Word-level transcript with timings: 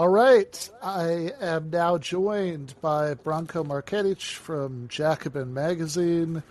All 0.00 0.08
right, 0.08 0.70
I 0.82 1.30
am 1.42 1.68
now 1.68 1.98
joined 1.98 2.72
by 2.80 3.12
Branko 3.12 3.66
Marcetic 3.66 4.22
from 4.22 4.88
Jacobin 4.88 5.52
Magazine. 5.52 6.42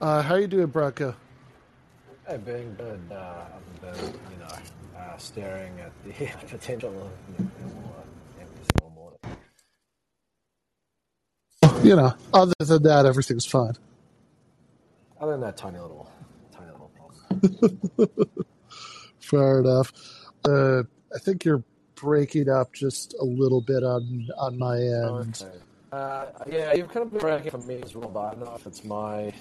Uh, 0.00 0.22
how 0.22 0.34
are 0.34 0.40
you 0.40 0.48
doing, 0.48 0.66
Branko? 0.66 1.14
I'm 2.28 2.40
doing 2.40 2.74
good. 2.76 3.00
Uh, 3.12 3.44
I've 3.54 3.80
been, 3.80 4.06
you 4.32 4.38
know, 4.40 4.98
uh, 4.98 5.16
staring 5.18 5.78
at 5.78 5.92
the 6.02 6.26
potential 6.48 6.90
of 6.90 7.12
you 7.38 7.44
know. 11.62 11.80
You 11.84 11.94
know, 11.94 12.14
other 12.32 12.54
than 12.58 12.82
that, 12.82 13.06
everything's 13.06 13.46
fine. 13.46 13.74
Other 15.20 15.30
than 15.30 15.42
that 15.42 15.56
tiny 15.56 15.78
little, 15.78 16.10
tiny 16.50 16.72
little 16.72 16.90
problem. 16.96 18.08
Fair 19.20 19.60
enough. 19.60 19.92
Uh, 20.44 20.82
I 21.14 21.18
think 21.20 21.44
you're 21.44 21.62
breaking 21.96 22.48
up 22.48 22.72
just 22.72 23.14
a 23.20 23.24
little 23.24 23.60
bit 23.60 23.82
on 23.82 24.28
on 24.38 24.58
my 24.58 24.76
end. 24.78 25.42
Okay. 25.42 25.56
Uh, 25.92 26.26
yeah, 26.50 26.72
you've 26.74 26.88
kind 26.88 27.06
of 27.06 27.12
been 27.12 27.20
breaking 27.20 27.50
for 27.52 27.58
me 27.58 27.80
as 27.82 27.94
well, 27.94 28.08
but 28.08 28.20
I 28.20 28.30
don't 28.34 28.44
know 28.44 28.54
if 28.56 28.66
it's 28.66 28.82
my 28.84 29.32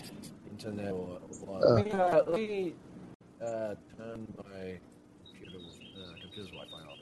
internet 0.52 0.92
or 0.92 1.20
what. 1.46 1.64
Uh. 1.64 1.74
let 1.74 1.86
me, 1.86 1.92
uh, 1.92 2.22
let 2.28 2.34
me 2.40 2.74
uh, 3.42 3.76
turn 3.98 4.28
my 4.38 4.80
computer, 5.26 5.58
uh, 5.58 6.22
computer's 6.22 6.52
Wi-Fi 6.52 6.78
off. 6.92 7.00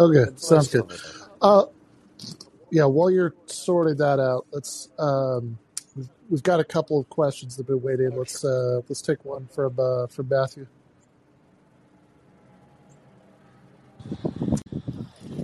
Okay, 0.00 0.30
It's 0.30 0.46
sounds 0.48 0.68
good. 0.68 0.92
Uh, 1.42 1.64
yeah, 2.70 2.84
while 2.84 3.10
you're 3.10 3.34
sorting 3.46 3.96
that 3.96 4.20
out, 4.20 4.46
let's. 4.52 4.90
Um, 4.98 5.58
we've- 5.96 6.08
we've 6.30 6.42
got 6.42 6.60
a 6.60 6.64
couple 6.64 7.00
of 7.00 7.08
questions 7.08 7.56
that 7.56 7.62
have 7.62 7.68
been 7.68 7.82
waiting. 7.82 8.10
Let's 8.16 8.44
uh, 8.44 8.80
let's 8.88 9.02
take 9.02 9.24
one 9.24 9.48
from 9.48 9.74
uh, 9.80 10.06
from 10.06 10.28
Matthew. 10.28 10.66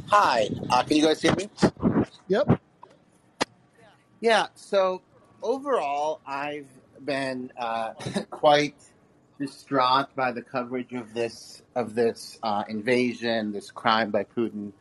Hi, 0.09 0.48
uh, 0.70 0.82
can 0.84 0.96
you 0.96 1.04
guys 1.04 1.20
hear 1.20 1.34
me? 1.34 1.48
Yep. 2.28 2.60
Yeah, 4.20 4.46
so 4.54 5.02
overall, 5.43 6.20
I've 6.26 6.68
been 7.04 7.52
uh, 7.57 7.95
quite 8.30 8.76
distraught 9.38 10.15
by 10.15 10.32
the 10.32 10.42
coverage 10.42 10.92
of 10.92 11.12
this 11.15 11.62
of 11.74 11.95
this 11.95 12.38
uh, 12.42 12.65
invasion, 12.68 13.52
this 13.52 13.70
crime 13.70 14.10
by 14.10 14.24
Putin 14.24 14.73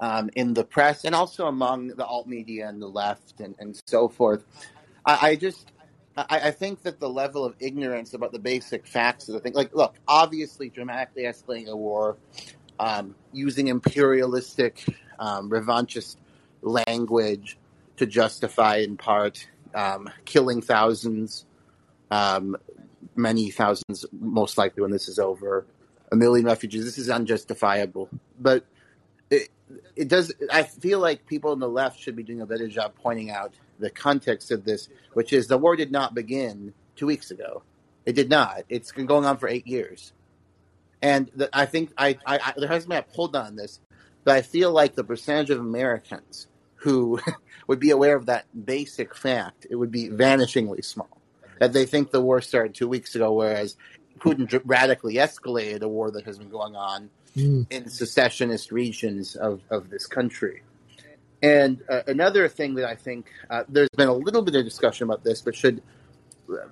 um, 0.00 0.30
in 0.34 0.54
the 0.54 0.64
press, 0.64 1.04
and 1.04 1.14
also 1.14 1.46
among 1.46 1.88
the 1.88 2.04
alt 2.04 2.26
media 2.26 2.68
and 2.68 2.82
the 2.82 2.88
left, 2.88 3.40
and, 3.40 3.54
and 3.58 3.80
so 3.86 4.08
forth. 4.08 4.44
I, 5.06 5.28
I 5.28 5.36
just 5.36 5.72
I, 6.16 6.40
I 6.44 6.50
think 6.50 6.82
that 6.82 7.00
the 7.00 7.08
level 7.08 7.44
of 7.44 7.54
ignorance 7.60 8.14
about 8.14 8.32
the 8.32 8.38
basic 8.38 8.86
facts 8.86 9.28
of 9.28 9.34
the 9.34 9.40
thing, 9.40 9.54
like, 9.54 9.74
look, 9.74 9.96
obviously, 10.06 10.68
dramatically 10.68 11.24
escalating 11.24 11.68
a 11.68 11.76
war, 11.76 12.16
um, 12.78 13.14
using 13.32 13.68
imperialistic, 13.68 14.84
um, 15.18 15.50
revanchist 15.50 16.16
language 16.62 17.58
to 17.96 18.06
justify, 18.06 18.76
in 18.76 18.96
part, 18.96 19.46
um, 19.74 20.10
killing 20.24 20.60
thousands, 20.60 21.46
um, 22.10 22.56
many 23.16 23.50
thousands, 23.50 24.04
most 24.12 24.58
likely 24.58 24.82
when 24.82 24.90
this 24.90 25.08
is 25.08 25.18
over, 25.18 25.66
a 26.12 26.16
million 26.16 26.46
refugees. 26.46 26.84
This 26.84 26.98
is 26.98 27.10
unjustifiable. 27.10 28.08
But 28.40 28.64
it, 29.30 29.48
it 29.96 30.08
does. 30.08 30.32
I 30.50 30.62
feel 30.64 30.98
like 30.98 31.26
people 31.26 31.50
on 31.50 31.60
the 31.60 31.68
left 31.68 31.98
should 31.98 32.16
be 32.16 32.22
doing 32.22 32.40
a 32.40 32.46
better 32.46 32.68
job 32.68 32.94
pointing 33.02 33.30
out 33.30 33.54
the 33.78 33.90
context 33.90 34.50
of 34.50 34.64
this, 34.64 34.88
which 35.14 35.32
is 35.32 35.46
the 35.46 35.58
war 35.58 35.76
did 35.76 35.90
not 35.90 36.14
begin 36.14 36.72
two 36.96 37.06
weeks 37.06 37.30
ago. 37.30 37.62
It 38.06 38.14
did 38.14 38.28
not. 38.28 38.62
It's 38.68 38.92
been 38.92 39.06
going 39.06 39.24
on 39.24 39.38
for 39.38 39.48
eight 39.48 39.66
years, 39.66 40.12
and 41.02 41.30
the, 41.34 41.48
I 41.52 41.66
think 41.66 41.92
I, 41.98 42.18
I, 42.26 42.38
I 42.38 42.54
there 42.56 42.68
hasn't 42.68 42.90
been 42.90 42.98
a 42.98 43.02
poll 43.02 43.28
done 43.28 43.46
on 43.46 43.56
this, 43.56 43.80
but 44.24 44.36
I 44.36 44.42
feel 44.42 44.72
like 44.72 44.94
the 44.94 45.04
percentage 45.04 45.50
of 45.50 45.60
Americans 45.60 46.46
who 46.76 47.20
would 47.66 47.80
be 47.80 47.90
aware 47.90 48.16
of 48.16 48.26
that 48.26 48.46
basic 48.64 49.14
fact 49.14 49.66
it 49.70 49.76
would 49.76 49.90
be 49.90 50.08
vanishingly 50.08 50.84
small. 50.84 51.20
That 51.60 51.72
they 51.72 51.86
think 51.86 52.10
the 52.10 52.20
war 52.20 52.40
started 52.40 52.74
two 52.74 52.88
weeks 52.88 53.14
ago, 53.14 53.32
whereas 53.32 53.76
Putin 54.18 54.60
radically 54.64 55.14
escalated 55.14 55.82
a 55.82 55.88
war 55.88 56.10
that 56.10 56.24
has 56.24 56.38
been 56.38 56.50
going 56.50 56.76
on 56.76 57.10
Mm. 57.36 57.66
in 57.68 57.88
secessionist 57.88 58.70
regions 58.70 59.34
of, 59.34 59.60
of 59.68 59.90
this 59.90 60.06
country. 60.06 60.62
And 61.42 61.82
uh, 61.90 62.02
another 62.06 62.48
thing 62.48 62.76
that 62.76 62.88
I 62.88 62.94
think 62.94 63.26
uh, 63.50 63.64
there's 63.68 63.88
been 63.96 64.06
a 64.06 64.14
little 64.14 64.40
bit 64.40 64.54
of 64.54 64.64
discussion 64.64 65.04
about 65.04 65.24
this, 65.24 65.42
but 65.42 65.56
should 65.56 65.82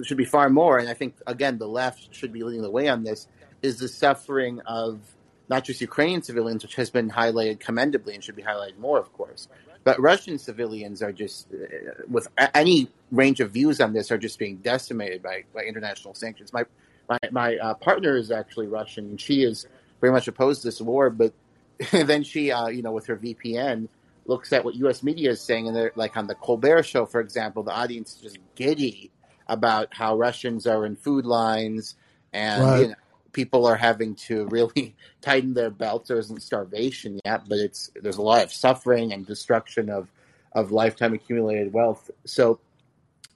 should 0.04 0.16
be 0.16 0.24
far 0.24 0.48
more. 0.50 0.78
And 0.78 0.88
I 0.88 0.94
think 0.94 1.16
again 1.26 1.58
the 1.58 1.66
left 1.66 2.14
should 2.14 2.32
be 2.32 2.44
leading 2.44 2.62
the 2.62 2.70
way 2.70 2.88
on 2.88 3.02
this 3.02 3.26
is 3.62 3.78
the 3.78 3.88
suffering 3.88 4.60
of 4.66 5.00
not 5.48 5.64
just 5.64 5.80
Ukrainian 5.80 6.22
civilians, 6.22 6.62
which 6.62 6.76
has 6.76 6.90
been 6.90 7.10
highlighted 7.10 7.60
commendably 7.60 8.14
and 8.14 8.22
should 8.24 8.36
be 8.36 8.42
highlighted 8.42 8.78
more, 8.78 8.98
of 8.98 9.12
course, 9.12 9.48
but 9.84 10.00
Russian 10.00 10.38
civilians 10.38 11.02
are 11.02 11.12
just 11.12 11.48
uh, 11.52 12.02
with 12.08 12.28
any 12.54 12.88
range 13.10 13.40
of 13.40 13.50
views 13.50 13.80
on 13.80 13.92
this 13.92 14.10
are 14.10 14.18
just 14.18 14.38
being 14.38 14.56
decimated 14.56 15.22
by, 15.22 15.44
by 15.54 15.62
international 15.62 16.14
sanctions. 16.14 16.52
My 16.52 16.64
my 17.08 17.18
my 17.30 17.56
uh, 17.56 17.74
partner 17.74 18.16
is 18.16 18.30
actually 18.30 18.68
Russian, 18.68 19.06
and 19.06 19.20
she 19.20 19.42
is 19.42 19.66
very 20.00 20.12
much 20.12 20.28
opposed 20.28 20.62
to 20.62 20.68
this 20.68 20.80
war, 20.80 21.10
but 21.10 21.32
then 21.90 22.22
she, 22.22 22.52
uh, 22.52 22.68
you 22.68 22.82
know, 22.82 22.92
with 22.92 23.06
her 23.06 23.16
VPN, 23.16 23.88
looks 24.26 24.52
at 24.52 24.64
what 24.64 24.74
U.S. 24.76 25.02
media 25.02 25.30
is 25.30 25.40
saying, 25.40 25.66
and 25.66 25.76
they're 25.76 25.92
like 25.96 26.16
on 26.16 26.26
the 26.26 26.34
Colbert 26.36 26.84
Show, 26.84 27.06
for 27.06 27.20
example, 27.20 27.62
the 27.62 27.72
audience 27.72 28.14
is 28.14 28.20
just 28.20 28.38
giddy 28.54 29.10
about 29.48 29.88
how 29.92 30.16
Russians 30.16 30.66
are 30.66 30.86
in 30.86 30.94
food 30.94 31.26
lines, 31.26 31.96
and 32.32 32.62
Right. 32.62 32.80
you 32.82 32.88
know, 32.88 32.94
people 33.32 33.66
are 33.66 33.76
having 33.76 34.14
to 34.14 34.46
really 34.46 34.94
tighten 35.20 35.54
their 35.54 35.70
belts. 35.70 36.08
There 36.08 36.18
isn't 36.18 36.42
starvation 36.42 37.20
yet, 37.24 37.48
but 37.48 37.58
it's 37.58 37.90
there's 38.00 38.18
a 38.18 38.22
lot 38.22 38.42
of 38.42 38.52
suffering 38.52 39.12
and 39.12 39.26
destruction 39.26 39.90
of 39.90 40.10
of 40.52 40.70
lifetime 40.70 41.14
accumulated 41.14 41.72
wealth. 41.72 42.10
So, 42.26 42.60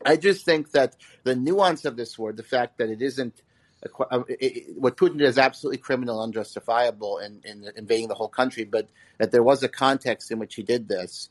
I 0.05 0.17
just 0.17 0.45
think 0.45 0.73
that 0.73 0.97
the 1.25 1.35
nuance 1.35 1.85
of 1.85 1.97
this 1.97 2.19
war, 2.19 2.33
the 2.33 2.43
fact 2.43 2.79
that 2.79 2.91
it 2.91 3.01
isn't 3.01 3.43
a 3.83 4.03
uh, 4.15 4.23
it, 4.29 4.77
what 4.77 4.97
Putin 4.97 5.19
did 5.19 5.29
is 5.29 5.39
absolutely 5.39 5.79
criminal, 5.79 6.23
unjustifiable 6.23 7.19
in, 7.19 7.41
in 7.45 7.71
invading 7.77 8.09
the 8.09 8.15
whole 8.15 8.29
country, 8.29 8.65
but 8.65 8.89
that 9.19 9.33
there 9.33 9.43
was 9.43 9.63
a 9.63 9.69
context 9.69 10.31
in 10.31 10.39
which 10.39 10.55
he 10.55 10.63
did 10.63 10.89
this. 10.89 11.31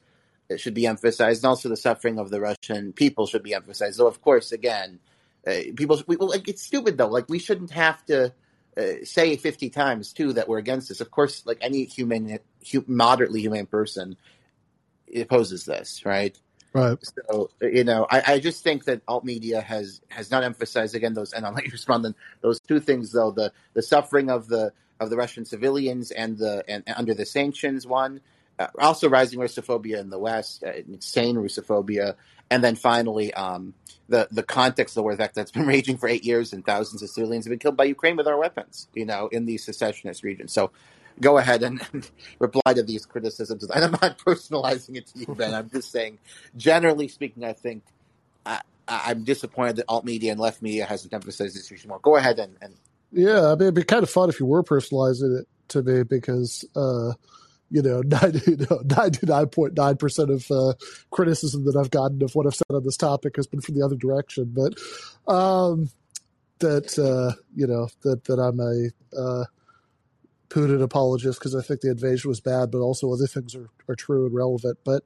It 0.50 0.59
should 0.59 0.76
be 0.76 0.86
emphasized, 0.86 1.44
and 1.44 1.50
also 1.50 1.70
the 1.70 1.78
suffering 1.78 2.20
of 2.20 2.30
the 2.30 2.40
Russian 2.40 2.94
people 2.94 3.26
should 3.26 3.44
be 3.44 3.56
emphasized. 3.56 4.00
Though, 4.00 4.08
of 4.08 4.22
course, 4.22 4.52
again, 4.52 5.00
uh, 5.47 5.53
people, 5.76 6.02
we, 6.08 6.18
well, 6.18 6.30
like, 6.30 6.47
it's 6.47 6.62
stupid 6.62 6.97
though. 6.97 7.08
Like 7.08 7.30
we 7.30 7.40
shouldn't 7.40 7.72
have 7.72 8.06
to 8.06 8.34
uh, 8.78 9.03
say 9.03 9.36
fifty 9.38 9.69
times 9.69 10.13
too 10.13 10.34
that 10.34 10.47
we're 10.47 10.58
against 10.58 10.90
this. 10.90 11.02
Of 11.02 11.12
course, 11.12 11.46
like 11.46 11.58
any 11.62 11.86
human, 11.86 12.40
hu- 12.72 12.86
moderately 12.88 13.41
humane 13.41 13.66
person 13.66 14.18
opposes 15.16 15.66
this, 15.66 16.06
right? 16.06 16.38
Right. 16.74 16.97
So 17.30 17.50
you 17.62 17.84
know, 17.84 18.06
I, 18.12 18.34
I 18.34 18.40
just 18.40 18.64
think 18.64 18.85
that 18.85 19.02
alt 19.08 19.24
media 19.24 19.62
has 19.62 20.02
has 20.09 20.30
not 20.30 20.44
emphasized 20.44 20.96
again 20.96 21.14
those, 21.14 21.34
and 21.34 21.46
I'll 21.46 21.53
let 21.53 21.66
you 21.66 21.72
respond 21.74 22.06
on 22.06 22.16
those 22.41 22.59
two 22.59 22.80
things 22.80 23.12
though 23.12 23.31
the 23.31 23.52
the 23.74 23.81
suffering 23.81 24.30
of 24.30 24.47
the 24.47 24.74
of 25.00 25.09
the 25.09 25.18
Russian 25.18 25.46
civilians 25.46 26.12
and 26.12 26.38
the 26.38 26.64
and, 26.68 26.84
and 26.85 26.97
under 26.97 27.14
the 27.14 27.25
sanctions 27.25 27.88
one, 27.88 28.22
also 28.79 29.09
rising 29.09 29.39
Russophobia 29.39 29.99
in 29.99 30.09
the 30.09 30.19
West, 30.19 30.63
uh, 30.63 30.71
insane 30.71 31.35
Russophobia, 31.35 32.16
and 32.49 32.63
then 32.63 32.75
finally 32.75 33.33
um, 33.33 33.73
the 34.09 34.27
the 34.31 34.43
context 34.43 34.93
of 34.93 34.95
the 34.95 35.03
war, 35.03 35.16
that's 35.16 35.51
been 35.51 35.67
raging 35.75 35.97
for 35.97 36.07
eight 36.07 36.23
years 36.23 36.53
and 36.53 36.66
thousands 36.66 37.01
of 37.01 37.09
civilians 37.09 37.45
have 37.45 37.51
been 37.51 37.59
killed 37.59 37.77
by 37.77 37.85
Ukraine 37.85 38.16
with 38.16 38.27
our 38.27 38.38
weapons, 38.38 38.88
you 38.93 39.05
know, 39.05 39.27
in 39.27 39.45
these 39.45 39.63
secessionist 39.63 40.23
regions. 40.23 40.53
So 40.53 40.71
go 41.19 41.38
ahead 41.38 41.63
and, 41.63 41.81
and 41.93 42.09
reply 42.39 42.73
to 42.73 42.83
these 42.83 43.05
criticisms. 43.05 43.63
And 43.63 43.71
I'm 43.85 43.91
not 43.91 44.17
personalizing 44.19 44.97
it 44.97 45.07
to 45.07 45.19
you, 45.19 45.35
Ben. 45.35 45.53
I'm 45.53 45.69
just 45.69 45.91
saying, 45.91 46.19
generally 46.55 47.07
speaking, 47.07 47.43
I 47.43 47.53
think 47.53 47.83
I, 48.45 48.61
I'm 48.87 49.23
disappointed 49.23 49.77
that 49.77 49.85
alt 49.87 50.05
media 50.05 50.31
and 50.31 50.39
left 50.39 50.61
media 50.61 50.85
hasn't 50.85 51.13
emphasized 51.13 51.55
this 51.55 51.72
issue 51.72 51.87
more. 51.87 51.99
Go 51.99 52.16
ahead 52.16 52.39
and, 52.39 52.55
and 52.61 52.75
Yeah, 53.11 53.47
I 53.47 53.49
mean, 53.51 53.63
it'd 53.63 53.73
be 53.75 53.83
kind 53.83 54.03
of 54.03 54.09
fun 54.09 54.29
if 54.29 54.39
you 54.39 54.45
were 54.45 54.63
personalizing 54.63 55.39
it 55.39 55.47
to 55.69 55.81
me 55.81 56.03
because, 56.03 56.66
uh, 56.75 57.13
you 57.72 57.81
know, 57.81 58.02
99.9% 58.03 60.34
of 60.34 60.52
uh, 60.52 60.73
criticism 61.12 61.66
that 61.66 61.76
I've 61.76 61.91
gotten 61.91 62.23
of 62.23 62.35
what 62.35 62.46
I've 62.46 62.56
said 62.56 62.66
on 62.70 62.84
this 62.84 62.97
topic 62.97 63.35
has 63.35 63.47
been 63.47 63.62
from 63.62 63.76
the 63.76 63.85
other 63.85 63.96
direction. 63.96 64.53
But 64.56 64.76
um, 65.32 65.90
that, 66.59 66.97
uh, 67.00 67.34
you 67.56 67.67
know, 67.67 67.90
that, 68.03 68.23
that 68.26 68.40
I'm 68.40 68.59
a 68.59 68.90
uh, 69.20 69.46
Putin 70.50 70.82
apologist 70.82 71.40
because 71.40 71.56
I 71.56 71.62
think 71.62 71.82
the 71.82 71.91
invasion 71.91 72.29
was 72.29 72.40
bad, 72.40 72.72
but 72.72 72.79
also 72.79 73.12
other 73.12 73.28
things 73.28 73.56
are, 73.56 73.70
are 73.90 73.96
true 73.96 74.26
and 74.26 74.35
relevant. 74.35 74.78
But, 74.84 75.03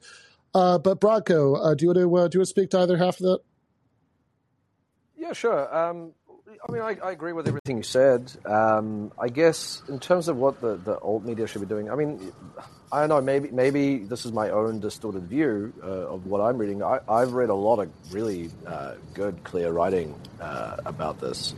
uh, 0.54 0.78
but 0.78 1.00
Bronco, 1.00 1.56
uh, 1.56 1.74
do 1.76 1.86
you 1.86 1.90
want 1.90 1.98
to 1.98 2.18
uh, 2.18 2.28
do 2.28 2.36
you 2.36 2.40
want 2.40 2.44
to 2.46 2.46
speak 2.46 2.72
to 2.72 2.80
either 2.80 2.98
half 2.98 3.20
of 3.20 3.24
that? 3.24 3.40
Yeah, 5.16 5.34
sure. 5.34 5.76
Um, 5.76 6.14
I 6.68 6.72
mean, 6.72 6.82
I, 6.82 6.98
I 7.04 7.12
agree 7.12 7.34
with 7.34 7.48
everything 7.48 7.78
you 7.78 7.84
said. 7.84 8.32
Um, 8.46 9.12
I 9.20 9.30
guess 9.30 9.84
in 9.88 10.00
terms 10.00 10.28
of 10.28 10.38
what 10.38 10.60
the, 10.62 10.76
the 10.78 10.98
alt 11.00 11.24
media 11.24 11.46
should 11.48 11.62
be 11.62 11.68
doing, 11.68 11.92
I 11.92 11.96
mean, 11.96 12.32
I 12.92 13.02
don't 13.02 13.10
know. 13.10 13.22
Maybe 13.22 13.52
maybe 13.52 14.00
this 14.00 14.26
is 14.26 14.32
my 14.32 14.50
own 14.50 14.80
distorted 14.80 15.24
view 15.24 15.74
uh, 15.84 15.86
of 15.86 16.26
what 16.26 16.42
I'm 16.42 16.58
reading. 16.58 16.82
I, 16.82 17.00
I've 17.08 17.34
read 17.34 17.50
a 17.50 17.56
lot 17.56 17.80
of 17.80 17.90
really 18.12 18.50
uh, 18.66 18.96
good, 19.14 19.44
clear 19.44 19.72
writing 19.72 20.20
uh, 20.42 20.78
about 20.86 21.20
this 21.22 21.54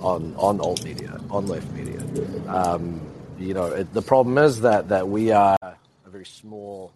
on 0.00 0.34
on 0.36 0.60
alt 0.60 0.84
media, 0.84 1.18
on 1.30 1.46
left 1.46 1.70
media. 1.72 2.00
Um, 2.48 3.00
you 3.38 3.54
know, 3.54 3.66
it, 3.66 3.94
the 3.94 4.02
problem 4.02 4.36
is 4.36 4.60
that 4.60 4.88
that 4.88 5.08
we 5.08 5.30
are 5.30 5.56
a 5.62 5.76
very 6.10 6.26
small 6.26 6.92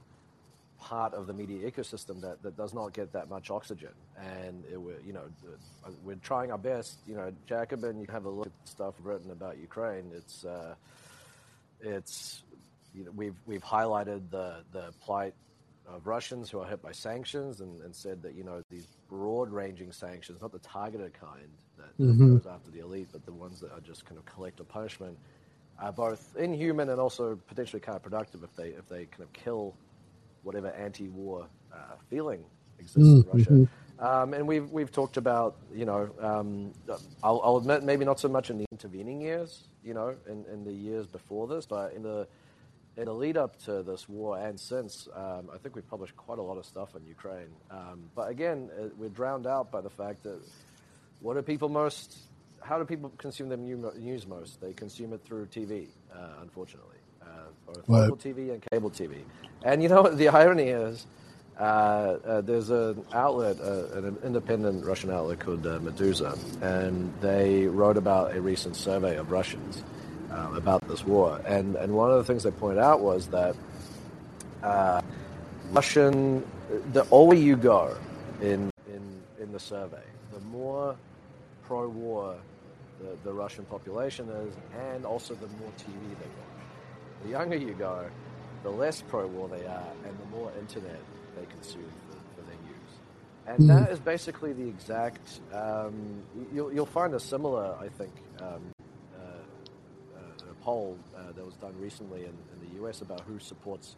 part 0.89 1.13
of 1.13 1.27
the 1.27 1.35
media 1.35 1.71
ecosystem 1.71 2.19
that, 2.23 2.43
that 2.43 2.57
does 2.57 2.73
not 2.73 2.95
get 2.95 3.13
that 3.13 3.29
much 3.29 3.51
oxygen. 3.51 3.91
And 4.17 4.65
it, 4.73 4.81
we're, 4.81 5.01
you 5.07 5.13
know, 5.13 5.25
we're 6.03 6.17
trying 6.17 6.51
our 6.51 6.57
best. 6.59 6.99
You 7.07 7.15
know, 7.17 7.31
Jacobin, 7.47 8.01
you 8.01 8.07
have 8.11 8.25
a 8.25 8.31
look 8.31 8.47
at 8.47 8.69
stuff 8.69 8.95
written 9.03 9.31
about 9.31 9.59
Ukraine. 9.59 10.11
It's 10.15 10.45
uh, 10.47 10.75
it's 11.81 12.43
you 12.95 13.05
know, 13.05 13.11
we've 13.15 13.37
we've 13.47 13.63
highlighted 13.63 14.31
the 14.31 14.65
the 14.73 14.93
plight 15.03 15.35
of 15.87 16.07
Russians 16.07 16.51
who 16.51 16.59
are 16.61 16.67
hit 16.67 16.83
by 16.83 16.93
sanctions 16.93 17.61
and, 17.61 17.81
and 17.83 17.95
said 17.95 18.23
that 18.23 18.35
you 18.35 18.45
know 18.45 18.63
these 18.71 18.87
broad 19.11 19.51
ranging 19.51 19.93
sanctions, 19.93 20.41
not 20.41 20.53
the 20.53 20.59
targeted 20.61 21.13
kind 21.15 21.49
that 21.77 21.97
Mhm. 21.99 22.35
goes 22.35 22.47
after 22.47 22.71
the 22.71 22.81
elite, 22.81 23.09
but 23.13 23.25
the 23.27 23.33
ones 23.33 23.61
that 23.61 23.71
are 23.73 23.81
just 23.81 24.05
kind 24.07 24.19
of 24.19 24.25
collective 24.25 24.69
punishment, 24.69 25.17
are 25.79 25.93
both 25.93 26.35
inhuman 26.37 26.89
and 26.89 27.01
also 27.01 27.37
potentially 27.47 27.81
counterproductive 27.81 28.43
if 28.43 28.55
they 28.57 28.69
if 28.71 28.89
they 28.89 29.05
kind 29.05 29.23
of 29.23 29.33
kill 29.35 29.75
whatever 30.49 30.71
anti-war 30.87 31.47
uh, 31.73 31.77
feeling 32.09 32.43
exists 32.79 32.99
in 33.25 33.25
Russia. 33.33 33.69
Um, 33.99 34.33
and 34.33 34.47
we've 34.47 34.71
we've 34.71 34.93
talked 34.93 35.17
about 35.17 35.57
you 35.75 35.85
know 35.85 36.09
um, 36.21 36.73
I'll, 37.23 37.41
I'll 37.45 37.57
admit 37.57 37.83
maybe 37.83 38.05
not 38.05 38.19
so 38.21 38.29
much 38.29 38.49
in 38.49 38.57
the 38.59 38.65
intervening 38.73 39.21
years 39.21 39.51
you 39.85 39.93
know 39.93 40.15
in, 40.33 40.45
in 40.53 40.65
the 40.65 40.73
years 40.73 41.07
before 41.07 41.49
this 41.49 41.67
but 41.67 41.93
in 41.95 42.03
the 42.05 42.27
in 42.97 43.07
the 43.07 43.13
lead 43.13 43.37
up 43.37 43.53
to 43.65 43.83
this 43.83 44.09
war 44.09 44.39
and 44.39 44.59
since 44.59 45.09
um, 45.15 45.51
I 45.53 45.59
think 45.59 45.75
we've 45.75 45.91
published 45.95 46.17
quite 46.17 46.39
a 46.39 46.43
lot 46.43 46.59
of 46.59 46.65
stuff 46.65 46.95
on 46.95 47.05
Ukraine. 47.05 47.53
Um, 47.71 47.99
but 48.15 48.31
again 48.31 48.71
uh, 48.81 48.89
we're 48.97 49.09
drowned 49.21 49.47
out 49.49 49.73
by 49.73 49.81
the 49.81 49.91
fact 49.91 50.23
that 50.23 50.41
what 51.21 51.35
do 51.35 51.43
people 51.43 51.69
most 51.69 52.19
how 52.63 52.79
do 52.79 52.85
people 52.85 53.11
consume 53.19 53.49
their 53.49 53.59
new- 53.59 53.93
news 53.99 54.27
most? 54.27 54.61
They 54.61 54.73
consume 54.85 55.13
it 55.13 55.23
through 55.27 55.47
TV 55.47 55.89
uh, 56.15 56.45
unfortunately 56.47 56.98
both 57.67 57.83
Right. 57.89 58.11
local 58.11 58.17
TV 58.17 58.53
and 58.53 58.63
cable 58.71 58.91
TV 58.91 59.23
and 59.65 59.83
you 59.83 59.89
know 59.89 60.03
what 60.03 60.19
the 60.19 60.29
irony 60.43 60.69
is 60.69 61.07
uh, 61.59 62.19
uh, 62.25 62.41
there's 62.41 62.71
an 62.71 63.05
outlet, 63.13 63.61
uh, 63.61 63.99
an 63.99 64.17
independent 64.23 64.85
Russian 64.85 65.11
outlet 65.11 65.41
called 65.41 65.67
uh, 65.67 65.81
Meduza, 65.81 66.39
and 66.63 67.13
they 67.21 67.67
wrote 67.67 67.97
about 67.97 68.37
a 68.37 68.41
recent 68.41 68.77
survey 68.77 69.17
of 69.17 69.33
Russians 69.33 69.83
about 70.55 70.87
this 70.89 71.05
war. 71.05 71.41
And, 71.47 71.75
and 71.77 71.93
one 71.95 72.11
of 72.11 72.19
the 72.19 72.25
things 72.25 72.45
they 72.45 72.51
pointed 72.53 72.79
out 72.79 73.01
was 73.01 73.27
that 73.29 73.57
uh, 74.63 75.01
Russian, 75.73 76.47
the 76.93 77.07
older 77.11 77.37
you 77.37 77.57
go 77.57 77.97
in, 78.41 78.71
in, 78.89 79.23
in 79.41 79.53
the 79.53 79.59
survey, 79.59 80.03
the 80.33 80.41
more 80.41 80.97
pro 81.65 81.89
war 81.89 82.37
the, 83.01 83.17
the 83.25 83.33
Russian 83.33 83.65
population 83.65 84.29
is, 84.29 84.55
and 84.93 85.05
also 85.05 85.35
the 85.35 85.49
more 85.61 85.73
TV 85.79 85.93
they 86.21 86.27
watch. 86.27 86.58
The 87.25 87.31
younger 87.31 87.57
you 87.57 87.75
go, 87.75 88.07
the 88.63 88.71
less 88.71 89.03
pro 89.03 89.27
war 89.27 89.49
they 89.49 89.67
are, 89.67 89.93
and 90.07 90.19
the 90.19 90.37
more 90.37 90.53
internet 90.59 91.01
they 91.37 91.47
consume 91.47 91.91
for, 92.09 92.17
for 92.41 92.47
their 92.47 92.57
use. 92.69 92.93
And 93.47 93.63
Mhm. 93.65 93.67
that 93.69 93.91
is 93.93 93.99
basically 94.01 94.53
the 94.53 94.69
exact. 94.69 95.41
Um, 95.53 96.23
you'll, 96.53 96.73
you'll 96.73 96.87
find 96.87 97.15
a 97.15 97.21
similar, 97.21 97.77
I 97.81 97.89
think, 97.89 98.13
um, 98.41 98.63
uh, 99.17 99.21
uh, 100.17 100.51
a 100.51 100.55
poll 100.65 100.99
uh, 101.17 101.33
that 101.33 101.45
was 101.45 101.55
done 101.57 101.75
recently 101.81 102.21
in, 102.25 102.27
in 102.53 102.69
the 102.69 102.85
US 102.85 103.01
about 103.01 103.21
who 103.23 103.39
supports 103.39 103.97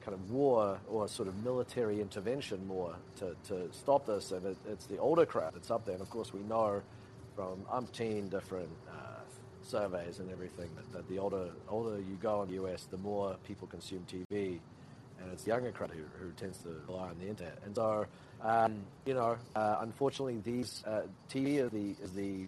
kind 0.00 0.14
of 0.14 0.30
war 0.30 0.78
or 0.88 1.06
sort 1.08 1.28
of 1.28 1.44
military 1.44 2.00
intervention 2.00 2.66
more 2.66 2.94
to, 3.16 3.36
to 3.48 3.68
stop 3.72 4.06
this. 4.06 4.32
And 4.32 4.44
it, 4.46 4.56
it's 4.68 4.86
the 4.86 4.98
older 4.98 5.26
crowd 5.26 5.54
that's 5.54 5.70
up 5.70 5.84
there. 5.84 5.94
And 5.94 6.02
of 6.02 6.10
course, 6.10 6.32
we 6.32 6.40
know 6.40 6.82
from 7.36 7.58
umpteen 7.72 8.30
different 8.30 8.70
uh, 8.90 9.17
surveys 9.68 10.18
and 10.18 10.30
everything 10.30 10.68
that, 10.76 10.92
that 10.92 11.08
the 11.08 11.18
older 11.18 11.50
older 11.68 11.98
you 11.98 12.16
go 12.20 12.42
in 12.42 12.48
the 12.48 12.62
US, 12.64 12.84
the 12.84 12.98
more 12.98 13.36
people 13.46 13.66
consume 13.66 14.04
TV, 14.10 14.58
and 15.20 15.32
it's 15.32 15.44
the 15.44 15.50
younger 15.50 15.72
crowd 15.72 15.90
who, 15.90 16.02
who 16.24 16.30
tends 16.32 16.58
to 16.58 16.68
rely 16.86 17.08
on 17.08 17.16
the 17.20 17.28
internet. 17.28 17.58
And 17.64 17.74
so, 17.74 18.06
um, 18.42 18.76
you 19.04 19.14
know, 19.14 19.36
uh, 19.54 19.76
unfortunately, 19.80 20.40
these 20.44 20.82
uh, 20.86 21.02
TV 21.30 21.58
is 21.58 21.70
the 21.70 22.04
is 22.04 22.12
the 22.12 22.46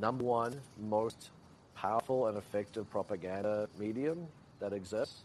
number 0.00 0.24
one 0.24 0.60
most 0.78 1.30
powerful 1.74 2.28
and 2.28 2.36
effective 2.36 2.88
propaganda 2.90 3.68
medium 3.78 4.26
that 4.60 4.72
exists. 4.72 5.22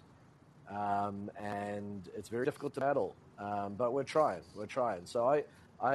Um, 0.69 1.29
and 1.39 2.09
it's 2.17 2.29
very 2.29 2.45
difficult 2.45 2.73
to 2.75 2.79
battle. 2.79 3.15
Um, 3.37 3.75
but 3.77 3.93
we're 3.93 4.03
trying. 4.03 4.41
We're 4.55 4.65
trying. 4.65 5.05
So 5.05 5.27
I, 5.27 5.43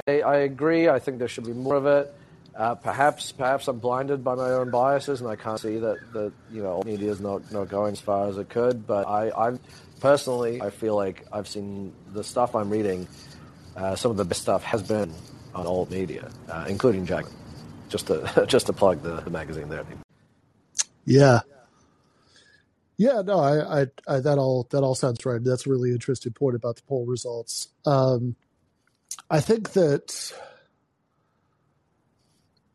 I, 0.07 0.21
I 0.21 0.35
agree. 0.37 0.87
I 0.87 0.99
think 0.99 1.17
there 1.19 1.27
should 1.27 1.45
be 1.45 1.53
more 1.53 1.75
of 1.75 1.85
it. 1.85 2.13
Uh, 2.55 2.75
perhaps, 2.75 3.31
perhaps 3.31 3.67
I'm 3.67 3.79
blinded 3.79 4.23
by 4.23 4.35
my 4.35 4.51
own 4.51 4.71
biases, 4.71 5.21
and 5.21 5.29
I 5.29 5.35
can't 5.35 5.59
see 5.59 5.77
that 5.77 5.97
that 6.13 6.33
you 6.51 6.61
know 6.61 6.81
media 6.85 7.11
is 7.11 7.21
not, 7.21 7.51
not 7.51 7.69
going 7.69 7.93
as 7.93 7.99
far 7.99 8.27
as 8.27 8.37
it 8.37 8.49
could. 8.49 8.85
But 8.85 9.07
I, 9.07 9.29
I 9.29 9.57
personally, 9.99 10.61
I 10.61 10.69
feel 10.69 10.95
like 10.95 11.25
I've 11.31 11.47
seen 11.47 11.93
the 12.13 12.23
stuff 12.23 12.55
I'm 12.55 12.69
reading. 12.69 13.07
Uh, 13.75 13.95
some 13.95 14.11
of 14.11 14.17
the 14.17 14.25
best 14.25 14.41
stuff 14.41 14.63
has 14.63 14.83
been 14.83 15.13
on 15.55 15.65
old 15.65 15.91
media, 15.91 16.29
uh, 16.49 16.65
including 16.67 17.05
Jack. 17.05 17.25
Just 17.89 18.07
to 18.07 18.45
just 18.49 18.67
to 18.67 18.73
plug 18.73 19.01
the, 19.01 19.21
the 19.21 19.29
magazine 19.29 19.69
there. 19.69 19.85
Yeah. 21.05 21.41
Yeah, 22.97 23.23
no, 23.25 23.39
I, 23.39 23.81
I, 23.81 23.85
I, 24.07 24.19
that 24.19 24.37
all, 24.37 24.67
that 24.69 24.83
all 24.83 24.93
sounds 24.93 25.25
right. 25.25 25.43
That's 25.43 25.65
a 25.65 25.71
really 25.71 25.89
interesting 25.89 26.33
point 26.33 26.55
about 26.55 26.75
the 26.75 26.83
poll 26.83 27.07
results. 27.07 27.69
Um, 27.83 28.35
I 29.27 29.39
think 29.39 29.71
that, 29.71 30.31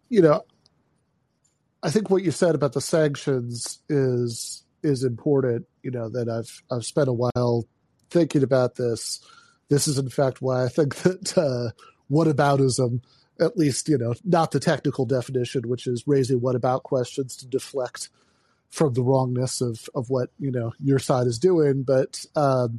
you 0.08 0.22
know, 0.22 0.44
I 1.82 1.90
think 1.90 2.10
what 2.10 2.22
you 2.22 2.30
said 2.30 2.54
about 2.54 2.72
the 2.72 2.80
sanctions 2.80 3.80
is, 3.88 4.64
is 4.82 5.04
important. 5.04 5.66
You 5.82 5.90
know, 5.90 6.08
that 6.08 6.28
I've, 6.28 6.62
I've 6.70 6.84
spent 6.84 7.08
a 7.08 7.12
while 7.12 7.66
thinking 8.10 8.42
about 8.42 8.76
this. 8.76 9.20
This 9.68 9.88
is 9.88 9.98
in 9.98 10.08
fact 10.08 10.42
why 10.42 10.64
I 10.64 10.68
think 10.68 10.96
that, 11.02 11.36
uh, 11.36 11.70
whataboutism, 12.10 13.02
at 13.40 13.56
least, 13.56 13.88
you 13.88 13.98
know, 13.98 14.14
not 14.24 14.50
the 14.52 14.60
technical 14.60 15.04
definition, 15.04 15.68
which 15.68 15.86
is 15.86 16.04
raising 16.06 16.40
what 16.40 16.54
about 16.54 16.82
questions 16.82 17.36
to 17.36 17.46
deflect 17.46 18.08
from 18.70 18.94
the 18.94 19.02
wrongness 19.02 19.60
of 19.60 19.88
of 19.94 20.10
what 20.10 20.30
you 20.38 20.50
know 20.50 20.72
your 20.78 20.98
side 20.98 21.26
is 21.26 21.38
doing, 21.38 21.82
but 21.82 22.24
um, 22.34 22.78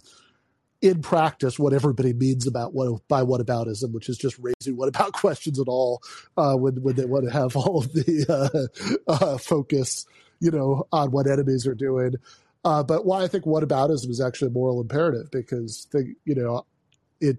in 0.82 1.02
practice, 1.02 1.58
what 1.58 1.74
everybody 1.74 2.14
means 2.14 2.46
about 2.46 2.74
what 2.74 3.08
by 3.08 3.22
whataboutism, 3.22 3.92
which 3.94 4.10
is 4.10 4.18
just 4.18 4.38
raising 4.40 4.78
what 4.78 4.90
about 4.90 5.14
questions 5.14 5.60
at 5.60 5.68
all 5.68 6.02
uh, 6.38 6.56
when 6.56 6.82
when 6.82 6.96
they 6.96 7.06
want 7.06 7.26
to 7.26 7.32
have 7.32 7.56
all 7.56 7.80
of 7.80 7.94
the 7.94 8.70
uh, 9.08 9.12
uh, 9.12 9.38
focus, 9.38 10.06
you 10.40 10.52
know, 10.52 10.88
on 10.92 11.12
what 11.12 11.28
enemies 11.28 11.66
are 11.66 11.76
doing. 11.76 12.16
Uh, 12.64 12.84
but 12.84 13.06
why 13.06 13.24
I 13.24 13.28
think 13.28 13.46
whataboutism 13.46 14.10
is 14.10 14.22
actually 14.22 14.50
a 14.50 14.52
moral 14.52 14.82
imperative 14.82 15.32
because 15.32 15.88
the, 15.92 16.14
you 16.26 16.36
know 16.36 16.66
it. 17.20 17.38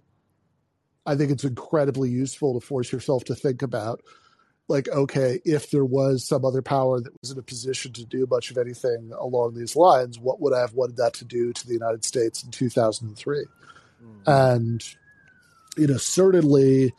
I 1.07 1.17
think 1.17 1.31
it's 1.31 1.45
incredibly 1.45 2.11
useful 2.11 2.61
to 2.61 2.67
force 2.67 2.93
yourself 2.93 3.25
to 3.25 3.35
think 3.35 3.63
about 3.63 4.03
like, 4.69 4.89
okay, 4.89 5.41
if 5.45 5.71
there 5.71 5.85
was 5.85 6.27
some 6.27 6.45
other 6.45 6.61
power 6.61 7.01
that 7.01 7.13
was 7.21 7.31
in 7.31 7.39
a 7.39 7.43
position 7.43 7.93
to 7.95 8.05
do 8.05 8.27
much 8.31 8.51
of 8.51 8.59
anything 8.59 9.11
along 9.19 9.55
these 9.55 9.75
lines, 9.75 10.19
what 10.19 10.41
would 10.41 10.53
I 10.53 10.61
have 10.61 10.75
wanted 10.75 10.97
that 10.97 11.15
to 11.15 11.25
do 11.25 11.53
to 11.55 11.67
the 11.67 11.73
United 11.73 12.05
States 12.05 12.43
in 12.43 12.51
2003? 12.51 13.47
And, 14.27 14.85
you 15.77 15.87
know, 15.87 15.97
certainly 15.97 16.93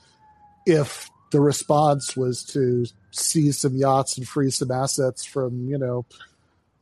if 0.65 1.09
the 1.31 1.39
response 1.39 2.17
was 2.17 2.43
to 2.45 2.85
seize 3.11 3.59
some 3.59 3.75
yachts 3.75 4.17
and 4.17 4.27
free 4.27 4.49
some 4.49 4.71
assets 4.71 5.23
from, 5.25 5.69
you 5.69 5.77
know, 5.77 6.05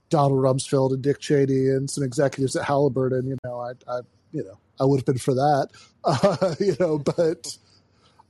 Donald 0.10 0.42
Rumsfeld 0.42 0.94
and 0.94 1.02
Dick 1.02 1.20
Cheney 1.20 1.68
and 1.68 1.90
some 1.90 2.04
executives 2.04 2.56
at 2.56 2.64
Halliburton, 2.64 3.28
you 3.28 3.38
know, 3.44 3.60
I, 3.60 3.72
I 3.92 4.00
you 4.32 4.44
know, 4.44 4.58
I 4.80 4.86
would 4.86 5.00
have 5.00 5.06
been 5.06 5.18
for 5.18 5.34
that, 5.34 5.70
uh, 6.06 6.56
you 6.60 6.78
know, 6.80 6.98
but, 6.98 7.58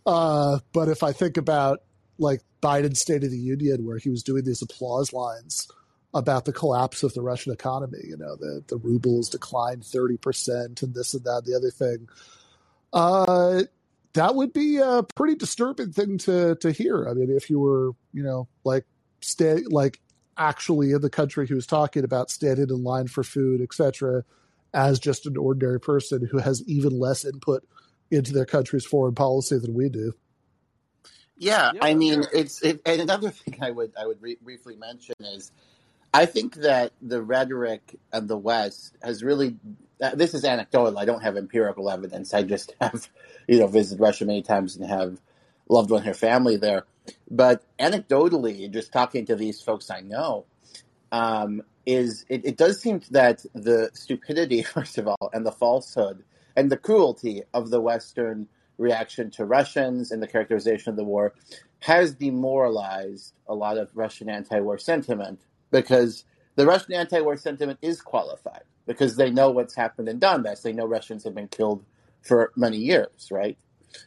uh, 0.07 0.59
but 0.73 0.89
if 0.89 1.03
I 1.03 1.11
think 1.11 1.37
about 1.37 1.83
like 2.19 2.41
Biden's 2.61 3.01
State 3.01 3.23
of 3.23 3.31
the 3.31 3.37
Union, 3.37 3.85
where 3.85 3.97
he 3.97 4.09
was 4.09 4.23
doing 4.23 4.43
these 4.43 4.61
applause 4.61 5.13
lines 5.13 5.67
about 6.13 6.45
the 6.45 6.53
collapse 6.53 7.03
of 7.03 7.13
the 7.13 7.21
Russian 7.21 7.53
economy. 7.53 7.99
You 8.03 8.17
know, 8.17 8.35
the 8.35 8.63
the 8.67 8.77
ruble 8.77 9.17
has 9.17 9.29
declined 9.29 9.85
thirty 9.85 10.17
percent, 10.17 10.81
and 10.81 10.93
this 10.93 11.13
and 11.13 11.23
that, 11.23 11.43
and 11.43 11.45
the 11.45 11.55
other 11.55 11.71
thing. 11.71 12.07
Uh, 12.93 13.63
that 14.13 14.35
would 14.35 14.53
be 14.53 14.77
a 14.77 15.03
pretty 15.15 15.35
disturbing 15.35 15.91
thing 15.91 16.17
to 16.19 16.55
to 16.55 16.71
hear. 16.71 17.07
I 17.07 17.13
mean, 17.13 17.29
if 17.29 17.49
you 17.49 17.59
were, 17.59 17.91
you 18.13 18.23
know, 18.23 18.47
like 18.63 18.85
stay 19.21 19.63
like 19.69 19.99
actually 20.37 20.91
in 20.91 21.01
the 21.01 21.09
country 21.09 21.47
he 21.47 21.53
was 21.53 21.67
talking 21.67 22.03
about, 22.03 22.29
standing 22.29 22.69
in 22.69 22.83
line 22.83 23.07
for 23.07 23.23
food, 23.23 23.61
etc., 23.61 24.23
as 24.73 24.99
just 24.99 25.25
an 25.25 25.37
ordinary 25.37 25.79
person 25.79 26.27
who 26.29 26.37
has 26.37 26.63
even 26.67 26.99
less 26.99 27.25
input 27.25 27.63
into 28.11 28.33
their 28.33 28.45
country's 28.45 28.85
foreign 28.85 29.15
policy 29.15 29.57
than 29.57 29.73
we 29.73 29.89
do. 29.89 30.13
Yeah, 31.37 31.71
Yeah. 31.73 31.79
I 31.83 31.93
mean, 31.93 32.23
it's 32.33 32.61
it, 32.61 32.81
and 32.85 33.01
another 33.01 33.29
thing 33.31 33.59
I 33.61 33.71
would 33.71 33.93
I 33.99 34.05
would 34.05 34.21
re- 34.21 34.37
briefly 34.41 34.75
mention 34.75 35.15
is, 35.19 35.51
I 36.13 36.25
think 36.25 36.55
that 36.55 36.93
the 37.01 37.21
rhetoric 37.21 37.99
of 38.11 38.27
the 38.27 38.37
West 38.37 38.97
has 39.01 39.23
really. 39.23 39.55
Uh, 39.99 40.13
this 40.13 40.35
is 40.35 40.45
anecdotal. 40.45 40.99
I 40.99 41.05
don't 41.05 41.23
have 41.23 41.37
empirical 41.37 41.89
evidence. 41.89 42.31
I 42.31 42.43
just 42.43 42.75
have, 42.81 43.09
you 43.47 43.59
know, 43.59 43.67
visited 43.67 43.99
Russia 43.99 44.25
many 44.25 44.43
times 44.43 44.75
and 44.75 44.87
have 44.87 45.19
loved 45.69 45.89
one 45.89 46.03
her 46.03 46.13
family 46.13 46.55
there. 46.55 46.85
But 47.29 47.63
anecdotally, 47.79 48.69
just 48.71 48.91
talking 48.91 49.25
to 49.25 49.35
these 49.35 49.59
folks 49.61 49.89
I 49.89 50.01
know, 50.01 50.45
um, 51.11 51.63
is 51.85 52.25
it, 52.29 52.45
it 52.45 52.57
does 52.57 52.79
seem 52.79 53.01
that 53.11 53.43
the 53.53 53.89
stupidity, 53.93 54.61
first 54.75 54.97
of 54.97 55.07
all, 55.07 55.29
and 55.33 55.45
the 55.45 55.51
falsehood 55.51 56.23
and 56.55 56.71
the 56.71 56.77
cruelty 56.77 57.43
of 57.53 57.69
the 57.69 57.79
Western 57.79 58.47
reaction 58.77 59.31
to 59.31 59.45
Russians 59.45 60.11
and 60.11 60.21
the 60.21 60.27
characterization 60.27 60.89
of 60.91 60.95
the 60.95 61.03
war 61.03 61.33
has 61.79 62.13
demoralized 62.13 63.33
a 63.47 63.55
lot 63.55 63.77
of 63.77 63.89
Russian 63.95 64.29
anti 64.29 64.59
war 64.59 64.77
sentiment 64.77 65.39
because 65.71 66.25
the 66.55 66.65
Russian 66.65 66.93
anti 66.93 67.21
war 67.21 67.37
sentiment 67.37 67.79
is 67.81 68.01
qualified 68.01 68.63
because 68.85 69.15
they 69.15 69.29
know 69.29 69.51
what's 69.51 69.75
happened 69.75 70.09
in 70.09 70.19
Donbass. 70.19 70.61
They 70.61 70.73
know 70.73 70.85
Russians 70.85 71.23
have 71.23 71.35
been 71.35 71.49
killed 71.49 71.83
for 72.21 72.51
many 72.55 72.77
years, 72.77 73.29
right? 73.31 73.57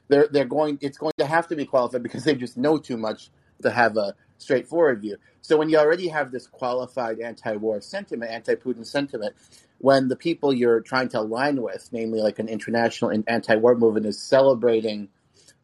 They're, 0.08 0.28
they're 0.28 0.44
going, 0.44 0.78
it's 0.80 0.98
going 0.98 1.12
to 1.18 1.26
have 1.26 1.46
to 1.48 1.56
be 1.56 1.66
qualified 1.66 2.02
because 2.02 2.24
they 2.24 2.34
just 2.34 2.56
know 2.56 2.78
too 2.78 2.96
much 2.96 3.30
to 3.62 3.70
have 3.70 3.96
a 3.96 4.14
straightforward 4.40 5.00
view. 5.00 5.16
So 5.42 5.56
when 5.56 5.68
you 5.68 5.78
already 5.78 6.09
have 6.09 6.32
this 6.32 6.47
qualified 6.47 7.20
anti-war 7.20 7.80
sentiment, 7.80 8.30
anti-Putin 8.30 8.87
sentiment, 8.87 9.35
when 9.78 10.09
the 10.09 10.16
people 10.16 10.52
you're 10.52 10.80
trying 10.80 11.09
to 11.11 11.20
align 11.20 11.62
with, 11.62 11.88
namely 11.92 12.20
like 12.20 12.38
an 12.38 12.49
international 12.49 13.12
anti-war 13.26 13.75
movement, 13.75 14.06
is 14.06 14.20
celebrating, 14.20 15.09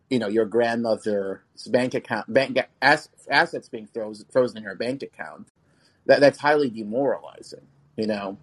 you 0.09 0.19
know, 0.19 0.29
your 0.29 0.47
grandmother's 0.47 1.41
bank 1.69 1.95
account, 1.95 2.33
bank 2.33 2.59
assets 2.81 3.69
being 3.69 3.87
frozen, 3.87 4.27
frozen 4.31 4.59
in 4.59 4.65
her 4.65 4.75
bank 4.75 5.03
account, 5.03 5.49
that 6.07 6.21
that's 6.21 6.39
highly 6.39 6.71
demoralizing. 6.71 7.67
You 7.97 8.07
know. 8.07 8.39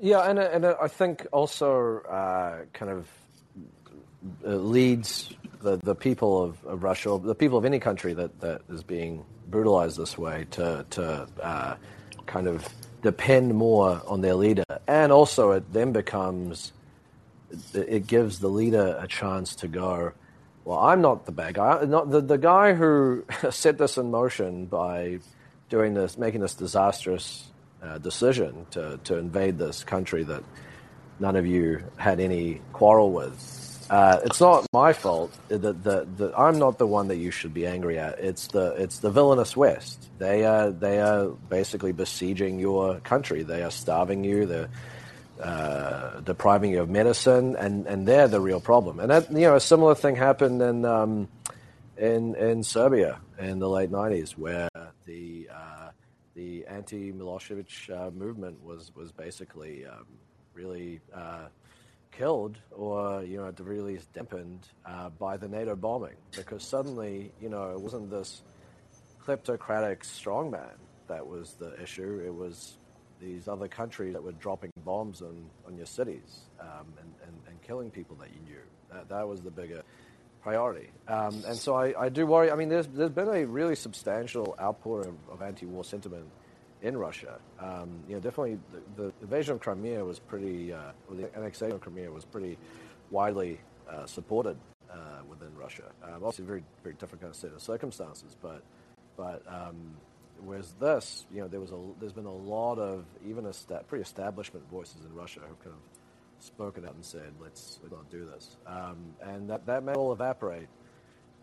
Yeah, 0.00 0.20
and 0.20 0.38
and 0.38 0.64
I 0.64 0.88
think 0.88 1.26
also 1.32 2.00
uh, 2.00 2.64
kind 2.72 2.92
of 2.92 3.08
uh, 4.46 4.54
leads 4.54 5.32
the, 5.60 5.76
the 5.76 5.94
people 5.94 6.42
of, 6.42 6.64
of, 6.64 6.82
Russia, 6.82 7.18
the 7.22 7.34
people 7.34 7.58
of 7.58 7.64
any 7.64 7.78
country 7.78 8.14
that, 8.14 8.40
that 8.40 8.62
is 8.68 8.82
being 8.82 9.24
brutalized 9.48 9.98
this 9.98 10.16
way, 10.16 10.46
to 10.52 10.84
to 10.90 11.28
uh, 11.42 11.76
kind 12.26 12.46
of 12.46 12.68
depend 13.02 13.54
more 13.54 14.02
on 14.06 14.20
their 14.20 14.34
leader, 14.34 14.64
and 14.86 15.12
also 15.12 15.52
it 15.52 15.72
then 15.72 15.92
becomes 15.92 16.72
it 17.74 18.06
gives 18.06 18.40
the 18.40 18.48
leader 18.48 18.96
a 19.00 19.06
chance 19.06 19.54
to 19.56 19.68
go. 19.68 20.12
Well, 20.64 20.78
I'm 20.78 21.00
not 21.00 21.24
the 21.24 21.32
bad 21.32 21.54
guy. 21.54 21.84
Not 21.84 22.10
the 22.10 22.20
the 22.20 22.38
guy 22.38 22.74
who 22.74 23.24
set 23.50 23.78
this 23.78 23.96
in 23.96 24.10
motion 24.10 24.66
by 24.66 25.20
doing 25.68 25.94
this, 25.94 26.18
making 26.18 26.40
this 26.40 26.54
disastrous 26.54 27.48
uh, 27.82 27.98
decision 27.98 28.66
to 28.72 28.98
to 29.04 29.16
invade 29.16 29.58
this 29.58 29.84
country 29.84 30.24
that 30.24 30.44
none 31.20 31.36
of 31.36 31.46
you 31.46 31.82
had 31.96 32.20
any 32.20 32.60
quarrel 32.72 33.12
with 33.12 33.57
uh, 33.90 34.20
it's 34.24 34.40
not 34.40 34.66
my 34.72 34.92
fault. 34.92 35.36
The, 35.48 35.72
the, 35.72 36.32
I'm 36.36 36.58
not 36.58 36.78
the 36.78 36.86
one 36.86 37.08
that 37.08 37.16
you 37.16 37.30
should 37.30 37.54
be 37.54 37.66
angry 37.66 37.98
at. 37.98 38.18
It's 38.18 38.48
the 38.48 38.72
it's 38.72 38.98
the 38.98 39.10
villainous 39.10 39.56
West. 39.56 40.08
They 40.18 40.44
are 40.44 40.70
they 40.70 41.00
are 41.00 41.28
basically 41.28 41.92
besieging 41.92 42.58
your 42.58 43.00
country. 43.00 43.42
They 43.42 43.62
are 43.62 43.70
starving 43.70 44.24
you. 44.24 44.46
They're 44.46 44.68
uh, 45.42 46.20
depriving 46.20 46.72
you 46.72 46.82
of 46.82 46.90
medicine, 46.90 47.56
and, 47.56 47.86
and 47.86 48.06
they're 48.06 48.28
the 48.28 48.40
real 48.40 48.60
problem. 48.60 49.00
And 49.00 49.10
that 49.10 49.30
you 49.30 49.42
know 49.42 49.54
a 49.54 49.60
similar 49.60 49.94
thing 49.94 50.16
happened 50.16 50.60
in 50.60 50.84
um, 50.84 51.28
in 51.96 52.34
in 52.34 52.62
Serbia 52.62 53.20
in 53.38 53.58
the 53.58 53.68
late 53.68 53.90
'90s, 53.90 54.32
where 54.32 54.68
the 55.06 55.48
uh, 55.52 55.90
the 56.34 56.66
anti 56.66 57.12
Milosevic 57.12 57.90
uh, 57.90 58.10
movement 58.10 58.62
was 58.62 58.92
was 58.94 59.12
basically 59.12 59.86
um, 59.86 60.06
really 60.54 61.00
uh, 61.14 61.46
killed 62.18 62.58
or 62.72 63.22
you 63.22 63.36
know 63.36 63.46
at 63.46 63.56
the 63.56 63.62
very 63.62 63.80
least 63.80 64.12
dampened 64.12 64.66
uh, 64.84 65.08
by 65.10 65.36
the 65.36 65.48
NATO 65.48 65.76
bombing 65.76 66.16
because 66.34 66.64
suddenly 66.64 67.30
you 67.40 67.48
know 67.48 67.70
it 67.70 67.80
wasn't 67.80 68.10
this 68.10 68.42
kleptocratic 69.24 70.00
strongman 70.00 70.76
that 71.06 71.26
was 71.26 71.54
the 71.54 71.80
issue. 71.80 72.22
It 72.24 72.34
was 72.34 72.76
these 73.20 73.48
other 73.48 73.68
countries 73.68 74.12
that 74.14 74.22
were 74.22 74.32
dropping 74.32 74.72
bombs 74.84 75.22
on, 75.22 75.44
on 75.66 75.76
your 75.76 75.86
cities 75.86 76.42
um, 76.60 76.86
and, 77.00 77.12
and, 77.26 77.34
and, 77.48 77.62
killing 77.62 77.90
people 77.90 78.16
that 78.16 78.28
you 78.28 78.40
knew. 78.48 78.60
That, 78.92 79.08
that 79.08 79.26
was 79.26 79.42
the 79.42 79.50
bigger 79.50 79.82
priority. 80.40 80.88
Um, 81.08 81.42
and 81.46 81.56
so 81.56 81.74
I, 81.74 82.04
I 82.04 82.08
do 82.08 82.26
worry 82.26 82.50
I 82.50 82.54
mean 82.54 82.68
there's, 82.68 82.86
there's 82.86 83.10
been 83.10 83.28
a 83.28 83.44
really 83.44 83.74
substantial 83.74 84.56
outpour 84.60 85.00
of, 85.00 85.14
of 85.30 85.42
anti-war 85.42 85.84
sentiment 85.84 86.26
in 86.82 86.96
Russia. 86.96 87.38
Um, 87.58 88.00
you 88.08 88.14
know, 88.14 88.20
definitely 88.20 88.58
the, 88.72 89.02
the, 89.02 89.12
invasion 89.22 89.54
of 89.54 89.60
Crimea 89.60 90.04
was 90.04 90.18
pretty, 90.18 90.72
uh, 90.72 90.92
the 91.10 91.34
annexation 91.36 91.74
of 91.74 91.80
Crimea 91.80 92.10
was 92.10 92.24
pretty 92.24 92.58
widely 93.10 93.60
uh, 93.90 94.06
supported 94.06 94.56
uh, 94.92 95.20
within 95.28 95.54
Russia. 95.56 95.84
Um, 96.02 96.14
obviously, 96.16 96.44
very 96.44 96.62
very 96.82 96.94
different 96.94 97.20
kind 97.20 97.30
of 97.30 97.36
set 97.36 97.52
of 97.52 97.62
circumstances, 97.62 98.36
but 98.40 98.62
but 99.16 99.42
um, 99.48 99.96
whereas 100.44 100.74
this, 100.80 101.26
you 101.32 101.40
know, 101.40 101.48
there 101.48 101.60
was 101.60 101.72
a 101.72 101.78
there's 102.00 102.12
been 102.12 102.26
a 102.26 102.34
lot 102.34 102.78
of 102.78 103.04
even 103.26 103.46
a 103.46 103.52
sta- 103.52 103.82
pretty 103.82 104.02
establishment 104.02 104.68
voices 104.70 105.04
in 105.04 105.14
Russia 105.14 105.40
who've 105.40 105.62
kind 105.62 105.74
of 105.74 106.44
spoken 106.44 106.84
out 106.84 106.94
and 106.94 107.04
said, 107.04 107.32
let's 107.40 107.80
let's 107.82 107.92
not 107.92 108.10
do 108.10 108.28
this, 108.32 108.56
um, 108.66 108.96
and 109.22 109.50
that 109.50 109.66
that 109.66 109.82
may 109.82 109.92
all 109.92 110.12
evaporate 110.12 110.68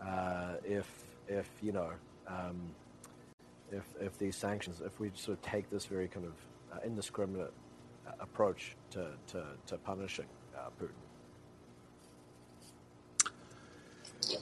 uh, 0.06 0.56
if 0.63 0.88
if 1.27 1.50
you 1.62 1.72
know. 1.72 1.92
Um, 2.27 2.74
if, 3.72 3.84
if 4.00 4.18
these 4.18 4.36
sanctions, 4.36 4.82
if 4.86 5.00
we 5.00 5.12
sort 5.16 5.38
of 5.38 5.44
take 5.44 5.70
this 5.70 5.86
very 5.86 6.08
kind 6.08 6.26
of 6.26 6.34
uh, 6.74 6.80
indiscriminate 6.86 7.52
uh, 8.08 8.12
approach 8.20 8.76
to, 8.92 9.08
to, 9.28 9.46
to 9.68 9.78
punishing 9.78 10.26
uh, 10.58 10.70
Putin. 10.82 10.92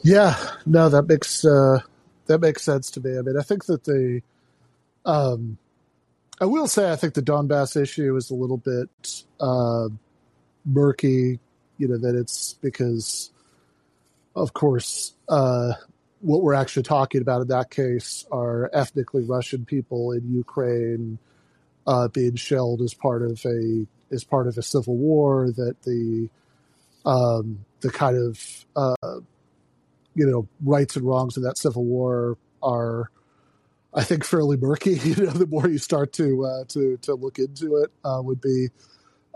Yeah, 0.03 0.35
no, 0.65 0.89
that 0.89 1.07
makes 1.07 1.43
uh, 1.45 1.79
that 2.27 2.39
makes 2.39 2.63
sense 2.63 2.91
to 2.91 3.01
me. 3.01 3.17
I 3.17 3.21
mean, 3.21 3.37
I 3.37 3.41
think 3.41 3.65
that 3.65 3.83
the, 3.83 4.21
um, 5.05 5.57
I 6.39 6.45
will 6.45 6.67
say, 6.67 6.91
I 6.91 6.95
think 6.95 7.13
the 7.13 7.21
Donbass 7.21 7.79
issue 7.79 8.15
is 8.15 8.29
a 8.31 8.35
little 8.35 8.57
bit 8.57 9.23
uh, 9.39 9.89
murky. 10.65 11.39
You 11.77 11.87
know 11.87 11.97
that 11.97 12.15
it's 12.15 12.53
because, 12.55 13.31
of 14.35 14.53
course, 14.53 15.13
uh, 15.27 15.73
what 16.23 16.41
we're 16.41 16.53
actually 16.53 16.83
talking 16.83 17.21
about 17.21 17.41
in 17.41 17.49
that 17.49 17.69
case 17.69 18.25
are 18.31 18.69
ethnically 18.73 19.23
Russian 19.23 19.65
people 19.65 20.13
in 20.13 20.33
Ukraine 20.33 21.19
uh, 21.85 22.07
being 22.07 22.35
shelled 22.35 22.81
as 22.81 22.93
part 22.93 23.21
of 23.21 23.45
a 23.45 23.85
as 24.09 24.23
part 24.23 24.47
of 24.47 24.57
a 24.57 24.61
civil 24.61 24.95
war. 24.95 25.51
That 25.51 25.81
the 25.83 26.29
um, 27.05 27.65
the 27.81 27.91
kind 27.91 28.17
of 28.17 28.65
uh, 28.75 29.19
you 30.15 30.25
know 30.25 30.47
rights 30.63 30.95
and 30.95 31.05
wrongs 31.05 31.35
of 31.35 31.43
that 31.43 31.57
civil 31.57 31.83
war 31.83 32.37
are, 32.61 33.11
I 33.93 34.03
think, 34.03 34.23
fairly 34.23 34.55
murky. 34.55 34.95
You 35.03 35.25
know, 35.25 35.31
the 35.31 35.47
more 35.47 35.67
you 35.67 35.77
start 35.77 36.13
to 36.13 36.45
uh, 36.45 36.63
to 36.69 36.97
to 37.01 37.15
look 37.15 37.37
into 37.37 37.75
it, 37.77 37.91
uh, 38.05 38.21
would 38.23 38.39
be 38.39 38.69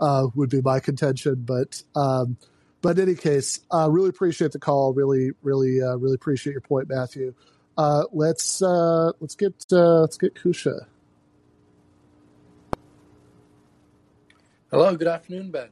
uh, 0.00 0.28
would 0.34 0.48
be 0.48 0.62
my 0.62 0.80
contention. 0.80 1.44
But 1.46 1.82
um, 1.94 2.38
but 2.80 2.98
in 2.98 3.08
any 3.08 3.14
case, 3.14 3.60
uh, 3.72 3.88
really 3.90 4.08
appreciate 4.08 4.52
the 4.52 4.58
call. 4.58 4.92
Really, 4.92 5.32
really, 5.42 5.82
uh, 5.82 5.96
really 5.96 6.14
appreciate 6.14 6.52
your 6.52 6.60
point, 6.60 6.88
Matthew. 6.88 7.34
Uh, 7.76 8.04
let's 8.12 8.62
uh, 8.62 9.12
let's 9.20 9.34
get 9.34 9.54
uh, 9.72 10.00
let's 10.00 10.16
get 10.16 10.34
Kusha. 10.34 10.86
Hello, 14.70 14.94
good 14.96 15.08
afternoon, 15.08 15.50
Ben, 15.50 15.70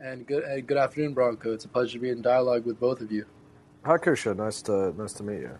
and 0.00 0.26
good 0.26 0.44
uh, 0.44 0.60
good 0.60 0.78
afternoon, 0.78 1.14
Branko. 1.14 1.46
It's 1.46 1.64
a 1.64 1.68
pleasure 1.68 1.94
to 1.94 1.98
be 1.98 2.10
in 2.10 2.22
dialogue 2.22 2.64
with 2.64 2.80
both 2.80 3.00
of 3.00 3.12
you. 3.12 3.24
Hi, 3.84 3.96
Kusha. 3.96 4.36
Nice 4.36 4.62
to 4.62 4.92
nice 4.98 5.12
to 5.14 5.22
meet 5.22 5.40
you. 5.40 5.58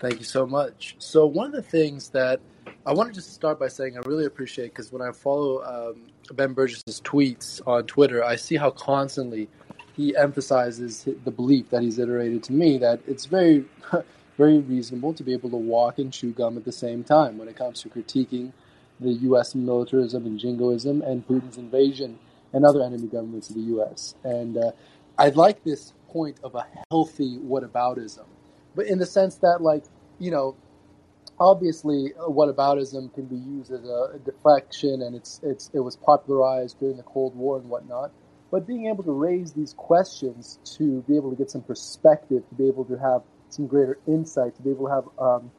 Thank 0.00 0.18
you 0.18 0.24
so 0.24 0.46
much. 0.46 0.96
So 0.98 1.26
one 1.26 1.46
of 1.46 1.52
the 1.52 1.62
things 1.62 2.10
that 2.10 2.40
I 2.86 2.92
wanted 2.92 3.14
to 3.14 3.20
just 3.20 3.32
start 3.32 3.58
by 3.58 3.68
saying 3.68 3.96
I 3.96 4.00
really 4.06 4.26
appreciate 4.26 4.68
because 4.68 4.92
when 4.92 5.02
I 5.02 5.12
follow 5.12 5.62
um, 5.62 6.06
Ben 6.34 6.52
Burgis's 6.52 7.00
tweets 7.00 7.60
on 7.66 7.84
Twitter, 7.86 8.22
I 8.24 8.36
see 8.36 8.56
how 8.56 8.70
constantly 8.70 9.48
he 9.96 10.16
emphasizes 10.16 11.08
the 11.24 11.30
belief 11.30 11.70
that 11.70 11.82
he's 11.82 11.98
iterated 11.98 12.42
to 12.44 12.52
me 12.52 12.78
that 12.78 13.00
it's 13.06 13.26
very, 13.26 13.64
very 14.36 14.58
reasonable 14.58 15.14
to 15.14 15.22
be 15.22 15.32
able 15.32 15.50
to 15.50 15.56
walk 15.56 15.98
and 15.98 16.12
chew 16.12 16.32
gum 16.32 16.56
at 16.56 16.64
the 16.64 16.72
same 16.72 17.04
time 17.04 17.38
when 17.38 17.48
it 17.48 17.56
comes 17.56 17.80
to 17.82 17.88
critiquing 17.88 18.52
the 19.00 19.12
U.S. 19.12 19.54
militarism 19.54 20.26
and 20.26 20.38
jingoism 20.38 21.02
and 21.02 21.26
Putin's 21.26 21.58
invasion 21.58 22.18
and 22.52 22.64
other 22.64 22.82
enemy 22.82 23.06
governments 23.06 23.48
of 23.50 23.56
the 23.56 23.62
U.S. 23.62 24.14
And 24.24 24.56
uh, 24.56 24.72
I 25.18 25.28
like 25.30 25.62
this 25.64 25.92
point 26.08 26.38
of 26.42 26.54
a 26.54 26.66
healthy 26.90 27.38
whataboutism, 27.38 28.24
but 28.74 28.86
in 28.86 28.98
the 28.98 29.06
sense 29.06 29.36
that, 29.36 29.60
like, 29.60 29.84
you 30.18 30.30
know, 30.30 30.56
obviously 31.38 32.12
whataboutism 32.18 33.12
can 33.14 33.26
be 33.26 33.36
used 33.36 33.72
as 33.72 33.84
a, 33.84 34.12
a 34.14 34.18
deflection, 34.24 35.02
and 35.02 35.16
it's 35.16 35.40
it's 35.42 35.70
it 35.74 35.80
was 35.80 35.96
popularized 35.96 36.78
during 36.78 36.96
the 36.96 37.02
Cold 37.02 37.34
War 37.34 37.58
and 37.58 37.68
whatnot 37.68 38.12
but 38.54 38.68
being 38.68 38.86
able 38.86 39.02
to 39.02 39.10
raise 39.10 39.52
these 39.52 39.72
questions 39.72 40.60
to 40.64 41.02
be 41.08 41.16
able 41.16 41.28
to 41.28 41.34
get 41.34 41.50
some 41.50 41.60
perspective, 41.60 42.48
to 42.48 42.54
be 42.54 42.68
able 42.68 42.84
to 42.84 42.96
have 42.96 43.20
some 43.48 43.66
greater 43.66 43.98
insight, 44.06 44.54
to 44.54 44.62
be 44.62 44.70
able 44.70 44.86
to 44.86 44.92
have, 44.92 45.04
um, 45.18 45.50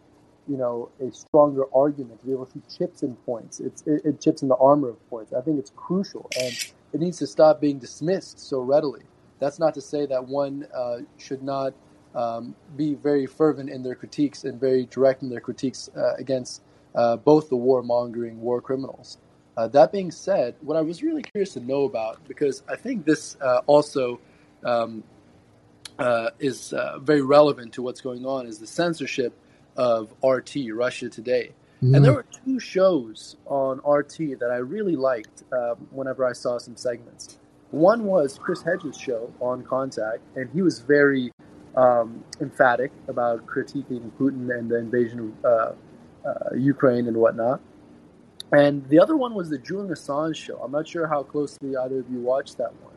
you 0.48 0.56
know, 0.56 0.90
a 1.06 1.12
stronger 1.12 1.66
argument, 1.76 2.22
to 2.22 2.26
be 2.26 2.32
able 2.32 2.46
to 2.46 2.62
chips 2.74 3.04
in 3.04 3.14
points. 3.26 3.60
It's, 3.60 3.82
it, 3.86 4.06
it 4.06 4.22
chips 4.22 4.44
in 4.44 4.48
the 4.48 4.56
armor 4.56 4.88
of 4.88 5.10
points. 5.10 5.34
I 5.34 5.42
think 5.42 5.60
it's 5.60 5.74
crucial, 5.76 6.30
and 6.40 6.54
it 6.94 7.02
needs 7.02 7.18
to 7.18 7.28
stop 7.28 7.60
being 7.60 7.80
dismissed 7.80 8.40
so 8.40 8.62
readily. 8.62 9.02
That's 9.40 9.60
not 9.60 9.74
to 9.74 9.82
say 9.82 10.06
that 10.06 10.26
one 10.26 10.66
uh, 10.74 11.00
should 11.18 11.44
not 11.44 11.74
um, 12.16 12.56
be 12.78 12.94
very 12.94 13.26
fervent 13.26 13.70
in 13.70 13.84
their 13.84 13.96
critiques 13.96 14.46
and 14.46 14.58
very 14.58 14.86
direct 14.86 15.22
in 15.22 15.30
their 15.30 15.42
critiques 15.42 15.90
uh, 15.98 16.14
against 16.18 16.62
uh, 16.96 17.18
both 17.18 17.50
the 17.50 17.58
warmongering 17.58 18.36
war 18.36 18.62
criminals. 18.62 19.18
Uh, 19.58 19.68
that 19.70 19.92
being 19.92 20.12
said, 20.12 20.56
what 20.62 20.76
I 20.78 20.82
was 20.82 21.02
really 21.02 21.24
curious 21.24 21.54
to 21.54 21.60
know 21.60 21.84
about, 21.84 22.20
because 22.28 22.64
I 22.68 22.76
think 22.76 23.06
this 23.06 23.38
uh, 23.42 23.62
also 23.68 24.20
um, 24.64 25.04
uh, 25.98 26.32
is 26.40 26.74
uh, 26.74 27.00
very 27.00 27.22
relevant 27.22 27.74
to 27.74 27.82
what's 27.82 28.02
going 28.02 28.26
on, 28.26 28.48
is 28.48 28.60
the 28.60 28.68
censorship 28.68 29.34
of 29.78 30.14
RT, 30.24 30.56
Russia 30.74 31.10
Today. 31.10 31.52
Mm-hmm. 31.84 31.96
And 31.96 32.06
there 32.06 32.14
were 32.14 32.26
two 32.46 32.60
shows 32.60 33.38
on 33.46 33.80
RT 33.86 34.40
that 34.40 34.50
I 34.52 34.58
really 34.58 34.96
liked 34.96 35.44
um, 35.52 35.88
whenever 35.92 36.26
I 36.26 36.34
saw 36.34 36.58
some 36.58 36.76
segments. 36.76 37.38
One 37.72 38.06
was 38.06 38.38
Chris 38.38 38.62
Hedges' 38.62 38.98
show 38.98 39.34
on 39.42 39.64
Contact, 39.64 40.22
and 40.36 40.50
he 40.52 40.62
was 40.62 40.80
very 40.80 41.32
um, 41.76 42.24
emphatic 42.40 42.92
about 43.08 43.46
critiquing 43.46 44.10
Putin 44.20 44.58
and 44.58 44.70
the 44.70 44.78
invasion 44.78 45.36
of 45.44 45.76
uh, 46.26 46.30
uh, 46.30 46.56
Ukraine 46.56 47.08
and 47.08 47.18
whatnot. 47.18 47.62
And 48.56 48.88
the 48.88 49.00
other 49.00 49.18
one 49.18 49.34
was 49.34 49.50
the 49.50 49.58
Julian 49.58 49.90
Assange 49.94 50.38
show. 50.38 50.58
I'm 50.64 50.72
not 50.72 50.88
sure 50.88 51.08
how 51.08 51.24
closely 51.24 51.76
either 51.76 52.00
of 52.00 52.10
you 52.10 52.22
watched 52.22 52.58
that 52.58 52.74
one, 52.82 52.94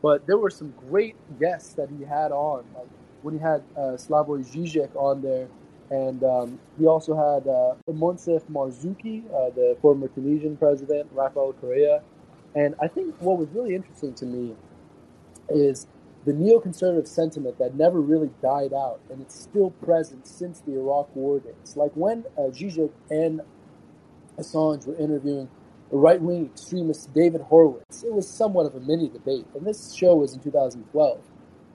but 0.00 0.24
there 0.28 0.38
were 0.38 0.50
some 0.50 0.72
great 0.88 1.16
guests 1.40 1.74
that 1.74 1.88
he 1.90 2.04
had 2.04 2.30
on. 2.30 2.64
Like 2.76 2.86
when 3.22 3.34
he 3.34 3.40
had 3.40 3.64
uh, 3.76 3.96
Slavoj 3.96 4.46
Žižek 4.54 4.94
on 4.94 5.20
there, 5.20 5.48
and 5.90 6.22
um, 6.22 6.58
he 6.78 6.86
also 6.86 7.16
had 7.16 7.48
uh, 7.48 7.74
Moncef 7.90 8.44
Marzouki, 8.44 9.24
uh, 9.26 9.50
the 9.50 9.76
former 9.82 10.06
Tunisian 10.06 10.56
president, 10.56 11.08
Rafael 11.12 11.52
Correa. 11.54 12.00
And 12.54 12.76
I 12.80 12.86
think 12.86 13.14
what 13.18 13.38
was 13.38 13.48
really 13.48 13.74
interesting 13.74 14.14
to 14.14 14.24
me 14.24 14.54
is 15.48 15.88
the 16.26 16.32
neoconservative 16.32 17.08
sentiment 17.08 17.58
that 17.58 17.74
never 17.74 18.00
really 18.00 18.30
died 18.40 18.72
out, 18.72 19.00
and 19.10 19.20
it's 19.20 19.34
still 19.34 19.70
present 19.84 20.28
since 20.28 20.60
the 20.60 20.74
Iraq 20.74 21.14
War 21.16 21.40
days. 21.40 21.76
Like 21.76 21.90
when 21.94 22.24
uh, 22.38 22.42
Zizek 22.52 22.92
and 23.10 23.40
Assange 24.38 24.86
were 24.86 24.96
interviewing 24.96 25.48
the 25.90 25.98
right-wing 25.98 26.46
extremist 26.46 27.12
David 27.12 27.42
Horowitz, 27.42 28.02
it 28.02 28.12
was 28.12 28.26
somewhat 28.26 28.64
of 28.64 28.74
a 28.74 28.80
mini 28.80 29.08
debate, 29.10 29.44
and 29.54 29.66
this 29.66 29.92
show 29.92 30.14
was 30.14 30.32
in 30.32 30.40
2012. 30.40 31.20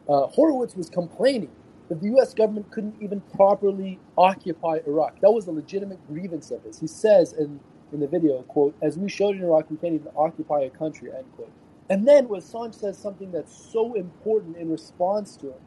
Uh, 0.10 0.28
Horowitz 0.28 0.76
was 0.76 0.90
complaining 0.90 1.52
that 1.90 2.02
the 2.02 2.08
U.S. 2.08 2.34
government 2.34 2.70
couldn't 2.72 2.96
even 3.00 3.22
properly 3.36 4.00
occupy 4.18 4.80
Iraq. 4.88 5.20
That 5.22 5.32
was 5.32 5.48
a 5.48 5.52
legitimate 5.52 6.06
grievance 6.08 6.50
of 6.50 6.64
his. 6.64 6.80
He 6.80 6.88
says 6.88 7.34
in, 7.34 7.60
in 7.94 8.00
the 8.00 8.08
video, 8.08 8.42
quote, 8.44 8.76
as 8.82 8.98
we 8.98 9.08
showed 9.08 9.36
in 9.36 9.44
Iraq, 9.44 9.70
we 9.70 9.78
can't 9.78 9.94
even 9.94 10.12
occupy 10.16 10.62
a 10.62 10.70
country, 10.72 11.12
end 11.16 11.26
quote. 11.36 11.52
And 11.90 12.08
then 12.08 12.28
when 12.28 12.42
Assange 12.42 12.76
says 12.76 12.98
something 12.98 13.32
that's 13.32 13.56
so 13.72 13.94
important 13.94 14.58
in 14.58 14.70
response 14.70 15.38
to 15.38 15.48
him, 15.48 15.60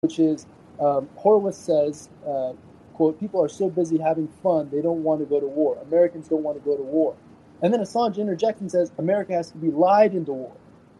which 0.00 0.18
is 0.18 0.46
um, 0.80 1.08
Horowitz 1.16 1.56
says, 1.56 2.08
uh, 2.26 2.52
quote, 2.94 3.18
people 3.20 3.42
are 3.42 3.48
so 3.48 3.68
busy 3.68 3.98
having 3.98 4.28
fun, 4.42 4.70
they 4.70 4.80
don't 4.80 5.02
want 5.02 5.20
to 5.20 5.26
go 5.26 5.40
to 5.40 5.46
war. 5.46 5.78
Americans 5.82 6.28
don't 6.28 6.42
want 6.42 6.56
to 6.56 6.64
go 6.64 6.76
to 6.76 6.82
war. 6.82 7.16
And 7.62 7.72
then 7.72 7.80
Assange 7.80 8.18
interjects 8.18 8.60
and 8.60 8.70
says, 8.70 8.92
America 8.98 9.32
has 9.32 9.50
to 9.50 9.58
be 9.58 9.70
lied 9.70 10.14
into 10.14 10.32
war. 10.32 10.52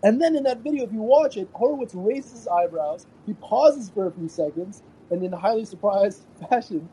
And 0.05 0.21
then 0.21 0.35
in 0.35 0.43
that 0.45 0.59
video, 0.59 0.85
if 0.85 0.93
you 0.93 1.03
watch 1.03 1.37
it, 1.37 1.49
Horowitz 1.53 1.95
raises 1.95 2.33
his 2.33 2.49
eyebrows, 2.49 3.07
he 3.27 3.35
pauses 3.35 3.91
for 3.91 4.07
a 4.07 4.13
few 4.13 4.29
seconds, 4.29 4.83
and 5.11 5.23
in 5.23 5.33
a 5.33 5.39
highly 5.39 5.65
surprised 5.65 6.25
fashion, 6.51 6.89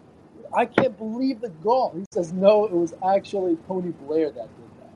I 0.53 0.65
can't 0.65 0.97
believe 0.97 1.41
the 1.41 1.49
gall. 1.49 1.93
He 1.95 2.05
says, 2.11 2.33
no, 2.33 2.65
it 2.65 2.71
was 2.71 2.93
actually 3.07 3.57
Tony 3.67 3.91
Blair 3.91 4.31
that 4.31 4.35
did 4.35 4.69
that. 4.79 4.89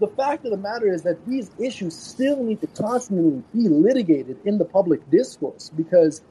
The 0.00 0.08
fact 0.08 0.44
of 0.44 0.50
the 0.50 0.56
matter 0.56 0.92
is 0.92 1.02
that 1.02 1.24
these 1.26 1.50
issues 1.58 1.96
still 1.96 2.42
need 2.42 2.60
to 2.60 2.66
constantly 2.68 3.42
be 3.54 3.68
litigated 3.68 4.38
in 4.44 4.58
the 4.58 4.64
public 4.64 5.08
discourse 5.10 5.70
because 5.76 6.22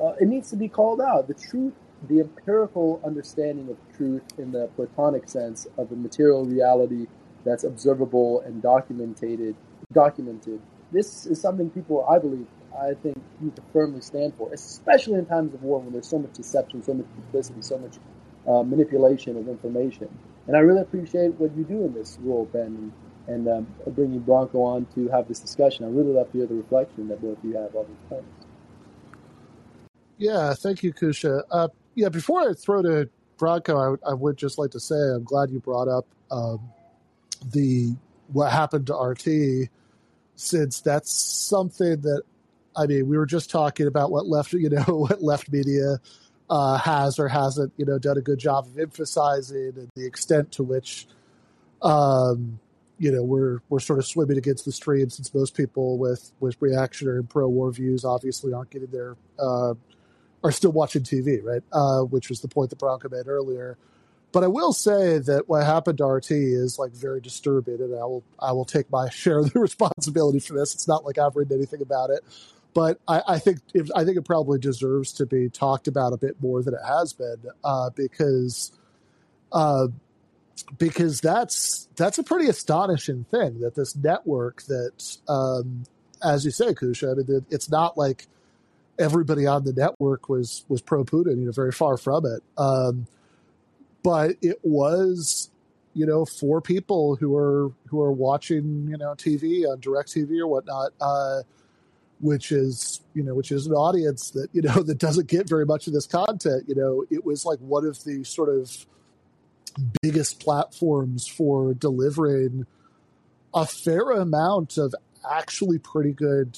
uh, 0.00 0.12
it 0.20 0.26
needs 0.26 0.50
to 0.50 0.56
be 0.56 0.68
called 0.68 1.00
out. 1.00 1.28
The 1.28 1.34
truth, 1.34 1.72
the 2.08 2.20
empirical 2.20 3.00
understanding 3.04 3.68
of 3.70 3.76
truth 3.96 4.22
in 4.38 4.52
the 4.52 4.68
Platonic 4.76 5.28
sense 5.28 5.66
of 5.78 5.90
a 5.92 5.96
material 5.96 6.44
reality 6.44 7.06
that's 7.44 7.64
observable 7.64 8.40
and 8.42 8.62
documented, 8.62 9.56
documented 9.92 10.60
this 10.92 11.26
is 11.26 11.40
something 11.40 11.70
people, 11.70 12.06
I 12.08 12.18
believe, 12.18 12.46
I 12.78 12.94
think, 12.94 13.18
need 13.40 13.56
to 13.56 13.62
firmly 13.72 14.00
stand 14.00 14.34
for, 14.36 14.52
especially 14.52 15.14
in 15.14 15.26
times 15.26 15.54
of 15.54 15.62
war 15.62 15.80
when 15.80 15.92
there's 15.92 16.08
so 16.08 16.18
much 16.18 16.32
deception, 16.34 16.82
so 16.82 16.94
much 16.94 17.06
duplicity, 17.16 17.62
so 17.62 17.78
much 17.78 17.96
uh, 18.48 18.62
manipulation 18.62 19.36
of 19.36 19.48
information. 19.48 20.08
And 20.46 20.56
I 20.56 20.60
really 20.60 20.82
appreciate 20.82 21.34
what 21.34 21.56
you 21.56 21.64
do 21.64 21.84
in 21.84 21.92
this 21.92 22.18
role, 22.20 22.48
Ben, 22.52 22.92
and 23.26 23.48
um, 23.48 23.66
bringing 23.88 24.20
Branko 24.20 24.56
on 24.56 24.86
to 24.94 25.08
have 25.08 25.26
this 25.26 25.40
discussion. 25.40 25.84
I 25.84 25.88
really 25.88 26.12
love 26.12 26.30
to 26.32 26.38
hear 26.38 26.46
the 26.46 26.54
reflection 26.54 27.08
that 27.08 27.20
both 27.20 27.38
of 27.38 27.44
you 27.44 27.56
have 27.56 27.74
on 27.74 27.86
these 27.88 28.08
points. 28.08 28.46
Yeah, 30.18 30.54
thank 30.54 30.82
you, 30.82 30.94
Kusha. 30.94 31.42
Uh, 31.50 31.68
yeah, 31.96 32.10
before 32.10 32.48
I 32.48 32.52
throw 32.52 32.82
to 32.82 33.08
Branko, 33.38 33.98
I, 34.04 34.10
I, 34.10 34.14
would 34.14 34.36
just 34.36 34.58
like 34.58 34.70
to 34.72 34.80
say 34.80 34.94
I'm 34.94 35.24
glad 35.24 35.50
you 35.50 35.60
brought 35.60 35.88
up 35.88 36.06
um, 36.30 36.60
the 37.52 37.96
what 38.28 38.52
happened 38.52 38.86
to 38.86 38.94
RT 38.94 39.68
since 40.36 40.80
that's 40.80 41.10
something 41.10 42.00
that 42.02 42.22
I 42.76 42.86
mean, 42.86 43.08
we 43.08 43.16
were 43.16 43.26
just 43.26 43.50
talking 43.50 43.86
about 43.86 44.10
what 44.10 44.26
left, 44.26 44.52
you 44.52 44.68
know, 44.68 44.82
what 44.88 45.22
left 45.22 45.50
media 45.50 45.98
uh, 46.50 46.78
has 46.78 47.18
or 47.18 47.28
hasn't, 47.28 47.72
you 47.76 47.86
know, 47.86 47.98
done 47.98 48.18
a 48.18 48.20
good 48.20 48.38
job 48.38 48.66
of 48.66 48.78
emphasizing 48.78 49.72
and 49.76 49.88
the 49.96 50.06
extent 50.06 50.52
to 50.52 50.62
which, 50.62 51.06
um, 51.82 52.60
you 52.98 53.10
know, 53.10 53.22
we're 53.22 53.60
we're 53.68 53.80
sort 53.80 53.98
of 53.98 54.06
swimming 54.06 54.38
against 54.38 54.64
the 54.64 54.72
stream 54.72 55.08
since 55.10 55.34
most 55.34 55.54
people 55.54 55.98
with 55.98 56.32
with 56.40 56.56
reactionary 56.60 57.18
and 57.18 57.28
pro 57.28 57.48
war 57.48 57.70
views 57.70 58.04
obviously 58.04 58.52
aren't 58.52 58.70
getting 58.70 58.90
their 58.90 59.16
uh, 59.38 59.74
are 60.44 60.52
still 60.52 60.72
watching 60.72 61.02
TV, 61.02 61.42
right? 61.42 61.62
Uh, 61.72 62.02
which 62.02 62.28
was 62.28 62.40
the 62.40 62.48
point 62.48 62.70
that 62.70 62.78
Branko 62.78 63.10
made 63.10 63.28
earlier. 63.28 63.76
But 64.32 64.44
I 64.44 64.48
will 64.48 64.72
say 64.72 65.18
that 65.18 65.48
what 65.48 65.64
happened 65.64 65.98
to 65.98 66.04
RT 66.04 66.30
is 66.32 66.78
like 66.78 66.92
very 66.92 67.20
disturbing, 67.20 67.80
and 67.80 67.94
I 67.94 68.04
will 68.04 68.24
I 68.38 68.52
will 68.52 68.64
take 68.64 68.90
my 68.90 69.08
share 69.10 69.38
of 69.38 69.52
the 69.52 69.60
responsibility 69.60 70.40
for 70.40 70.54
this. 70.54 70.74
It's 70.74 70.88
not 70.88 71.04
like 71.04 71.18
I've 71.18 71.36
written 71.36 71.56
anything 71.56 71.80
about 71.80 72.10
it, 72.10 72.20
but 72.74 73.00
I, 73.08 73.22
I 73.26 73.38
think 73.38 73.60
if, 73.72 73.88
I 73.94 74.04
think 74.04 74.18
it 74.18 74.24
probably 74.24 74.58
deserves 74.58 75.12
to 75.14 75.26
be 75.26 75.48
talked 75.48 75.88
about 75.88 76.12
a 76.12 76.18
bit 76.18 76.36
more 76.42 76.62
than 76.62 76.74
it 76.74 76.80
has 76.86 77.12
been 77.12 77.38
uh, 77.64 77.90
because 77.90 78.72
uh, 79.52 79.88
because 80.76 81.20
that's 81.20 81.88
that's 81.96 82.18
a 82.18 82.22
pretty 82.22 82.48
astonishing 82.48 83.24
thing 83.30 83.60
that 83.60 83.74
this 83.74 83.96
network 83.96 84.62
that 84.64 85.16
um, 85.28 85.84
as 86.22 86.44
you 86.44 86.50
say, 86.50 86.74
Kusha, 86.74 87.12
I 87.12 87.14
mean, 87.14 87.46
it's 87.50 87.70
not 87.70 87.96
like 87.96 88.26
everybody 88.98 89.46
on 89.46 89.64
the 89.64 89.72
network 89.72 90.28
was 90.28 90.64
was 90.68 90.80
pro 90.80 91.04
Putin. 91.04 91.38
You 91.38 91.46
know, 91.46 91.52
very 91.52 91.72
far 91.72 91.96
from 91.96 92.26
it. 92.26 92.42
Um, 92.58 93.06
but 94.02 94.36
it 94.42 94.58
was 94.62 95.50
you 95.94 96.06
know 96.06 96.24
for 96.24 96.60
people 96.60 97.16
who 97.16 97.36
are 97.36 97.72
who 97.88 98.00
are 98.00 98.12
watching 98.12 98.88
you 98.88 98.96
know 98.96 99.14
TV 99.14 99.68
on 99.68 99.80
DirecTV 99.80 100.38
or 100.40 100.46
whatnot, 100.46 100.92
uh, 101.00 101.42
which 102.20 102.52
is 102.52 103.00
you 103.14 103.22
know 103.22 103.34
which 103.34 103.50
is 103.50 103.66
an 103.66 103.72
audience 103.72 104.30
that 104.30 104.48
you 104.52 104.62
know 104.62 104.82
that 104.82 104.98
doesn't 104.98 105.28
get 105.28 105.48
very 105.48 105.66
much 105.66 105.86
of 105.86 105.92
this 105.92 106.06
content. 106.06 106.64
You 106.68 106.74
know, 106.74 107.04
it 107.10 107.24
was 107.24 107.44
like 107.44 107.58
one 107.60 107.86
of 107.86 108.02
the 108.04 108.24
sort 108.24 108.48
of 108.48 108.86
biggest 110.02 110.40
platforms 110.40 111.26
for 111.26 111.74
delivering 111.74 112.66
a 113.54 113.66
fair 113.66 114.10
amount 114.10 114.78
of 114.78 114.94
actually 115.30 115.78
pretty 115.78 116.12
good 116.12 116.56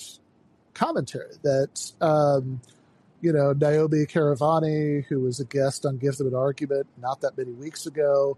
commentary 0.78 1.34
that 1.42 1.92
um, 2.00 2.60
you 3.20 3.32
know, 3.32 3.52
Naomi 3.52 4.06
Karavani, 4.06 5.04
who 5.06 5.20
was 5.20 5.40
a 5.40 5.44
guest 5.44 5.84
on 5.84 5.98
Give 5.98 6.16
Them 6.16 6.28
an 6.28 6.34
Argument 6.34 6.86
not 7.00 7.20
that 7.22 7.36
many 7.36 7.52
weeks 7.52 7.86
ago, 7.86 8.36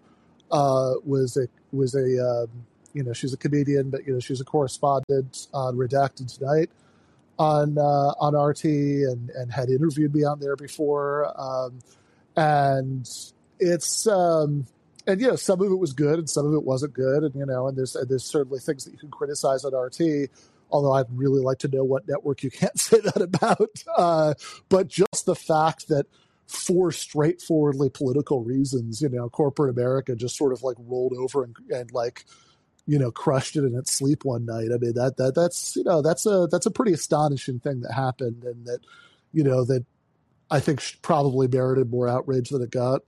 uh, 0.51 0.95
was 1.05 1.37
a 1.37 1.47
was 1.75 1.95
a 1.95 2.19
um, 2.25 2.49
you 2.95 3.03
know 3.03 3.13
she's 3.13 3.33
a 3.33 3.37
comedian, 3.37 3.91
but 3.91 4.07
you 4.07 4.15
know 4.15 4.21
she's 4.21 4.41
a 4.41 4.45
correspondent 4.45 5.49
on 5.53 5.77
Redacted 5.77 6.35
Tonight 6.37 6.71
on 7.39 7.77
uh, 7.79 8.15
on 8.21 8.35
RT 8.35 8.65
and 8.65 9.31
and 9.31 9.53
had 9.53 9.69
interviewed 9.69 10.15
me 10.15 10.25
on 10.25 10.41
there 10.41 10.57
before, 10.57 11.33
um, 11.39 11.79
and 12.37 13.09
it's 13.59 14.07
um, 14.07 14.67
and 15.07 15.21
you 15.21 15.29
know 15.29 15.37
some 15.37 15.61
of 15.61 15.71
it 15.71 15.79
was 15.79 15.93
good 15.93 16.19
and 16.19 16.29
some 16.29 16.47
of 16.47 16.55
it 16.55 16.65
wasn't 16.65 16.95
good, 16.95 17.23
and 17.23 17.35
you 17.35 17.45
know 17.45 17.69
and 17.69 17.77
there's 17.77 17.97
and 17.97 18.09
there's 18.09 18.25
certainly 18.25 18.59
things 18.59 18.85
that 18.87 18.93
you 18.93 18.99
can 18.99 19.11
criticize 19.11 19.65
on 19.65 19.75
RT 19.75 20.31
although 20.71 20.93
I'd 20.93 21.07
really 21.11 21.41
like 21.41 21.59
to 21.59 21.69
know 21.69 21.85
what 21.85 22.09
network 22.09 22.43
you 22.43 22.51
can't 22.51 22.79
say 22.79 23.01
that 23.01 23.23
about. 23.23 23.71
Uh, 23.97 24.35
but 24.69 24.89
just 24.89 25.27
the 25.27 25.35
fact 25.35 25.89
that 25.89 26.07
for 26.47 26.91
straightforwardly 26.91 27.89
political 27.91 28.43
reasons, 28.43 29.01
you 29.01 29.09
know, 29.09 29.29
corporate 29.29 29.71
America 29.71 30.17
just 30.17 30.37
sort 30.37 30.53
of 30.53 30.63
like 30.63 30.77
rolled 30.81 31.13
over 31.17 31.45
and, 31.45 31.55
and 31.71 31.93
like, 31.93 32.25
you 32.87 32.99
know, 32.99 33.13
crushed 33.13 33.55
it 33.57 33.65
in 33.65 33.77
its 33.77 33.93
sleep 33.93 34.25
one 34.25 34.47
night. 34.47 34.69
I 34.75 34.79
mean, 34.79 34.95
that, 34.95 35.17
that, 35.19 35.35
that's, 35.37 35.77
you 35.77 35.85
know, 35.85 36.03
that's 36.03 36.27
a, 36.27 36.49
that's 36.51 36.67
a 36.67 36.71
pretty 36.71 36.93
astonishing 36.93 37.61
thing 37.61 37.83
that 37.83 37.93
happened 37.93 38.43
and 38.43 38.67
that, 38.67 38.81
you 39.33 39.45
know, 39.45 39.65
that 39.65 39.85
I 40.51 40.59
think 40.59 40.83
probably 41.03 41.47
merited 41.47 41.89
more 41.89 42.09
outrage 42.09 42.51
than 42.51 42.63
it 42.63 42.71
got. 42.71 43.03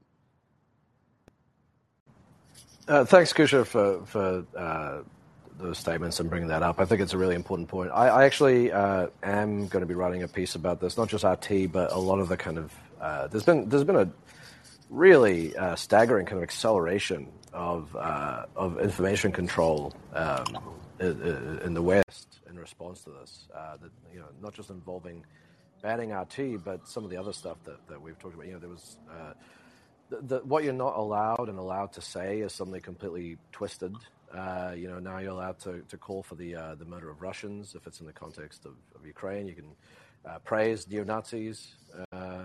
Uh, 2.86 3.04
thanks, 3.04 3.32
Kusha, 3.32 3.66
for, 3.66 4.04
for, 4.06 4.44
uh 4.56 5.02
those 5.62 5.78
statements 5.78 6.20
and 6.20 6.28
bringing 6.28 6.48
that 6.48 6.62
up. 6.62 6.80
I 6.80 6.84
think 6.84 7.00
it's 7.00 7.14
a 7.14 7.18
really 7.18 7.34
important 7.34 7.68
point. 7.68 7.90
I, 7.92 8.08
I 8.08 8.24
actually 8.24 8.72
uh, 8.72 9.08
am 9.22 9.68
going 9.68 9.80
to 9.80 9.86
be 9.86 9.94
writing 9.94 10.22
a 10.22 10.28
piece 10.28 10.54
about 10.54 10.80
this, 10.80 10.96
not 10.96 11.08
just 11.08 11.24
RT, 11.24 11.72
but 11.72 11.92
a 11.92 11.98
lot 11.98 12.18
of 12.18 12.28
the 12.28 12.36
kind 12.36 12.58
of 12.58 12.72
uh, 13.00 13.26
there's 13.28 13.44
been 13.44 13.68
there's 13.68 13.84
been 13.84 13.96
a 13.96 14.10
really 14.90 15.56
uh, 15.56 15.74
staggering 15.74 16.26
kind 16.26 16.38
of 16.38 16.42
acceleration 16.42 17.28
of 17.52 17.94
uh, 17.96 18.46
of 18.56 18.78
information 18.80 19.32
control 19.32 19.94
um, 20.14 20.44
in, 21.00 21.74
the 21.74 21.82
West 21.82 22.40
in 22.48 22.58
response 22.58 23.02
to 23.02 23.10
this. 23.10 23.48
Uh, 23.54 23.76
that 23.82 23.90
you 24.12 24.20
know, 24.20 24.26
not 24.40 24.54
just 24.54 24.70
involving 24.70 25.24
banning 25.82 26.12
RT, 26.12 26.64
but 26.64 26.86
some 26.86 27.04
of 27.04 27.10
the 27.10 27.16
other 27.16 27.32
stuff 27.32 27.56
that, 27.64 27.76
that 27.88 28.00
we've 28.00 28.18
talked 28.18 28.34
about. 28.34 28.46
You 28.46 28.52
know, 28.54 28.58
there 28.60 28.70
was 28.70 28.96
uh, 29.10 29.32
the, 30.10 30.38
what 30.40 30.64
you're 30.64 30.72
not 30.72 30.96
allowed 30.96 31.48
and 31.48 31.58
allowed 31.58 31.92
to 31.94 32.00
say 32.00 32.40
is 32.40 32.52
suddenly 32.52 32.80
completely 32.80 33.36
twisted. 33.50 33.96
Uh, 34.36 34.72
you 34.74 34.88
know, 34.88 34.98
now 34.98 35.18
you're 35.18 35.30
allowed 35.30 35.58
to, 35.60 35.82
to 35.88 35.96
call 35.96 36.22
for 36.22 36.36
the 36.36 36.54
uh, 36.56 36.74
the 36.74 36.84
murder 36.84 37.10
of 37.10 37.20
Russians 37.20 37.74
if 37.74 37.86
it's 37.86 38.00
in 38.00 38.06
the 38.06 38.12
context 38.12 38.64
of, 38.64 38.72
of 38.94 39.06
Ukraine. 39.06 39.46
You 39.46 39.54
can 39.54 39.66
uh, 40.24 40.38
praise 40.38 40.88
neo 40.88 41.04
Nazis, 41.04 41.74
uh, 42.12 42.44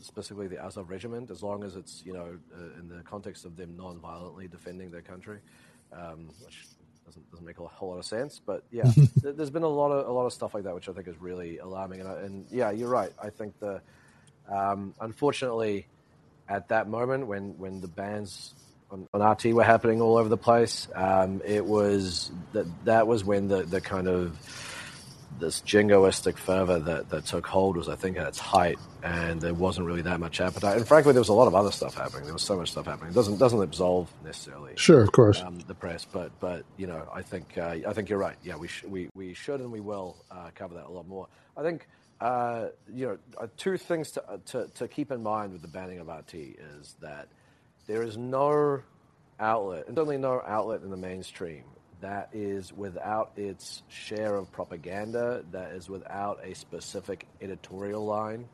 specifically 0.00 0.46
the 0.46 0.62
Azov 0.62 0.90
regiment, 0.90 1.30
as 1.30 1.42
long 1.42 1.64
as 1.64 1.76
it's 1.76 2.02
you 2.04 2.12
know 2.12 2.36
uh, 2.54 2.78
in 2.80 2.88
the 2.88 3.02
context 3.04 3.44
of 3.46 3.56
them 3.56 3.76
non-violently 3.76 4.48
defending 4.48 4.90
their 4.90 5.02
country, 5.02 5.38
um, 5.92 6.30
which 6.44 6.66
doesn't 7.06 7.30
doesn't 7.30 7.46
make 7.46 7.58
a 7.60 7.66
whole 7.66 7.90
lot 7.90 7.98
of 7.98 8.04
sense. 8.04 8.40
But 8.44 8.64
yeah, 8.70 8.90
there's 9.22 9.50
been 9.50 9.62
a 9.62 9.68
lot 9.68 9.90
of 9.90 10.06
a 10.06 10.12
lot 10.12 10.26
of 10.26 10.32
stuff 10.34 10.52
like 10.52 10.64
that, 10.64 10.74
which 10.74 10.88
I 10.88 10.92
think 10.92 11.08
is 11.08 11.16
really 11.18 11.58
alarming. 11.58 12.00
And, 12.00 12.10
and 12.10 12.46
yeah, 12.50 12.70
you're 12.70 12.90
right. 12.90 13.12
I 13.22 13.30
think 13.30 13.58
the 13.58 13.80
um, 14.50 14.94
unfortunately 15.00 15.86
at 16.48 16.68
that 16.68 16.88
moment 16.88 17.26
when 17.26 17.56
when 17.56 17.80
the 17.80 17.88
bans 17.88 18.54
on, 18.92 19.08
on 19.14 19.30
RT 19.32 19.46
were 19.46 19.64
happening 19.64 20.00
all 20.00 20.16
over 20.18 20.28
the 20.28 20.36
place, 20.36 20.86
um, 20.94 21.40
it 21.44 21.64
was 21.64 22.30
that 22.52 22.66
that 22.84 23.06
was 23.06 23.24
when 23.24 23.48
the 23.48 23.62
the 23.62 23.80
kind 23.80 24.06
of 24.06 24.38
this 25.38 25.62
jingoistic 25.62 26.36
fervor 26.36 26.78
that, 26.78 27.08
that 27.08 27.24
took 27.24 27.46
hold 27.46 27.76
was, 27.76 27.88
I 27.88 27.96
think, 27.96 28.18
at 28.18 28.28
its 28.28 28.38
height, 28.38 28.78
and 29.02 29.40
there 29.40 29.54
wasn't 29.54 29.86
really 29.86 30.02
that 30.02 30.20
much 30.20 30.40
appetite. 30.40 30.76
And 30.76 30.86
frankly, 30.86 31.12
there 31.14 31.20
was 31.20 31.30
a 31.30 31.34
lot 31.34 31.48
of 31.48 31.54
other 31.54 31.72
stuff 31.72 31.94
happening. 31.94 32.24
There 32.24 32.34
was 32.34 32.42
so 32.42 32.56
much 32.56 32.70
stuff 32.70 32.86
happening. 32.86 33.10
It 33.10 33.14
doesn't 33.14 33.38
doesn't 33.38 33.60
absolve 33.60 34.12
necessarily. 34.24 34.74
Sure, 34.76 35.02
of 35.02 35.10
course. 35.12 35.40
Um, 35.40 35.58
the 35.66 35.74
press, 35.74 36.06
but 36.10 36.30
but 36.38 36.64
you 36.76 36.86
know, 36.86 37.08
I 37.12 37.22
think 37.22 37.56
uh, 37.58 37.76
I 37.86 37.92
think 37.92 38.10
you're 38.10 38.18
right. 38.18 38.36
Yeah, 38.44 38.56
we 38.56 38.68
sh- 38.68 38.84
we 38.84 39.08
we 39.14 39.34
should 39.34 39.60
and 39.60 39.72
we 39.72 39.80
will 39.80 40.16
uh, 40.30 40.50
cover 40.54 40.74
that 40.74 40.86
a 40.86 40.90
lot 40.92 41.08
more. 41.08 41.28
I 41.56 41.62
think. 41.62 41.88
Uh, 42.20 42.68
you 42.94 43.04
know, 43.04 43.18
uh, 43.36 43.48
two 43.56 43.76
things 43.76 44.12
to, 44.12 44.22
uh, 44.30 44.36
to 44.46 44.68
to 44.74 44.86
keep 44.86 45.10
in 45.10 45.24
mind 45.24 45.52
with 45.52 45.60
the 45.60 45.66
banning 45.66 45.98
of 45.98 46.06
RT 46.06 46.34
is 46.34 46.94
that 47.00 47.26
there 47.86 48.02
is 48.02 48.16
no 48.16 48.82
outlet, 49.40 49.86
and 49.88 49.96
certainly 49.96 50.18
no 50.18 50.42
outlet 50.46 50.82
in 50.82 50.90
the 50.90 50.96
mainstream 50.96 51.64
that 52.00 52.28
is 52.32 52.72
without 52.72 53.30
its 53.36 53.82
share 53.88 54.34
of 54.34 54.50
propaganda, 54.50 55.44
that 55.52 55.72
is 55.72 55.88
without 55.88 56.40
a 56.42 56.54
specific 56.54 57.26
editorial 57.40 58.04
line 58.04 58.48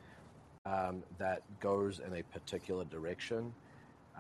um, 0.67 1.03
that 1.19 1.43
goes 1.59 1.99
in 1.99 2.15
a 2.15 2.23
particular 2.25 2.85
direction. 2.85 3.53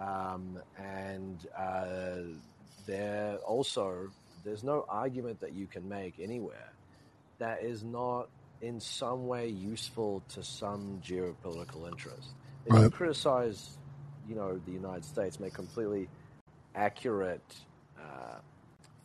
Um, 0.00 0.58
and 0.78 1.46
uh, 1.56 2.38
there 2.86 3.36
also, 3.46 4.08
there's 4.44 4.64
no 4.64 4.86
argument 4.88 5.40
that 5.40 5.52
you 5.52 5.66
can 5.66 5.86
make 5.88 6.14
anywhere 6.18 6.72
that 7.38 7.62
is 7.62 7.84
not 7.84 8.28
in 8.62 8.80
some 8.80 9.26
way 9.26 9.48
useful 9.48 10.22
to 10.30 10.42
some 10.42 11.00
geopolitical 11.04 11.86
interest. 11.86 12.28
If 12.66 12.72
right. 12.72 12.82
you 12.82 12.90
criticize, 12.90 13.77
you 14.28 14.34
know, 14.34 14.60
the 14.66 14.72
United 14.72 15.04
States, 15.04 15.40
make 15.40 15.54
completely 15.54 16.08
accurate 16.74 17.54
uh, 17.98 18.36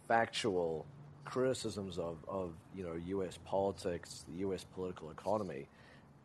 factual 0.08 0.86
criticisms 1.26 1.98
of, 1.98 2.18
of 2.28 2.54
you 2.76 2.84
know 2.84 2.94
U.S. 3.08 3.40
politics, 3.46 4.26
the 4.28 4.40
U.S. 4.40 4.66
political 4.76 5.10
economy, 5.12 5.68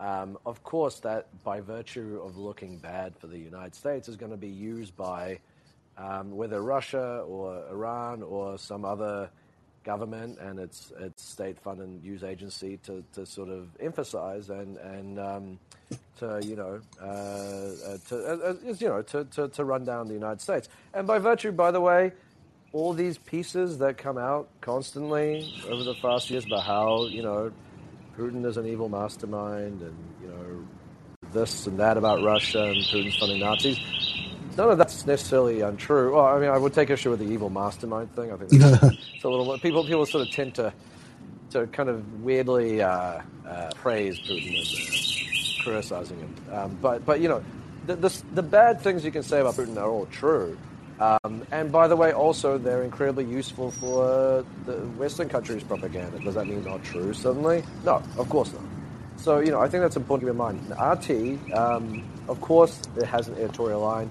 um, 0.01 0.39
of 0.47 0.63
course, 0.63 1.01
that 1.01 1.27
by 1.43 1.61
virtue 1.61 2.21
of 2.25 2.37
looking 2.37 2.79
bad 2.79 3.17
for 3.17 3.27
the 3.27 3.39
United 3.39 3.75
States 3.75 4.09
is 4.09 4.17
going 4.17 4.31
to 4.31 4.39
be 4.39 4.49
used 4.49 4.97
by 4.97 5.41
um, 5.97 6.31
whether 6.31 6.63
Russia 6.63 7.25
or 7.27 7.67
Iran 7.71 8.23
or 8.23 8.59
some 8.59 8.85
other 8.85 9.31
government 9.89 10.39
and 10.39 10.59
its 10.59 10.93
its 11.01 11.23
state-funded 11.23 12.05
news 12.05 12.23
agency 12.23 12.77
to, 12.87 13.03
to 13.15 13.25
sort 13.25 13.49
of 13.49 13.63
emphasize 13.81 14.51
and 14.51 14.77
and 14.97 15.19
um, 15.19 15.59
to 16.19 16.27
you 16.45 16.57
know 16.61 16.79
uh, 17.01 17.07
uh, 17.07 17.97
to 18.09 18.15
uh, 18.17 18.51
uh 18.51 18.75
you 18.83 18.89
know 18.93 19.01
to, 19.01 19.25
to, 19.25 19.49
to 19.49 19.65
run 19.65 19.87
down 19.87 20.07
the 20.07 20.21
United 20.25 20.43
States. 20.43 20.69
And 20.93 21.07
by 21.07 21.19
virtue, 21.19 21.53
by 21.53 21.71
the 21.71 21.81
way, 21.81 22.13
all 22.75 22.93
these 22.93 23.17
pieces 23.17 23.79
that 23.79 23.97
come 23.97 24.19
out 24.19 24.51
constantly 24.61 25.51
over 25.73 25.83
the 25.83 25.95
past 25.95 26.29
years 26.29 26.45
about 26.45 26.65
how 26.65 27.07
you 27.07 27.23
know 27.23 27.51
Putin 28.15 28.45
is 28.45 28.59
an 28.59 28.67
evil 28.67 28.91
mastermind 28.91 29.81
and 29.81 29.97
you 30.21 30.29
know 30.29 30.69
this 31.33 31.67
and 31.67 31.79
that 31.79 31.97
about 31.97 32.23
Russia 32.23 32.65
and 32.65 32.77
Putin's 32.93 33.17
funding 33.17 33.41
Nazis. 33.41 33.79
None 34.59 34.71
of 34.71 34.79
that's 34.79 35.07
necessarily 35.07 35.61
untrue. 35.61 36.17
Well, 36.17 36.25
I 36.25 36.41
mean, 36.41 36.51
I 36.51 36.59
would 36.59 36.75
take 36.75 36.91
issue 36.91 37.11
with 37.11 37.21
the 37.21 37.27
evil 37.27 37.49
mastermind 37.49 38.13
thing. 38.17 38.33
I 38.33 38.37
think 38.37 38.51
it's 38.53 39.25
a 39.25 39.29
little 39.29 39.57
people 39.61 39.85
people 39.85 40.05
sort 40.05 40.27
of 40.27 40.35
tend 40.35 40.57
to 40.57 40.73
to 41.51 41.69
kind 41.69 41.89
of 41.89 42.25
weirdly 42.25 42.83
uh, 42.83 43.23
uh, 43.47 43.71
praise 43.77 44.19
Putin 44.19 44.59
and 44.59 44.67
uh, 44.67 45.63
criticizing 45.63 46.19
him. 46.19 46.35
Um, 46.53 46.79
but 46.83 47.07
but 47.07 47.21
you 47.21 47.29
know, 47.29 47.45
the, 47.87 47.95
the 47.95 48.23
the 48.35 48.43
bad 48.43 48.81
things 48.81 49.05
you 49.05 49.13
can 49.13 49.23
say 49.23 49.41
about 49.41 49.55
Putin 49.55 49.77
are 49.77 49.89
all 49.89 50.07
true. 50.07 50.59
Um, 50.99 51.47
and 51.53 51.71
by 51.71 51.87
the 51.87 51.95
way, 51.95 52.13
also 52.13 52.59
they're 52.59 52.83
incredibly 52.83 53.27
useful 53.27 53.71
for 53.71 54.45
the 54.67 54.73
Western 54.99 55.29
countries' 55.29 55.63
propaganda. 55.63 56.19
Does 56.19 56.35
that 56.35 56.49
mean 56.49 56.65
not 56.65 56.83
true 56.83 57.15
suddenly? 57.15 57.63
No, 57.85 58.03
of 58.19 58.29
course 58.29 58.53
not. 58.53 58.63
So 59.19 59.39
you 59.39 59.53
know, 59.53 59.61
I 59.61 59.69
think 59.69 59.83
that's 59.83 59.95
important 59.95 60.27
to 60.27 60.33
keep 60.33 60.67
in 60.67 60.77
mind. 60.77 61.49
RT, 61.49 61.55
um, 61.57 62.03
of 62.27 62.41
course, 62.41 62.81
it 62.97 63.05
has 63.05 63.29
an 63.29 63.37
editorial 63.37 63.83
line. 63.83 64.11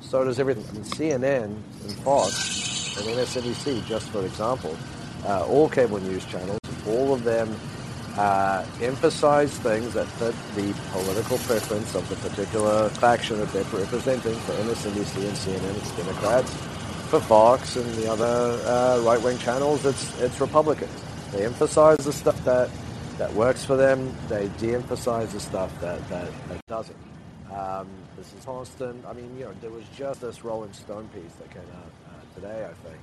So 0.00 0.24
does 0.24 0.38
everything. 0.38 0.64
I 0.68 0.72
mean, 0.72 0.84
CNN 0.84 1.44
and 1.44 1.92
Fox 2.04 2.96
and 2.98 3.06
MSNBC, 3.06 3.86
just 3.86 4.08
for 4.10 4.24
example, 4.24 4.76
uh, 5.24 5.46
all 5.46 5.68
cable 5.68 6.00
news 6.00 6.24
channels, 6.26 6.58
all 6.86 7.12
of 7.12 7.24
them 7.24 7.54
uh, 8.16 8.64
emphasize 8.80 9.56
things 9.58 9.92
that 9.94 10.06
fit 10.06 10.34
the 10.54 10.72
political 10.92 11.38
preference 11.38 11.94
of 11.94 12.08
the 12.08 12.16
particular 12.16 12.88
faction 12.90 13.38
that 13.38 13.52
they're 13.52 13.64
representing. 13.64 14.34
For 14.34 14.52
MSNBC 14.52 15.28
and 15.28 15.36
CNN, 15.36 15.76
it's 15.76 15.90
Democrats. 15.96 16.54
For 17.10 17.20
Fox 17.20 17.76
and 17.76 17.86
the 17.94 18.10
other 18.10 18.60
uh, 18.64 19.00
right-wing 19.02 19.38
channels, 19.38 19.84
it's 19.84 20.20
it's 20.20 20.40
Republicans. 20.40 20.90
They 21.32 21.44
emphasize 21.44 21.98
the 21.98 22.12
stuff 22.12 22.42
that 22.44 22.70
that 23.18 23.32
works 23.34 23.64
for 23.64 23.76
them. 23.76 24.14
They 24.28 24.48
de-emphasize 24.58 25.32
the 25.32 25.40
stuff 25.40 25.78
that 25.80 26.06
that, 26.08 26.30
that 26.48 26.66
doesn't. 26.66 26.96
Um, 27.52 27.86
this 28.16 28.32
is 28.32 28.44
constant. 28.44 29.04
I 29.06 29.12
mean, 29.12 29.36
you 29.38 29.44
know, 29.44 29.52
there 29.60 29.70
was 29.70 29.84
just 29.96 30.20
this 30.20 30.44
Rolling 30.44 30.72
Stone 30.72 31.08
piece 31.14 31.32
that 31.38 31.50
came 31.50 31.62
out 31.62 31.92
uh, 32.08 32.34
today, 32.34 32.68
I 32.68 32.88
think, 32.88 33.00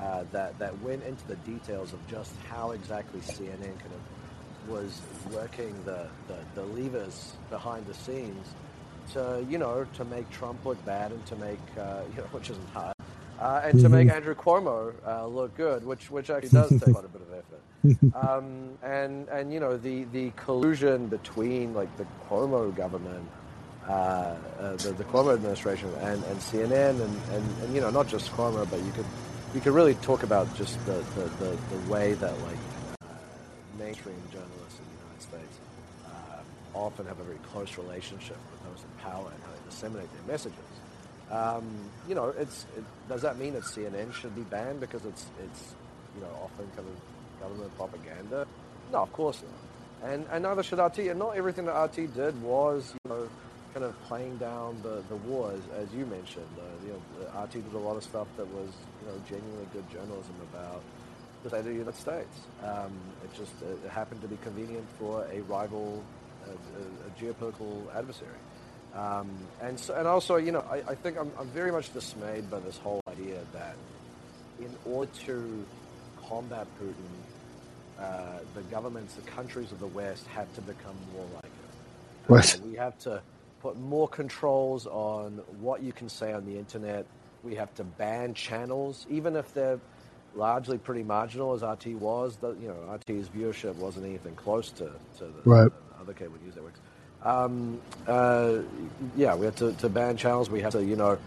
uh, 0.00 0.24
that 0.32 0.58
that 0.58 0.80
went 0.82 1.02
into 1.04 1.26
the 1.26 1.36
details 1.36 1.92
of 1.92 2.06
just 2.06 2.32
how 2.48 2.72
exactly 2.72 3.20
CNN 3.20 3.60
kind 3.60 3.94
of 3.94 4.68
was 4.68 5.00
working 5.32 5.74
the, 5.84 6.08
the, 6.26 6.36
the, 6.56 6.62
levers 6.62 7.34
behind 7.50 7.86
the 7.86 7.94
scenes 7.94 8.48
to, 9.12 9.46
you 9.48 9.58
know, 9.58 9.86
to 9.94 10.04
make 10.06 10.28
Trump 10.30 10.64
look 10.64 10.84
bad 10.84 11.12
and 11.12 11.24
to 11.26 11.36
make, 11.36 11.60
uh, 11.78 12.00
you 12.10 12.16
know, 12.16 12.28
which 12.32 12.50
isn't 12.50 12.68
hard, 12.70 12.94
uh, 13.38 13.60
and 13.64 13.74
mm-hmm. 13.74 13.82
to 13.82 13.88
make 13.88 14.10
Andrew 14.10 14.34
Cuomo 14.34 14.92
uh, 15.06 15.26
look 15.26 15.56
good, 15.56 15.84
which 15.84 16.10
which 16.10 16.30
actually 16.30 16.48
does 16.50 16.70
take 16.70 16.92
quite 16.92 17.04
a 17.04 17.08
bit 17.08 17.22
of 17.22 17.32
effort. 17.32 17.60
Um, 18.14 18.70
and 18.82 19.28
and 19.28 19.52
you 19.52 19.60
know 19.60 19.76
the 19.76 20.04
the 20.04 20.30
collusion 20.30 21.06
between 21.06 21.72
like 21.72 21.94
the 21.98 22.06
Cuomo 22.28 22.74
government, 22.74 23.28
the, 23.86 24.94
the 24.96 25.04
Cuomo 25.04 25.34
administration, 25.34 25.88
and, 26.00 26.22
and 26.24 26.38
CNN, 26.38 26.90
and, 26.90 27.00
and, 27.00 27.62
and 27.62 27.74
you 27.74 27.80
know 27.80 27.90
not 27.90 28.08
just 28.08 28.32
Cuomo, 28.32 28.68
but 28.70 28.82
you 28.82 28.92
could 28.92 29.06
you 29.54 29.60
could 29.60 29.72
really 29.72 29.94
talk 29.96 30.22
about 30.22 30.54
just 30.56 30.84
the, 30.86 31.02
the, 31.14 31.22
the, 31.38 31.56
the 31.70 31.90
way 31.90 32.12
that 32.14 32.32
like 32.42 32.56
mainstream 33.78 34.16
journalists 34.30 34.78
in 34.78 34.84
the 34.84 35.04
United 35.04 35.22
States 35.22 35.58
uh, 36.06 36.78
often 36.78 37.06
have 37.06 37.18
a 37.20 37.24
very 37.24 37.38
close 37.52 37.78
relationship 37.78 38.36
with 38.50 38.62
those 38.64 38.84
in 38.84 38.90
power 39.02 39.30
and 39.32 39.42
how 39.42 39.50
they 39.50 39.70
disseminate 39.70 40.12
their 40.12 40.32
messages. 40.32 40.58
Um, 41.30 41.64
you 42.08 42.14
know, 42.14 42.34
it's 42.38 42.66
it, 42.76 42.84
does 43.08 43.22
that 43.22 43.38
mean 43.38 43.54
that 43.54 43.62
CNN 43.62 44.12
should 44.12 44.34
be 44.34 44.42
banned 44.42 44.80
because 44.80 45.04
it's 45.04 45.26
it's 45.42 45.74
you 46.14 46.20
know 46.20 46.28
often 46.42 46.66
kind 46.76 46.88
of 46.88 47.40
government 47.40 47.76
propaganda? 47.76 48.46
No, 48.92 48.98
of 48.98 49.12
course 49.12 49.42
not. 49.42 50.10
And 50.12 50.26
and 50.30 50.42
neither 50.42 50.62
should 50.62 50.78
RT. 50.78 50.98
And 50.98 51.18
not 51.18 51.36
everything 51.36 51.66
that 51.66 51.72
RT 51.72 52.14
did 52.14 52.40
was 52.42 52.94
you 53.04 53.10
know 53.10 53.28
kind 53.76 53.84
of 53.84 54.02
playing 54.04 54.34
down 54.38 54.74
the, 54.82 55.02
the 55.10 55.16
wars, 55.16 55.60
as 55.76 55.92
you 55.92 56.06
mentioned. 56.06 56.48
Uh, 56.58 56.86
you 56.86 56.92
know, 56.94 57.42
RT 57.42 57.52
did 57.52 57.74
a 57.74 57.78
lot 57.78 57.94
of 57.94 58.02
stuff 58.02 58.26
that 58.38 58.46
was 58.46 58.70
you 59.02 59.06
know 59.06 59.20
genuinely 59.28 59.66
good 59.70 59.84
journalism 59.90 60.34
about 60.50 60.80
the 61.42 61.50
state 61.50 61.58
of 61.58 61.64
the 61.66 61.72
United 61.72 61.94
States. 61.94 62.38
Um, 62.64 62.96
it 63.22 63.36
just 63.36 63.52
it 63.60 63.90
happened 63.90 64.22
to 64.22 64.28
be 64.28 64.38
convenient 64.38 64.86
for 64.98 65.26
a 65.30 65.42
rival, 65.42 66.02
a, 66.46 66.48
a, 66.48 66.54
a 67.06 67.32
geopolitical 67.34 67.94
adversary. 67.94 68.40
Um, 68.94 69.28
and, 69.60 69.78
so, 69.78 69.94
and 69.94 70.08
also, 70.08 70.36
you 70.36 70.52
know, 70.52 70.64
I, 70.70 70.76
I 70.76 70.94
think 70.94 71.18
I'm, 71.18 71.30
I'm 71.38 71.48
very 71.48 71.70
much 71.70 71.92
dismayed 71.92 72.50
by 72.50 72.60
this 72.60 72.78
whole 72.78 73.02
idea 73.10 73.40
that 73.52 73.76
in 74.58 74.74
order 74.86 75.10
to 75.26 75.66
combat 76.26 76.66
Putin, 76.80 78.02
uh, 78.02 78.38
the 78.54 78.62
governments, 78.70 79.16
the 79.16 79.30
countries 79.30 79.70
of 79.70 79.80
the 79.80 79.86
West 79.88 80.26
have 80.28 80.50
to 80.54 80.62
become 80.62 80.96
more 81.12 81.26
like 81.34 81.44
him. 81.44 82.62
Uh, 82.64 82.66
we 82.66 82.74
have 82.76 82.98
to 83.00 83.22
put 83.66 83.76
more 83.80 84.06
controls 84.06 84.86
on 84.86 85.40
what 85.60 85.82
you 85.82 85.92
can 85.92 86.08
say 86.08 86.32
on 86.32 86.46
the 86.46 86.56
internet. 86.56 87.04
We 87.42 87.56
have 87.56 87.74
to 87.74 87.82
ban 87.84 88.32
channels, 88.32 89.04
even 89.10 89.34
if 89.34 89.52
they're 89.54 89.80
largely 90.36 90.78
pretty 90.78 91.02
marginal, 91.02 91.52
as 91.52 91.62
RT 91.62 91.98
was. 92.00 92.36
The, 92.36 92.50
you 92.62 92.68
know, 92.68 92.76
RT's 92.94 93.28
viewership 93.28 93.74
wasn't 93.74 94.06
anything 94.06 94.36
close 94.36 94.70
to, 94.72 94.92
to 95.18 95.24
the, 95.24 95.42
Right. 95.44 95.64
the 95.64 96.00
other 96.00 96.12
cable 96.12 96.34
news 96.44 96.54
networks. 96.54 96.78
Um, 97.24 97.80
uh, 98.06 98.58
yeah, 99.16 99.34
we 99.34 99.46
have 99.46 99.56
to, 99.56 99.72
to 99.72 99.88
ban 99.88 100.16
channels. 100.16 100.48
We 100.48 100.60
have 100.60 100.72
to, 100.72 100.84
you 100.84 100.94
know, 100.94 101.18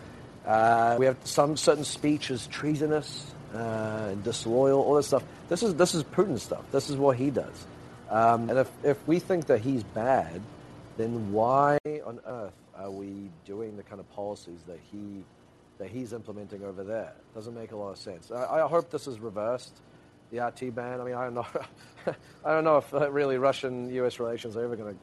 uh, 0.46 0.96
we 0.98 1.08
have 1.08 1.18
some 1.26 1.58
certain 1.58 1.84
speech 1.84 2.32
is 2.32 2.48
treasonous 2.48 3.34
uh, 3.54 4.12
and 4.12 4.24
disloyal, 4.24 4.80
all 4.82 4.96
this 4.96 5.08
stuff. 5.08 5.24
This 5.50 5.62
is 5.62 5.76
this 5.76 5.94
is 5.94 6.06
Putin 6.06 6.40
stuff. 6.40 6.64
This 6.72 6.90
is 6.90 6.96
what 6.96 7.18
he 7.18 7.32
does. 7.32 7.66
Um, 8.10 8.50
and 8.50 8.60
if, 8.60 8.72
if 8.84 9.08
we 9.08 9.20
think 9.20 9.48
that 9.48 9.60
he's 9.60 9.84
bad, 9.84 10.42
then 11.00 11.32
why 11.32 11.78
on 12.06 12.20
earth 12.28 12.54
are 12.78 12.92
we 12.92 13.32
doing 13.46 13.78
the 13.78 13.84
kind 13.84 14.00
of 14.00 14.10
policies 14.12 14.60
that 14.68 14.80
he 14.92 15.24
that 15.80 15.90
he's 15.90 16.14
implementing 16.14 16.64
over 16.64 16.84
there? 16.84 17.14
Doesn't 17.34 17.56
make 17.56 17.72
a 17.72 17.76
lot 17.78 17.92
of 17.92 17.98
sense. 17.98 18.32
I, 18.32 18.60
I 18.64 18.68
hope 18.68 18.90
this 18.92 19.08
is 19.08 19.20
reversed. 19.20 19.80
The 20.32 20.40
RT 20.46 20.76
ban. 20.76 21.02
I 21.02 21.04
mean, 21.06 21.16
I 21.16 21.24
don't 21.24 21.34
know. 21.36 21.48
I 22.46 22.52
don't 22.52 22.64
know 22.66 22.78
if 22.78 22.94
uh, 22.94 23.10
really 23.12 23.38
Russian-U.S. 23.38 24.20
relations 24.20 24.56
are 24.58 24.64
ever 24.64 24.76
going 24.76 24.94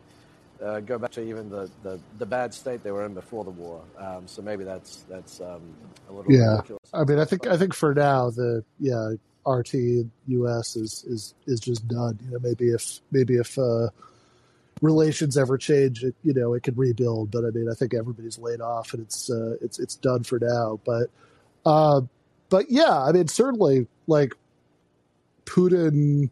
to 0.60 0.66
uh, 0.66 0.80
go 0.80 0.98
back 0.98 1.10
to 1.12 1.22
even 1.22 1.50
the, 1.50 1.70
the, 1.82 1.98
the 2.18 2.26
bad 2.26 2.54
state 2.54 2.82
they 2.82 2.92
were 2.92 3.04
in 3.04 3.14
before 3.14 3.44
the 3.44 3.50
war. 3.50 3.82
Um, 3.98 4.26
so 4.26 4.42
maybe 4.42 4.64
that's 4.64 5.04
that's 5.08 5.40
um, 5.40 5.62
a 6.08 6.12
little 6.12 6.32
Yeah. 6.32 6.52
ridiculous. 6.52 6.82
I 6.94 7.04
mean, 7.04 7.18
I 7.18 7.24
think 7.24 7.46
I 7.46 7.56
think 7.56 7.74
for 7.74 7.94
now 7.94 8.30
the 8.30 8.64
yeah 8.78 9.12
RT 9.46 9.74
US 10.28 10.76
is 10.76 11.04
is 11.08 11.34
is 11.46 11.60
just 11.60 11.88
done. 11.88 12.18
You 12.24 12.32
know, 12.32 12.38
maybe 12.40 12.68
if 12.68 13.00
maybe 13.10 13.36
if 13.36 13.58
uh, 13.58 13.88
relations 14.82 15.36
ever 15.36 15.56
change, 15.58 16.04
it 16.04 16.14
you 16.22 16.34
know 16.34 16.54
it 16.54 16.62
could 16.62 16.78
rebuild. 16.78 17.30
But 17.30 17.44
I 17.44 17.50
mean, 17.50 17.68
I 17.70 17.74
think 17.74 17.94
everybody's 17.94 18.38
laid 18.38 18.60
off 18.60 18.92
and 18.92 19.02
it's 19.02 19.30
uh, 19.30 19.56
it's 19.60 19.78
it's 19.78 19.96
done 19.96 20.22
for 20.22 20.38
now. 20.38 20.80
But 20.84 21.10
uh, 21.64 22.02
but 22.48 22.70
yeah, 22.70 23.02
I 23.02 23.12
mean, 23.12 23.28
certainly 23.28 23.86
like 24.06 24.34
Putin, 25.44 26.30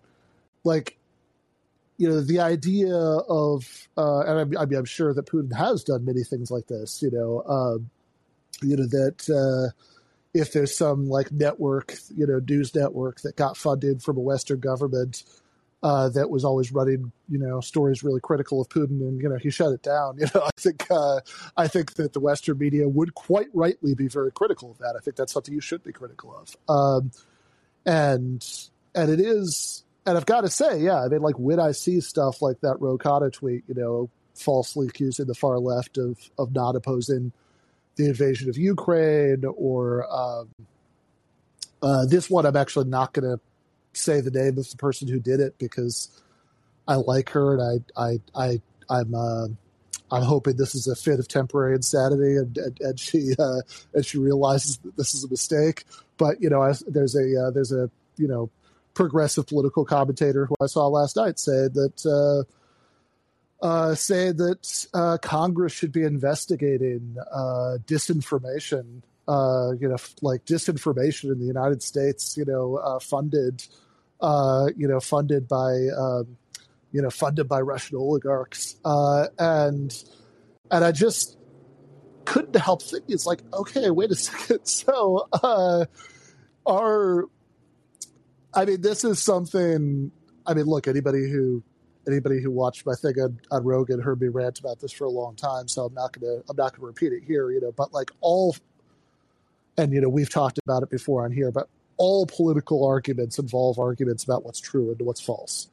like 0.64 0.98
you 1.96 2.08
know, 2.08 2.20
the 2.20 2.40
idea 2.40 2.94
of 2.94 3.88
uh, 3.96 4.20
and 4.20 4.56
I, 4.56 4.62
I 4.62 4.66
mean, 4.66 4.78
I'm 4.78 4.84
sure 4.84 5.14
that 5.14 5.26
Putin 5.26 5.54
has 5.56 5.84
done 5.84 6.04
many 6.04 6.24
things 6.24 6.50
like 6.50 6.66
this. 6.66 7.02
You 7.02 7.10
know, 7.10 7.42
um, 7.46 7.90
you 8.62 8.76
know 8.76 8.86
that. 8.86 9.28
Uh, 9.30 9.74
if 10.34 10.52
there's 10.52 10.76
some 10.76 11.08
like 11.08 11.30
network, 11.30 11.94
you 12.14 12.26
know, 12.26 12.40
news 12.40 12.74
network 12.74 13.20
that 13.20 13.36
got 13.36 13.56
funded 13.56 14.02
from 14.02 14.16
a 14.16 14.20
Western 14.20 14.58
government 14.58 15.22
uh, 15.84 16.08
that 16.08 16.30
was 16.30 16.46
always 16.46 16.72
running, 16.72 17.12
you 17.28 17.38
know, 17.38 17.60
stories 17.60 18.02
really 18.02 18.20
critical 18.20 18.58
of 18.58 18.70
Putin, 18.70 19.00
and 19.00 19.20
you 19.20 19.28
know, 19.28 19.36
he 19.36 19.50
shut 19.50 19.70
it 19.70 19.82
down. 19.82 20.16
You 20.24 20.26
know, 20.34 20.40
I 20.42 20.50
think 20.56 20.86
uh, 20.90 21.20
I 21.58 21.68
think 21.68 21.94
that 21.94 22.14
the 22.14 22.20
Western 22.20 22.56
media 22.56 22.88
would 22.88 23.14
quite 23.14 23.48
rightly 23.52 23.94
be 23.94 24.08
very 24.08 24.32
critical 24.32 24.70
of 24.70 24.78
that. 24.78 24.94
I 24.96 25.00
think 25.00 25.16
that's 25.16 25.34
something 25.34 25.52
you 25.52 25.60
should 25.60 25.82
be 25.82 25.92
critical 25.92 26.34
of. 26.34 26.56
Um, 26.74 27.10
and 27.84 28.42
and 28.94 29.10
it 29.10 29.20
is, 29.20 29.84
and 30.06 30.16
I've 30.16 30.24
got 30.24 30.40
to 30.40 30.48
say, 30.48 30.80
yeah, 30.80 31.04
I 31.04 31.08
mean, 31.08 31.20
like 31.20 31.38
when 31.38 31.60
I 31.60 31.72
see 31.72 32.00
stuff 32.00 32.40
like 32.40 32.60
that 32.62 32.78
Rokata 32.78 33.30
tweet, 33.30 33.64
you 33.68 33.74
know, 33.74 34.08
falsely 34.34 34.86
accusing 34.86 35.26
the 35.26 35.34
far 35.34 35.58
left 35.58 35.98
of 35.98 36.16
of 36.38 36.54
not 36.54 36.76
opposing 36.76 37.30
the 37.96 38.06
invasion 38.06 38.48
of 38.48 38.56
Ukraine 38.56 39.44
or 39.44 40.10
um, 40.10 40.48
uh, 41.82 42.06
this 42.06 42.30
one. 42.30 42.46
I'm 42.46 42.56
actually 42.56 42.88
not 42.88 43.12
going 43.12 43.36
to 43.36 43.38
say 43.96 44.20
the 44.20 44.30
name 44.30 44.58
of 44.58 44.70
the 44.70 44.76
person 44.76 45.08
who 45.08 45.20
did 45.20 45.40
it 45.40 45.58
because 45.58 46.08
I 46.86 46.96
like 46.96 47.30
her 47.30 47.54
and 47.54 47.84
I 47.96 48.02
I 48.02 48.20
I 48.34 48.60
I'm 48.90 49.14
uh, 49.14 49.46
I'm 50.10 50.22
hoping 50.22 50.56
this 50.56 50.74
is 50.74 50.86
a 50.86 50.94
fit 50.94 51.18
of 51.18 51.28
temporary 51.28 51.74
insanity 51.74 52.36
and 52.36 52.56
and, 52.58 52.80
and 52.80 53.00
she 53.00 53.34
uh, 53.38 53.60
and 53.94 54.04
she 54.04 54.18
realizes 54.18 54.78
that 54.78 54.96
this 54.96 55.14
is 55.14 55.24
a 55.24 55.28
mistake. 55.28 55.84
But 56.16 56.40
you 56.40 56.50
know, 56.50 56.62
I, 56.62 56.74
there's 56.86 57.16
a 57.16 57.46
uh, 57.46 57.50
there's 57.50 57.72
a 57.72 57.90
you 58.16 58.28
know 58.28 58.50
progressive 58.94 59.46
political 59.46 59.84
commentator 59.84 60.46
who 60.46 60.54
I 60.60 60.66
saw 60.66 60.86
last 60.86 61.16
night 61.16 61.38
say 61.38 61.68
that. 61.68 62.06
Uh, 62.06 62.50
uh, 63.62 63.94
say 63.94 64.30
that 64.30 64.86
uh, 64.92 65.16
Congress 65.22 65.72
should 65.72 65.92
be 65.92 66.02
investigating 66.02 67.16
uh, 67.32 67.78
disinformation, 67.86 69.00
uh, 69.26 69.72
you 69.80 69.88
know, 69.88 69.96
like 70.20 70.44
disinformation 70.44 71.32
in 71.32 71.38
the 71.38 71.46
United 71.46 71.82
States, 71.82 72.36
you 72.36 72.44
know, 72.44 72.76
uh, 72.76 72.98
funded, 72.98 73.64
uh, 74.24 74.68
you 74.74 74.88
know, 74.88 75.00
funded 75.00 75.46
by, 75.46 75.88
um, 75.98 76.38
you 76.92 77.02
know, 77.02 77.10
funded 77.10 77.46
by 77.46 77.60
Russian 77.60 77.98
oligarchs, 77.98 78.76
uh, 78.82 79.26
and 79.38 79.94
and 80.70 80.82
I 80.82 80.92
just 80.92 81.36
couldn't 82.24 82.56
help 82.56 82.80
think 82.80 83.04
it's 83.08 83.26
like, 83.26 83.42
okay, 83.52 83.90
wait 83.90 84.10
a 84.10 84.14
second, 84.16 84.64
so 84.64 85.28
uh, 85.30 85.84
are, 86.64 87.24
I 88.54 88.64
mean, 88.64 88.80
this 88.80 89.04
is 89.04 89.20
something. 89.22 90.10
I 90.46 90.54
mean, 90.54 90.64
look, 90.64 90.88
anybody 90.88 91.30
who 91.30 91.62
anybody 92.08 92.40
who 92.40 92.50
watched 92.50 92.86
my 92.86 92.94
thing 92.94 93.20
on, 93.20 93.40
on 93.50 93.62
Rogan 93.62 94.00
heard 94.00 94.22
me 94.22 94.28
rant 94.28 94.58
about 94.58 94.80
this 94.80 94.92
for 94.92 95.04
a 95.04 95.10
long 95.10 95.36
time, 95.36 95.68
so 95.68 95.84
I'm 95.84 95.92
not 95.92 96.18
gonna 96.18 96.36
I'm 96.48 96.56
not 96.56 96.74
gonna 96.74 96.86
repeat 96.86 97.12
it 97.12 97.24
here, 97.26 97.50
you 97.50 97.60
know. 97.60 97.72
But 97.72 97.92
like 97.92 98.10
all, 98.22 98.56
and 99.76 99.92
you 99.92 100.00
know 100.00 100.08
we've 100.08 100.30
talked 100.30 100.58
about 100.64 100.82
it 100.82 100.88
before 100.88 101.26
on 101.26 101.32
here, 101.32 101.52
but 101.52 101.68
all 101.96 102.26
political 102.26 102.86
arguments 102.86 103.38
involve 103.38 103.78
arguments 103.78 104.24
about 104.24 104.44
what's 104.44 104.60
true 104.60 104.90
and 104.90 105.00
what's 105.06 105.20
false. 105.20 105.68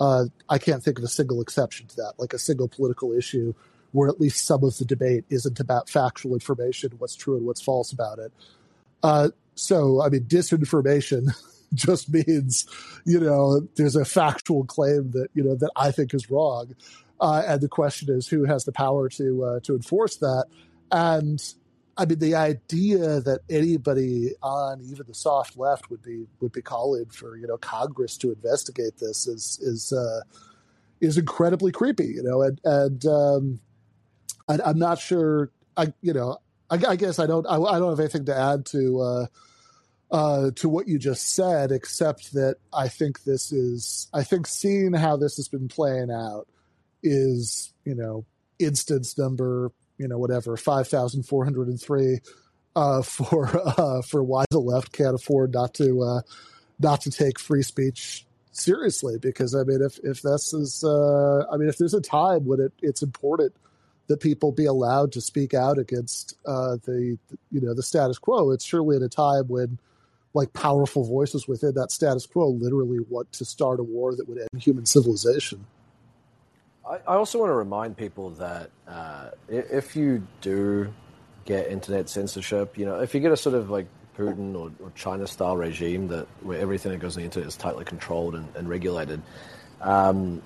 Uh, 0.00 0.26
I 0.48 0.58
can't 0.58 0.82
think 0.82 0.98
of 0.98 1.04
a 1.04 1.08
single 1.08 1.40
exception 1.40 1.86
to 1.88 1.96
that, 1.96 2.14
like 2.18 2.32
a 2.32 2.38
single 2.38 2.68
political 2.68 3.12
issue 3.12 3.54
where 3.92 4.08
at 4.08 4.20
least 4.20 4.44
some 4.44 4.64
of 4.64 4.76
the 4.78 4.84
debate 4.84 5.24
isn't 5.28 5.60
about 5.60 5.88
factual 5.88 6.32
information, 6.32 6.90
what's 6.98 7.14
true 7.14 7.36
and 7.36 7.46
what's 7.46 7.60
false 7.60 7.92
about 7.92 8.18
it. 8.18 8.32
Uh, 9.02 9.28
so, 9.54 10.02
I 10.02 10.08
mean, 10.08 10.24
disinformation 10.24 11.28
just 11.74 12.12
means, 12.12 12.66
you 13.04 13.20
know, 13.20 13.60
there's 13.76 13.96
a 13.96 14.04
factual 14.04 14.64
claim 14.64 15.10
that, 15.12 15.28
you 15.34 15.44
know, 15.44 15.54
that 15.56 15.70
I 15.76 15.90
think 15.90 16.14
is 16.14 16.30
wrong. 16.30 16.74
Uh, 17.20 17.42
and 17.46 17.60
the 17.60 17.68
question 17.68 18.10
is 18.10 18.26
who 18.26 18.44
has 18.44 18.64
the 18.64 18.72
power 18.72 19.08
to, 19.10 19.44
uh, 19.44 19.60
to 19.60 19.74
enforce 19.74 20.16
that? 20.16 20.46
And 20.90 21.54
I 21.96 22.06
mean, 22.06 22.18
the 22.18 22.34
idea 22.34 23.20
that 23.20 23.40
anybody 23.50 24.30
on 24.42 24.80
even 24.82 25.06
the 25.06 25.14
soft 25.14 25.58
left 25.58 25.90
would 25.90 26.02
be, 26.02 26.26
would 26.40 26.52
be 26.52 26.62
calling 26.62 27.06
for, 27.06 27.36
you 27.36 27.46
know, 27.46 27.58
Congress 27.58 28.16
to 28.18 28.32
investigate 28.32 28.96
this 28.98 29.26
is, 29.26 29.58
is, 29.60 29.92
uh, 29.92 30.20
is 31.00 31.18
incredibly 31.18 31.70
creepy, 31.70 32.06
you 32.06 32.22
know, 32.22 32.42
and, 32.42 32.60
and, 32.64 33.06
um, 33.06 33.60
I, 34.48 34.58
I'm 34.64 34.78
not 34.78 34.98
sure, 34.98 35.50
I, 35.76 35.92
you 36.00 36.14
know, 36.14 36.38
I, 36.70 36.78
I 36.88 36.96
guess 36.96 37.18
I 37.18 37.26
don't, 37.26 37.46
I, 37.46 37.56
I 37.56 37.78
don't 37.78 37.90
have 37.90 38.00
anything 38.00 38.24
to 38.26 38.36
add 38.36 38.64
to, 38.66 39.00
uh, 39.00 39.26
uh, 40.10 40.50
to 40.56 40.68
what 40.68 40.88
you 40.88 40.98
just 40.98 41.34
said, 41.34 41.72
except 41.72 42.32
that 42.34 42.56
I 42.72 42.88
think 42.88 43.24
this 43.24 43.52
is, 43.52 44.08
I 44.12 44.22
think 44.22 44.46
seeing 44.46 44.92
how 44.92 45.16
this 45.16 45.36
has 45.36 45.48
been 45.48 45.68
playing 45.68 46.10
out 46.10 46.46
is, 47.02 47.72
you 47.84 47.94
know, 47.94 48.24
instance 48.58 49.18
number, 49.18 49.72
you 50.02 50.08
know, 50.08 50.18
whatever, 50.18 50.56
5,403 50.56 52.20
uh, 52.74 53.02
for, 53.02 53.50
uh, 53.64 54.02
for 54.02 54.22
why 54.22 54.44
the 54.50 54.58
left 54.58 54.92
can't 54.92 55.14
afford 55.14 55.54
not 55.54 55.74
to, 55.74 56.02
uh, 56.02 56.20
not 56.80 57.00
to 57.02 57.10
take 57.10 57.38
free 57.38 57.62
speech 57.62 58.26
seriously. 58.50 59.16
Because 59.18 59.54
I 59.54 59.62
mean, 59.62 59.80
if, 59.80 59.98
if 60.02 60.22
this 60.22 60.52
is, 60.52 60.82
uh, 60.84 61.46
I 61.50 61.56
mean, 61.56 61.68
if 61.68 61.78
there's 61.78 61.94
a 61.94 62.00
time 62.00 62.44
when 62.44 62.60
it, 62.60 62.72
it's 62.82 63.02
important 63.02 63.54
that 64.08 64.18
people 64.18 64.50
be 64.50 64.66
allowed 64.66 65.12
to 65.12 65.20
speak 65.20 65.54
out 65.54 65.78
against 65.78 66.36
uh, 66.44 66.76
the, 66.84 67.16
you 67.52 67.60
know, 67.60 67.72
the 67.72 67.82
status 67.82 68.18
quo, 68.18 68.50
it's 68.50 68.64
surely 68.64 68.96
at 68.96 69.02
a 69.02 69.08
time 69.08 69.44
when, 69.46 69.78
like 70.34 70.52
powerful 70.54 71.04
voices 71.04 71.46
within 71.46 71.74
that 71.74 71.92
status 71.92 72.24
quo 72.24 72.48
literally 72.48 72.98
want 73.10 73.30
to 73.32 73.44
start 73.44 73.78
a 73.78 73.82
war 73.82 74.16
that 74.16 74.26
would 74.26 74.38
end 74.38 74.62
human 74.62 74.86
civilization. 74.86 75.66
I, 77.06 77.16
also 77.16 77.38
want 77.38 77.50
to 77.50 77.54
remind 77.54 77.96
people 77.96 78.30
that 78.30 78.70
uh, 78.86 79.30
if 79.48 79.96
you 79.96 80.26
do 80.40 80.92
get 81.44 81.68
internet 81.68 82.08
censorship, 82.08 82.76
you 82.76 82.84
know, 82.84 83.00
if 83.00 83.14
you 83.14 83.20
get 83.20 83.32
a 83.32 83.36
sort 83.36 83.54
of 83.54 83.70
like 83.70 83.86
Putin 84.16 84.54
or, 84.54 84.70
or 84.84 84.90
China 84.94 85.26
style 85.26 85.56
regime 85.56 86.08
that 86.08 86.26
where 86.42 86.58
everything 86.58 86.92
that 86.92 86.98
goes 86.98 87.16
on 87.16 87.22
the 87.22 87.24
internet 87.24 87.48
is 87.48 87.56
tightly 87.56 87.84
controlled 87.84 88.34
and, 88.34 88.46
and 88.56 88.68
regulated, 88.68 89.22
um, 89.80 90.42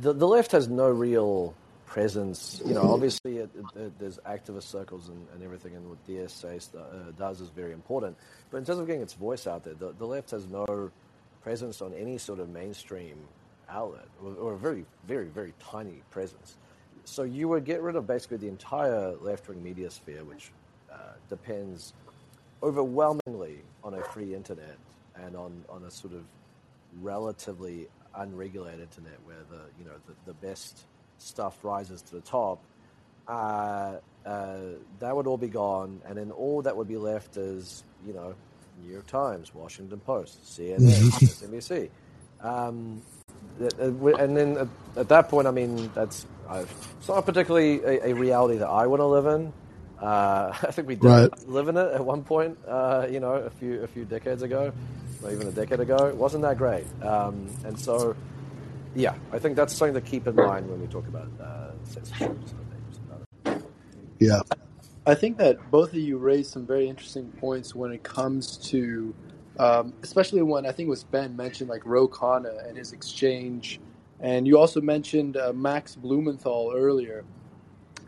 the, 0.00 0.12
the 0.12 0.26
left 0.26 0.52
has 0.52 0.68
no 0.68 0.88
real 0.88 1.54
presence. 1.84 2.62
You 2.64 2.74
know, 2.74 2.92
obviously 2.92 3.38
it, 3.38 3.50
it, 3.76 3.98
there's 3.98 4.18
activist 4.18 4.62
circles 4.64 5.08
and, 5.08 5.26
and 5.34 5.42
everything, 5.42 5.74
and 5.74 5.88
what 5.88 6.06
DSA 6.06 6.62
st- 6.62 6.82
uh, 6.82 7.10
does 7.18 7.40
is 7.40 7.50
very 7.50 7.72
important. 7.72 8.16
But 8.50 8.58
in 8.58 8.64
terms 8.64 8.78
of 8.78 8.86
getting 8.86 9.02
its 9.02 9.14
voice 9.14 9.46
out 9.46 9.64
there, 9.64 9.74
the, 9.74 9.92
the 9.92 10.06
left 10.06 10.30
has 10.30 10.46
no 10.46 10.90
presence 11.42 11.82
on 11.82 11.92
any 11.94 12.16
sort 12.18 12.38
of 12.38 12.48
mainstream 12.48 13.18
outlet, 13.70 14.06
or, 14.22 14.34
or 14.34 14.52
a 14.54 14.58
very, 14.58 14.84
very, 15.06 15.28
very 15.28 15.54
tiny 15.60 16.02
presence. 16.10 16.56
So 17.04 17.22
you 17.22 17.48
would 17.48 17.64
get 17.64 17.82
rid 17.82 17.96
of 17.96 18.06
basically 18.06 18.36
the 18.38 18.48
entire 18.48 19.14
left-wing 19.20 19.62
media 19.62 19.90
sphere, 19.90 20.24
which 20.24 20.50
uh, 20.92 20.96
depends 21.28 21.94
overwhelmingly 22.62 23.62
on 23.82 23.94
a 23.94 24.02
free 24.02 24.34
internet 24.34 24.76
and 25.16 25.36
on, 25.36 25.64
on 25.68 25.84
a 25.84 25.90
sort 25.90 26.12
of 26.12 26.24
relatively 27.00 27.88
unregulated 28.16 28.80
internet 28.80 29.18
where 29.24 29.44
the 29.50 29.60
you 29.78 29.84
know 29.84 29.96
the, 30.06 30.14
the 30.26 30.34
best 30.46 30.86
stuff 31.18 31.64
rises 31.64 32.02
to 32.02 32.16
the 32.16 32.20
top. 32.20 32.60
uh, 33.28 33.98
uh, 34.26 34.58
that 34.98 35.14
would 35.16 35.26
all 35.26 35.38
be 35.38 35.48
gone, 35.48 36.00
and 36.06 36.18
then 36.18 36.30
all 36.30 36.60
that 36.62 36.76
would 36.76 36.88
be 36.88 36.96
left 36.96 37.36
is 37.36 37.84
you 38.06 38.12
know 38.12 38.34
New 38.84 38.92
York 38.92 39.06
Times, 39.06 39.54
Washington 39.54 40.00
Post, 40.00 40.44
CNN, 40.44 40.78
MSNBC. 40.80 41.88
Um, 42.42 43.02
and 43.60 44.36
then 44.36 44.56
at, 44.56 44.68
at, 44.96 45.08
that 45.08 45.28
point, 45.28 45.46
I 45.46 45.50
mean, 45.50 45.90
that's 45.94 46.26
uh, 46.48 46.64
it's 46.98 47.08
not 47.08 47.26
particularly 47.26 47.82
a, 47.82 48.08
a, 48.08 48.14
reality 48.14 48.58
that 48.58 48.68
I 48.68 48.86
want 48.86 49.00
to 49.00 49.06
live 49.06 49.26
in. 49.26 49.52
Uh, 50.00 50.52
I 50.62 50.70
think 50.70 50.88
we 50.88 50.94
did 50.94 51.04
right. 51.04 51.48
live 51.48 51.68
in 51.68 51.76
it 51.76 51.92
at 51.92 52.04
one 52.04 52.24
point, 52.24 52.58
uh, 52.66 53.06
you 53.10 53.20
know, 53.20 53.34
a 53.34 53.50
few 53.50 53.82
a 53.82 53.86
few 53.86 54.04
decades 54.04 54.42
ago, 54.42 54.72
or 55.22 55.30
even 55.30 55.46
a 55.46 55.52
decade 55.52 55.80
ago. 55.80 56.06
It 56.06 56.16
wasn't 56.16 56.42
that 56.42 56.56
great, 56.58 56.86
um, 57.02 57.48
and 57.64 57.78
so 57.78 58.16
yeah, 58.94 59.14
I 59.32 59.38
think 59.38 59.56
that's 59.56 59.74
something 59.74 59.94
to 59.94 60.00
keep 60.00 60.26
in 60.26 60.34
mind 60.34 60.68
when 60.68 60.80
we 60.80 60.86
talk 60.86 61.06
about 61.06 61.28
uh, 61.40 61.70
censorship. 61.84 62.36
Yeah. 64.18 64.40
I 65.06 65.14
think 65.14 65.38
that 65.38 65.70
both 65.70 65.90
of 65.90 65.98
you 65.98 66.18
raised 66.18 66.52
some 66.52 66.66
very 66.66 66.88
interesting 66.88 67.32
points 67.40 67.74
when 67.74 67.90
it 67.90 68.02
comes 68.02 68.58
to, 68.68 69.14
um, 69.60 69.92
especially 70.02 70.40
when 70.40 70.64
I 70.64 70.72
think 70.72 70.86
it 70.86 70.90
was 70.90 71.04
Ben 71.04 71.36
mentioned 71.36 71.68
like 71.68 71.82
Ro 71.84 72.08
Khanna 72.08 72.66
and 72.66 72.78
his 72.78 72.94
exchange, 72.94 73.78
and 74.18 74.46
you 74.46 74.58
also 74.58 74.80
mentioned 74.80 75.36
uh, 75.36 75.52
Max 75.52 75.94
Blumenthal 75.94 76.72
earlier, 76.74 77.24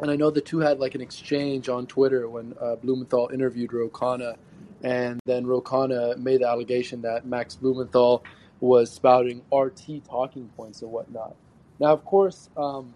and 0.00 0.10
I 0.10 0.16
know 0.16 0.30
the 0.30 0.40
two 0.40 0.60
had 0.60 0.80
like 0.80 0.94
an 0.94 1.02
exchange 1.02 1.68
on 1.68 1.86
Twitter 1.86 2.26
when 2.30 2.54
uh, 2.58 2.76
Blumenthal 2.76 3.28
interviewed 3.34 3.74
Ro 3.74 3.90
Khanna, 3.90 4.36
and 4.82 5.20
then 5.26 5.46
Ro 5.46 5.60
Khanna 5.60 6.16
made 6.16 6.40
the 6.40 6.48
allegation 6.48 7.02
that 7.02 7.26
Max 7.26 7.54
Blumenthal 7.54 8.24
was 8.60 8.90
spouting 8.90 9.42
RT 9.52 10.06
talking 10.08 10.48
points 10.56 10.80
and 10.80 10.90
whatnot. 10.90 11.36
Now, 11.78 11.92
of 11.92 12.02
course, 12.06 12.48
um, 12.56 12.94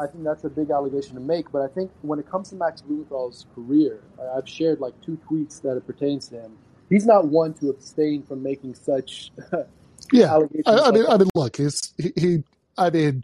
I 0.00 0.06
think 0.06 0.24
that's 0.24 0.44
a 0.44 0.48
big 0.48 0.70
allegation 0.70 1.14
to 1.14 1.20
make, 1.20 1.52
but 1.52 1.60
I 1.60 1.68
think 1.68 1.90
when 2.00 2.18
it 2.18 2.30
comes 2.30 2.48
to 2.50 2.54
Max 2.54 2.80
Blumenthal's 2.80 3.44
career, 3.54 4.00
I've 4.34 4.48
shared 4.48 4.80
like 4.80 4.98
two 5.02 5.18
tweets 5.28 5.60
that 5.60 5.76
it 5.76 5.86
pertains 5.86 6.28
to 6.28 6.40
him. 6.40 6.56
He's 6.90 7.06
not 7.06 7.28
one 7.28 7.54
to 7.54 7.70
abstain 7.70 8.24
from 8.24 8.42
making 8.42 8.74
such. 8.74 9.30
yeah, 10.12 10.36
I, 10.66 10.72
I 10.72 10.90
mean, 10.90 11.06
I 11.08 11.16
mean, 11.16 11.30
look, 11.34 11.56
he's 11.56 11.94
he, 11.96 12.12
he, 12.16 12.44
I 12.76 12.90
mean, 12.90 13.22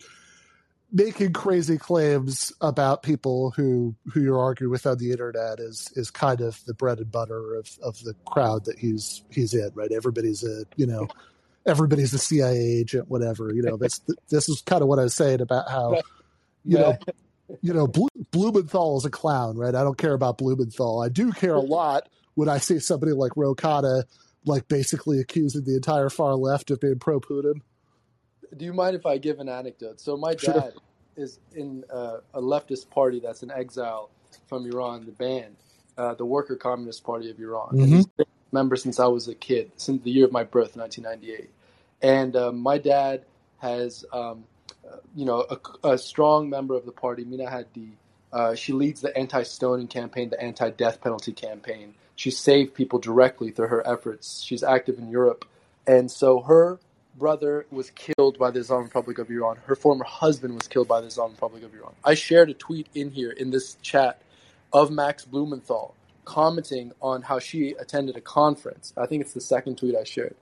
making 0.93 1.33
crazy 1.33 1.77
claims 1.77 2.53
about 2.61 3.03
people 3.03 3.51
who 3.51 3.95
who 4.13 4.23
you're 4.23 4.39
arguing 4.39 4.71
with 4.71 4.87
on 4.87 4.99
the 4.99 5.11
internet 5.11 5.59
is 5.59 5.91
is 5.97 6.11
kind 6.11 6.41
of 6.41 6.65
the 6.67 6.75
bread 6.75 6.99
and 6.99 7.11
butter 7.11 7.57
of 7.57 7.69
of 7.83 8.03
the 8.05 8.15
crowd 8.25 8.65
that 8.67 8.79
he's 8.79 9.23
he's 9.31 9.53
in, 9.53 9.71
right? 9.75 9.91
Everybody's 9.93 10.45
a 10.45 10.65
you 10.77 10.87
know 10.87 11.09
everybody's 11.67 12.15
a 12.15 12.19
CIA 12.19 12.57
agent, 12.57 13.11
whatever. 13.11 13.53
You 13.53 13.63
know, 13.63 13.77
this 13.77 14.01
this 14.29 14.49
is 14.49 14.63
kind 14.63 14.83
of 14.83 14.89
what 14.89 14.99
I 14.99 15.03
was 15.03 15.15
saying 15.15 15.41
about 15.41 15.69
how, 15.69 16.01
you 16.65 16.79
know, 16.79 16.97
you 17.61 17.75
know, 17.75 17.89
Blumenthal 18.31 18.97
is 18.99 19.05
a 19.05 19.11
clown, 19.11 19.57
right? 19.57 19.75
I 19.75 19.83
don't 19.83 19.99
care 19.99 20.15
about 20.15 20.39
Blumenthal. 20.39 21.03
I 21.03 21.09
do 21.09 21.33
care 21.33 21.55
a 21.55 21.61
lot 21.61 22.09
when 22.37 22.49
I 22.49 22.59
see 22.59 22.79
somebody 22.79 23.13
like 23.13 23.33
Ro 23.37 23.55
Khanna, 23.55 24.05
like 24.45 24.69
basically 24.69 25.19
accusing 25.19 25.65
the 25.65 25.75
entire 25.75 26.09
far 26.09 26.35
left 26.37 26.71
of 26.71 26.81
being 26.81 27.01
pro 27.01 27.21
Putin. 27.21 27.63
Do 28.57 28.65
you 28.65 28.73
mind 28.73 28.95
if 28.95 29.05
I 29.05 29.19
give 29.19 29.41
an 29.41 29.49
anecdote? 29.49 30.01
So 30.01 30.17
my 30.17 30.35
dad 30.35 30.39
sure. 30.45 30.73
is 31.17 31.41
in 31.55 31.83
uh, 31.93 32.19
a 32.33 32.41
leftist 32.41 32.89
party 32.91 33.19
that's 33.19 33.43
in 33.43 33.51
exile 33.51 34.11
from 34.47 34.65
Iran, 34.67 35.05
the 35.05 35.13
band, 35.13 35.57
uh, 35.99 36.15
the 36.15 36.25
Worker 36.25 36.55
Communist 36.57 37.03
Party 37.03 37.31
of 37.31 37.41
Iran. 37.41 37.71
Mm-hmm. 37.73 38.23
member 38.53 38.77
since 38.77 39.01
I 39.01 39.07
was 39.07 39.27
a 39.27 39.35
kid, 39.35 39.73
since 39.77 40.03
the 40.03 40.11
year 40.11 40.27
of 40.27 40.33
my 40.33 40.45
birth, 40.45 40.77
1998. 40.77 41.51
And 42.03 42.37
uh, 42.37 42.53
my 42.53 42.79
dad 42.79 43.25
has, 43.59 44.05
um, 44.13 44.45
you 45.15 45.25
know, 45.25 45.45
a, 45.51 45.89
a, 45.89 45.99
strong 45.99 46.49
member 46.49 46.75
of 46.75 46.87
the 46.87 46.93
party, 46.93 47.25
Mina 47.25 47.47
Ahadi. 47.47 47.93
Uh, 48.33 48.55
she 48.55 48.73
leads 48.73 49.01
the 49.01 49.17
anti-stoning 49.17 49.89
campaign, 49.89 50.29
the 50.29 50.41
anti-death 50.41 51.01
penalty 51.01 51.33
campaign. 51.33 51.95
She 52.17 52.31
saved 52.31 52.75
people 52.75 52.99
directly 52.99 53.51
through 53.51 53.69
her 53.69 53.87
efforts. 53.87 54.43
She's 54.43 54.63
active 54.63 54.99
in 54.99 55.11
Europe, 55.11 55.45
and 55.87 56.11
so 56.11 56.41
her 56.41 56.81
brother 57.17 57.67
was 57.71 57.91
killed 57.91 58.39
by 58.39 58.51
the 58.51 58.61
Islamic 58.61 58.87
Republic 58.87 59.19
of 59.19 59.31
Iran. 59.31 59.57
Her 59.67 59.77
former 59.77 60.05
husband 60.05 60.55
was 60.55 60.69
killed 60.69 60.89
by 60.89 61.01
the 61.01 61.07
Islamic 61.07 61.37
Republic 61.37 61.63
of 61.63 61.75
Iran. 61.75 61.95
I 62.05 62.15
shared 62.15 62.51
a 62.51 62.55
tweet 62.55 62.89
in 62.95 63.11
here 63.11 63.31
in 63.31 63.51
this 63.51 63.77
chat 63.83 64.21
of 64.73 64.91
Max 64.91 65.25
Blumenthal 65.25 65.95
commenting 66.25 66.93
on 67.01 67.23
how 67.23 67.39
she 67.39 67.71
attended 67.79 68.17
a 68.17 68.21
conference. 68.21 68.93
I 68.97 69.07
think 69.07 69.23
it's 69.23 69.33
the 69.33 69.41
second 69.41 69.79
tweet 69.79 69.95
I 69.95 70.05
shared 70.05 70.35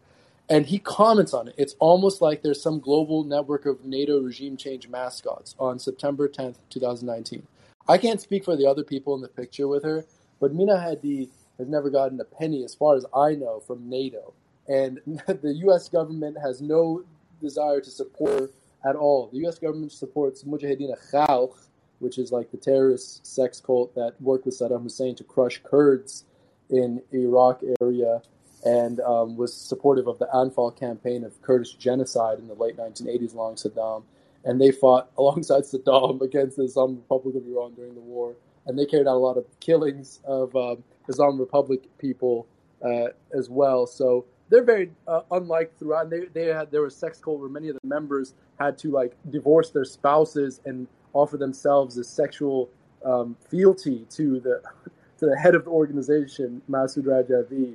and 0.49 0.67
he 0.67 0.79
comments 0.79 1.33
on 1.33 1.49
it. 1.49 1.55
It's 1.57 1.75
almost 1.79 2.21
like 2.21 2.43
there's 2.43 2.63
some 2.63 2.81
global 2.81 3.25
network 3.25 3.67
of 3.67 3.85
NATO 3.85 4.21
regime 4.21 4.57
change 4.57 4.89
mascots 4.89 5.55
on 5.59 5.79
September 5.79 6.29
10th, 6.29 6.57
2019. 6.71 7.47
I 7.89 7.99
can't 7.99 8.21
speak 8.21 8.45
for 8.45 8.57
the 8.57 8.67
other 8.67 8.85
people 8.85 9.15
in 9.15 9.23
the 9.23 9.29
picture 9.29 9.69
with 9.69 9.85
her, 9.85 10.05
but 10.41 10.55
Mina 10.55 10.75
Ahadi 10.75 11.29
has 11.59 11.69
never 11.69 11.91
gotten 11.91 12.21
a 12.21 12.25
penny, 12.25 12.65
as 12.65 12.75
far 12.75 12.97
as 12.97 13.05
I 13.15 13.35
know, 13.35 13.61
from 13.61 13.89
NATO. 13.89 14.35
And 14.69 15.01
the 15.27 15.55
U.S. 15.67 15.89
government 15.89 16.37
has 16.43 16.61
no 16.61 17.05
desire 17.41 17.81
to 17.81 17.91
support 17.91 18.53
at 18.85 18.97
all. 18.97 19.29
The 19.33 19.39
U.S. 19.41 19.59
government 19.59 19.93
supports 19.93 20.45
Mujahideen 20.45 20.95
Khalq, 21.13 21.57
which 21.99 22.19
is 22.19 22.33
like 22.33 22.51
the 22.51 22.57
terrorist 22.57 23.27
sex 23.27 23.61
cult 23.61 23.95
that 23.95 24.15
worked 24.21 24.47
with 24.47 24.59
Saddam 24.59 24.83
Hussein 24.83 25.15
to 25.17 25.25
crush 25.25 25.61
Kurds 25.63 26.25
in 26.71 27.03
Iraq 27.13 27.63
area 27.81 28.23
and 28.65 29.01
um, 29.01 29.37
was 29.37 29.55
supportive 29.55 30.07
of 30.07 30.19
the 30.19 30.27
Anfal 30.27 30.75
campaign 30.75 31.25
of 31.25 31.41
Kurdish 31.43 31.75
genocide 31.75 32.39
in 32.39 32.49
the 32.49 32.55
late 32.55 32.77
1980s 32.77 33.35
along 33.35 33.57
Saddam. 33.57 34.05
And 34.45 34.61
they 34.61 34.73
fought 34.73 35.11
alongside 35.19 35.65
Saddam 35.65 36.21
against 36.23 36.57
the 36.57 36.65
Islamic 36.65 36.99
Republic 36.99 37.37
of 37.37 37.47
Iran 37.47 37.75
during 37.75 37.95
the 37.95 38.01
war. 38.01 38.35
And 38.67 38.79
they 38.79 38.87
carried 38.87 39.07
out 39.07 39.17
a 39.17 39.19
lot 39.19 39.37
of 39.37 39.45
killings 39.61 40.21
of 40.25 40.55
um, 40.57 40.83
Islamic 41.09 41.41
Republic 41.41 41.83
people 41.99 42.47
uh, 42.85 43.09
as 43.37 43.49
well. 43.51 43.87
So 43.87 44.25
they're 44.49 44.65
very 44.65 44.91
uh, 45.09 45.23
unlike 45.31 45.77
throughout. 45.79 46.11
They, 46.11 46.27
they 46.33 46.47
had 46.47 46.71
there 46.71 46.83
was 46.83 46.95
sex 46.95 47.19
cult 47.19 47.41
where 47.41 47.49
many 47.49 47.69
of 47.69 47.77
the 47.81 47.87
members 47.87 48.35
had 48.59 48.79
to 48.79 48.91
like 48.91 49.17
divorce 49.31 49.71
their 49.71 49.85
spouses 49.85 50.61
and 50.65 50.87
offer 51.13 51.37
themselves 51.37 51.99
as 51.99 52.09
sexual 52.09 52.71
um, 53.05 53.37
fealty 53.49 54.07
to 54.11 54.41
the 54.41 54.63
to 55.19 55.27
the 55.27 55.37
head 55.37 55.55
of 55.55 55.65
the 55.65 55.71
organization, 55.71 56.61
Masoud 56.71 57.05
Rajavi. 57.05 57.75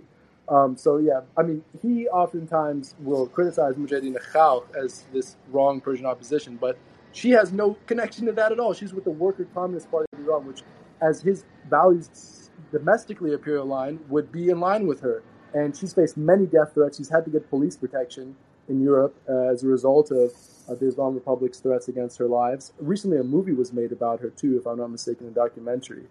Um, 0.49 0.75
so 0.75 0.97
yeah, 0.97 1.21
I 1.37 1.43
mean, 1.43 1.63
he 1.81 2.07
oftentimes 2.07 2.95
will 2.99 3.27
criticize 3.27 3.75
Mujahideen 3.75 4.17
Khalq 4.33 4.63
as 4.75 5.05
this 5.13 5.35
wrong 5.51 5.79
Persian 5.79 6.05
opposition, 6.05 6.57
but 6.59 6.77
she 7.11 7.31
has 7.31 7.51
no 7.51 7.77
connection 7.85 8.25
to 8.25 8.31
that 8.33 8.51
at 8.51 8.59
all. 8.59 8.73
She's 8.73 8.93
with 8.93 9.03
the 9.03 9.11
Worker 9.11 9.45
Communist 9.53 9.89
Party 9.91 10.07
of 10.13 10.19
Iran, 10.19 10.47
which, 10.47 10.63
as 11.01 11.21
his 11.21 11.45
values 11.69 12.48
domestically 12.71 13.33
appear 13.33 13.57
aligned, 13.57 13.99
would 14.09 14.31
be 14.31 14.49
in 14.49 14.59
line 14.59 14.87
with 14.87 15.01
her. 15.01 15.23
And 15.53 15.75
she's 15.75 15.93
faced 15.93 16.17
many 16.17 16.45
death 16.45 16.73
threats. 16.73 16.97
She's 16.97 17.09
had 17.09 17.25
to 17.25 17.31
get 17.31 17.49
police 17.49 17.75
protection 17.75 18.35
in 18.67 18.81
Europe 18.81 19.15
uh, 19.27 19.51
as 19.51 19.63
a 19.63 19.67
result 19.67 20.11
of 20.11 20.31
uh, 20.69 20.75
the 20.75 20.87
Islamic 20.87 21.15
Republic's 21.15 21.59
threats 21.59 21.87
against 21.87 22.17
her 22.19 22.27
lives. 22.27 22.71
Recently, 22.79 23.17
a 23.17 23.23
movie 23.23 23.53
was 23.53 23.73
made 23.73 23.91
about 23.91 24.19
her 24.19 24.29
too, 24.29 24.57
if 24.57 24.67
I'm 24.67 24.77
not 24.77 24.91
mistaken, 24.91 25.27
a 25.27 25.31
documentary. 25.31 26.05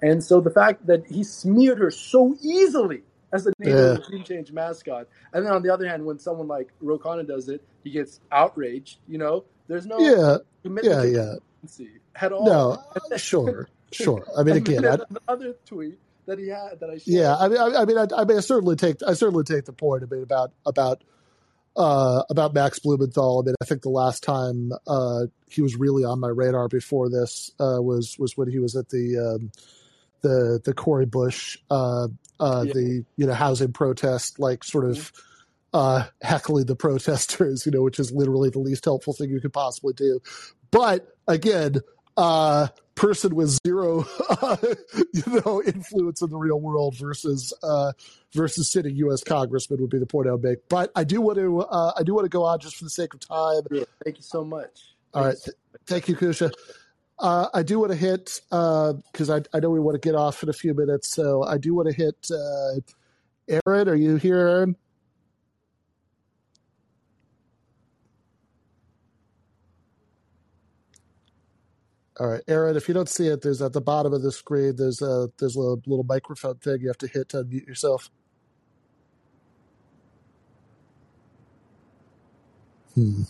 And 0.00 0.22
so 0.22 0.40
the 0.40 0.50
fact 0.50 0.86
that 0.86 1.06
he 1.06 1.24
smeared 1.24 1.78
her 1.78 1.90
so 1.90 2.36
easily 2.42 3.02
as 3.32 3.46
a 3.46 3.52
NATO 3.58 3.98
yeah. 4.10 4.22
change 4.22 4.52
mascot. 4.52 5.08
And 5.32 5.44
then 5.44 5.52
on 5.52 5.62
the 5.62 5.70
other 5.70 5.88
hand, 5.88 6.04
when 6.04 6.18
someone 6.18 6.46
like 6.46 6.68
Ro 6.80 6.98
Khanna 6.98 7.26
does 7.26 7.48
it, 7.48 7.62
he 7.82 7.90
gets 7.90 8.20
outraged. 8.30 8.98
You 9.08 9.18
know, 9.18 9.44
there's 9.66 9.86
no 9.86 9.98
yeah, 9.98 10.36
yeah, 10.82 11.02
yeah, 11.02 11.86
at 12.16 12.32
all. 12.32 12.46
No, 12.46 13.16
sure, 13.16 13.68
sure. 13.92 14.24
I 14.38 14.42
mean, 14.42 14.56
again, 14.56 14.86
I, 14.86 15.34
the 15.34 15.56
tweet 15.66 15.98
that 16.26 16.38
he 16.38 16.48
had 16.48 16.80
that 16.80 16.90
I 16.90 16.98
shared. 16.98 17.02
yeah, 17.06 17.36
I 17.36 17.48
mean, 17.48 17.58
I, 17.58 17.82
I 17.82 17.84
mean, 17.84 17.98
I, 17.98 18.06
I, 18.16 18.24
mean, 18.24 18.38
I 18.38 18.40
certainly 18.40 18.76
take, 18.76 18.96
I 19.06 19.14
certainly 19.14 19.44
take 19.44 19.64
the 19.64 19.72
point. 19.72 20.02
I 20.02 20.12
mean, 20.12 20.22
about 20.22 20.52
about 20.66 21.02
uh, 21.76 22.22
about 22.30 22.54
Max 22.54 22.78
Blumenthal. 22.78 23.42
I 23.42 23.46
mean, 23.46 23.54
I 23.60 23.64
think 23.64 23.82
the 23.82 23.90
last 23.90 24.22
time 24.22 24.72
uh, 24.86 25.26
he 25.48 25.62
was 25.62 25.76
really 25.76 26.04
on 26.04 26.20
my 26.20 26.28
radar 26.28 26.68
before 26.68 27.08
this 27.10 27.50
uh, 27.58 27.80
was 27.80 28.16
was 28.18 28.36
when 28.36 28.48
he 28.48 28.58
was 28.58 28.76
at 28.76 28.88
the 28.90 29.18
um, 29.18 29.50
the 30.22 30.60
the 30.64 30.74
Cori 30.74 31.06
Bush 31.06 31.58
uh, 31.70 32.08
uh, 32.40 32.64
yeah. 32.66 32.72
the 32.72 33.04
you 33.16 33.26
know 33.26 33.34
housing 33.34 33.72
protest, 33.72 34.38
like 34.38 34.64
sort 34.64 34.84
of 34.84 34.96
mm-hmm. 34.96 35.78
uh, 35.78 36.04
heckling 36.22 36.66
the 36.66 36.76
protesters, 36.76 37.66
you 37.66 37.72
know, 37.72 37.82
which 37.82 37.98
is 37.98 38.12
literally 38.12 38.50
the 38.50 38.60
least 38.60 38.84
helpful 38.84 39.12
thing 39.12 39.30
you 39.30 39.40
could 39.40 39.52
possibly 39.52 39.92
do. 39.94 40.20
But 40.70 41.06
again, 41.28 41.76
uh, 42.16 42.68
person 42.94 43.34
with 43.34 43.58
zero, 43.66 44.06
uh, 44.28 44.56
you 45.12 45.40
know, 45.44 45.62
influence 45.62 46.22
in 46.22 46.30
the 46.30 46.36
real 46.36 46.60
world 46.60 46.96
versus 46.96 47.52
uh, 47.62 47.92
versus 48.32 48.70
sitting 48.70 48.96
U.S. 48.96 49.22
congressman 49.22 49.80
would 49.80 49.90
be 49.90 49.98
the 49.98 50.06
point 50.06 50.28
I 50.28 50.32
would 50.32 50.42
make. 50.42 50.68
But 50.68 50.90
I 50.94 51.04
do 51.04 51.20
want 51.20 51.38
to 51.38 51.62
uh, 51.62 51.92
I 51.96 52.02
do 52.02 52.14
want 52.14 52.24
to 52.24 52.28
go 52.30 52.44
on 52.44 52.60
just 52.60 52.76
for 52.76 52.84
the 52.84 52.90
sake 52.90 53.14
of 53.14 53.20
time. 53.20 53.62
Yeah, 53.70 53.84
thank 54.04 54.16
you 54.16 54.22
so 54.22 54.44
much. 54.44 54.94
All 55.12 55.26
right, 55.26 55.36
th- 55.44 55.56
thank 55.86 56.08
you, 56.08 56.16
Kusha. 56.16 56.52
Uh, 57.18 57.48
I 57.54 57.62
do 57.62 57.78
want 57.78 57.92
to 57.92 57.98
hit 57.98 58.40
because 58.50 59.30
uh, 59.30 59.40
I, 59.52 59.56
I 59.56 59.60
know 59.60 59.70
we 59.70 59.80
want 59.80 60.00
to 60.00 60.06
get 60.06 60.16
off 60.16 60.42
in 60.42 60.48
a 60.48 60.52
few 60.52 60.74
minutes, 60.74 61.14
so 61.14 61.44
I 61.44 61.58
do 61.58 61.74
want 61.74 61.88
to 61.88 61.94
hit 61.94 62.28
uh, 62.30 63.60
Aaron. 63.66 63.88
Are 63.88 63.94
you 63.94 64.16
here, 64.16 64.38
Aaron? 64.38 64.76
All 72.20 72.28
right, 72.28 72.42
Aaron. 72.48 72.76
If 72.76 72.88
you 72.88 72.94
don't 72.94 73.08
see 73.08 73.28
it, 73.28 73.42
there's 73.42 73.62
at 73.62 73.72
the 73.72 73.80
bottom 73.80 74.12
of 74.12 74.22
the 74.22 74.32
screen. 74.32 74.76
There's 74.76 75.02
a 75.02 75.30
there's 75.38 75.56
a 75.56 75.60
little 75.60 76.04
microphone 76.08 76.56
thing 76.56 76.80
you 76.80 76.88
have 76.88 76.98
to 76.98 77.08
hit 77.08 77.30
to 77.30 77.44
unmute 77.44 77.66
yourself. 77.66 78.10
Hmm. 82.94 83.22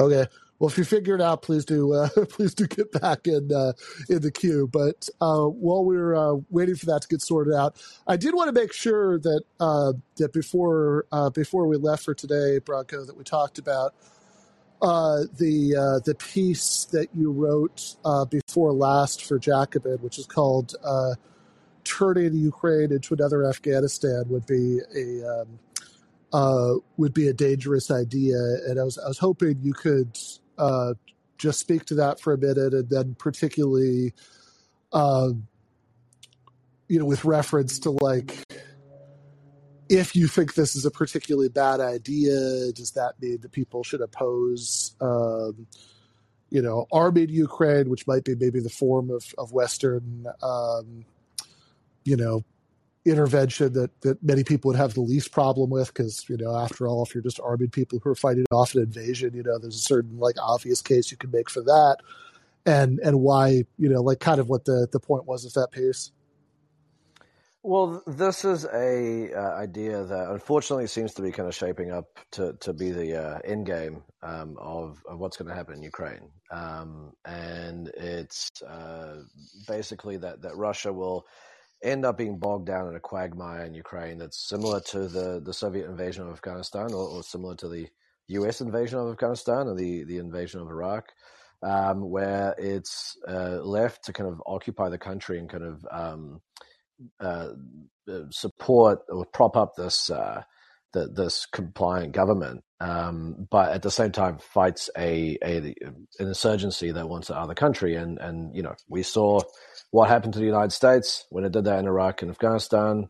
Okay. 0.00 0.26
Well, 0.58 0.70
if 0.70 0.78
you 0.78 0.84
figure 0.84 1.14
it 1.14 1.20
out, 1.22 1.42
please 1.42 1.64
do 1.66 1.92
uh, 1.94 2.08
please 2.30 2.54
do 2.54 2.66
get 2.66 2.92
back 2.92 3.26
in 3.26 3.52
uh, 3.52 3.72
in 4.08 4.22
the 4.22 4.30
queue. 4.32 4.68
But 4.72 5.08
uh, 5.20 5.44
while 5.44 5.84
we're 5.84 6.14
uh, 6.16 6.36
waiting 6.50 6.76
for 6.76 6.86
that 6.86 7.02
to 7.02 7.08
get 7.08 7.22
sorted 7.22 7.54
out, 7.54 7.76
I 8.06 8.16
did 8.16 8.34
want 8.34 8.54
to 8.54 8.60
make 8.60 8.72
sure 8.72 9.18
that 9.20 9.42
uh, 9.60 9.94
that 10.16 10.32
before 10.32 11.06
uh, 11.12 11.30
before 11.30 11.66
we 11.66 11.76
left 11.76 12.04
for 12.04 12.14
today, 12.14 12.60
Branko, 12.60 13.06
that 13.06 13.16
we 13.16 13.24
talked 13.24 13.58
about 13.58 13.94
the 14.80 16.02
the 16.04 16.14
piece 16.14 16.86
that 16.92 17.08
you 17.14 17.32
wrote 17.32 17.96
before 18.30 18.72
last 18.72 19.24
for 19.24 19.38
Jacobin, 19.38 19.98
which 19.98 20.18
is 20.18 20.26
called 20.26 20.74
"Turning 21.84 22.34
Ukraine 22.34 22.92
into 22.92 23.14
Another 23.14 23.46
Afghanistan," 23.46 24.24
would 24.28 24.46
be 24.46 24.80
a 24.94 25.40
um, 25.40 25.58
uh, 26.32 26.74
would 26.96 27.14
be 27.14 27.28
a 27.28 27.32
dangerous 27.32 27.90
idea. 27.90 28.36
And 28.66 28.78
I 28.78 28.84
was 28.84 28.98
I 28.98 29.08
was 29.08 29.18
hoping 29.18 29.58
you 29.62 29.72
could 29.72 30.16
uh, 30.58 30.94
just 31.38 31.58
speak 31.58 31.84
to 31.86 31.94
that 31.96 32.20
for 32.20 32.32
a 32.32 32.38
minute, 32.38 32.74
and 32.74 32.88
then 32.88 33.14
particularly, 33.18 34.12
um, 34.92 35.46
you 36.88 36.98
know, 36.98 37.04
with 37.04 37.24
reference 37.24 37.78
to 37.80 37.90
like. 37.90 38.44
If 39.90 40.14
you 40.14 40.28
think 40.28 40.54
this 40.54 40.76
is 40.76 40.86
a 40.86 40.90
particularly 40.90 41.48
bad 41.48 41.80
idea, 41.80 42.70
does 42.72 42.92
that 42.92 43.14
mean 43.20 43.40
that 43.40 43.50
people 43.50 43.82
should 43.82 44.00
oppose, 44.00 44.94
um, 45.00 45.66
you 46.48 46.62
know, 46.62 46.86
arming 46.92 47.28
Ukraine, 47.28 47.90
which 47.90 48.06
might 48.06 48.22
be 48.22 48.36
maybe 48.36 48.60
the 48.60 48.70
form 48.70 49.10
of, 49.10 49.34
of 49.36 49.52
Western, 49.52 50.26
um, 50.44 51.04
you 52.04 52.16
know, 52.16 52.44
intervention 53.04 53.72
that 53.72 53.90
that 54.02 54.22
many 54.22 54.44
people 54.44 54.68
would 54.68 54.76
have 54.76 54.94
the 54.94 55.00
least 55.00 55.32
problem 55.32 55.70
with? 55.70 55.88
Because 55.88 56.24
you 56.28 56.36
know 56.36 56.54
after 56.54 56.86
all 56.86 57.02
if 57.02 57.12
you're 57.12 57.22
just 57.22 57.40
arming 57.40 57.70
people 57.70 57.98
who 57.98 58.10
are 58.10 58.14
fighting 58.14 58.46
off 58.52 58.74
an 58.74 58.82
invasion 58.82 59.32
you 59.34 59.42
know 59.42 59.58
there's 59.58 59.76
a 59.76 59.78
certain 59.78 60.18
like 60.18 60.36
obvious 60.40 60.82
case 60.82 61.10
you 61.10 61.16
can 61.16 61.32
make 61.32 61.50
for 61.50 61.62
that. 61.62 61.96
And 62.64 63.00
and 63.00 63.20
why 63.20 63.64
you 63.76 63.88
know 63.88 64.02
like 64.02 64.20
kind 64.20 64.38
of 64.38 64.48
what 64.48 64.66
the 64.66 64.86
the 64.92 65.00
point 65.00 65.26
was 65.26 65.44
of 65.44 65.54
that 65.54 65.72
piece 65.72 66.12
well 67.62 68.02
this 68.06 68.44
is 68.44 68.64
a 68.64 69.32
uh, 69.34 69.54
idea 69.56 70.04
that 70.04 70.30
unfortunately 70.30 70.86
seems 70.86 71.14
to 71.14 71.22
be 71.22 71.30
kind 71.30 71.48
of 71.48 71.54
shaping 71.54 71.90
up 71.90 72.06
to 72.32 72.54
to 72.60 72.72
be 72.72 72.90
the 72.90 73.16
uh, 73.16 73.38
end 73.44 73.66
game 73.66 74.02
um, 74.22 74.56
of, 74.58 75.02
of 75.08 75.18
what's 75.18 75.36
going 75.36 75.48
to 75.48 75.54
happen 75.54 75.74
in 75.74 75.82
ukraine. 75.82 76.30
Um, 76.50 77.12
and 77.24 77.88
it's 77.96 78.50
uh, 78.62 79.22
basically 79.68 80.16
that 80.18 80.42
that 80.42 80.56
russia 80.56 80.92
will 80.92 81.26
end 81.82 82.04
up 82.04 82.18
being 82.18 82.38
bogged 82.38 82.66
down 82.66 82.88
in 82.88 82.96
a 82.96 83.00
quagmire 83.00 83.64
in 83.64 83.74
Ukraine 83.74 84.18
that's 84.18 84.48
similar 84.48 84.80
to 84.80 85.08
the, 85.08 85.40
the 85.44 85.52
Soviet 85.52 85.88
invasion 85.88 86.26
of 86.26 86.32
Afghanistan 86.32 86.92
or, 86.92 87.08
or 87.08 87.22
similar 87.22 87.54
to 87.56 87.68
the 87.68 87.88
US 88.28 88.60
invasion 88.60 88.98
of 88.98 89.10
Afghanistan 89.10 89.66
or 89.66 89.74
the, 89.74 90.04
the 90.04 90.18
invasion 90.18 90.60
of 90.60 90.68
Iraq, 90.68 91.08
um, 91.62 92.08
where 92.10 92.54
it's 92.58 93.16
uh, 93.26 93.60
left 93.62 94.04
to 94.04 94.12
kind 94.12 94.28
of 94.28 94.42
occupy 94.46 94.88
the 94.88 94.98
country 94.98 95.38
and 95.38 95.48
kind 95.48 95.64
of 95.64 95.86
um, 95.90 96.40
support 98.30 99.00
or 99.08 99.26
prop 99.26 99.56
up 99.56 99.76
this 99.76 100.10
uh, 100.10 100.42
the, 100.92 101.06
this 101.06 101.46
compliant 101.46 102.12
government, 102.12 102.64
um, 102.80 103.46
but 103.50 103.70
at 103.72 103.82
the 103.82 103.90
same 103.92 104.10
time 104.10 104.38
fights 104.38 104.90
a, 104.98 105.38
a 105.42 105.74
an 105.82 106.06
insurgency 106.18 106.90
that 106.90 107.08
wants 107.08 107.28
the 107.28 107.54
country. 107.54 107.94
And 107.94 108.18
and 108.18 108.54
you 108.54 108.62
know 108.62 108.74
we 108.88 109.02
saw 109.02 109.40
what 109.90 110.08
happened 110.08 110.32
to 110.34 110.40
the 110.40 110.46
United 110.46 110.72
States 110.72 111.26
when 111.30 111.44
it 111.44 111.52
did 111.52 111.64
that 111.64 111.78
in 111.78 111.86
Iraq 111.86 112.22
and 112.22 112.30
Afghanistan. 112.30 113.08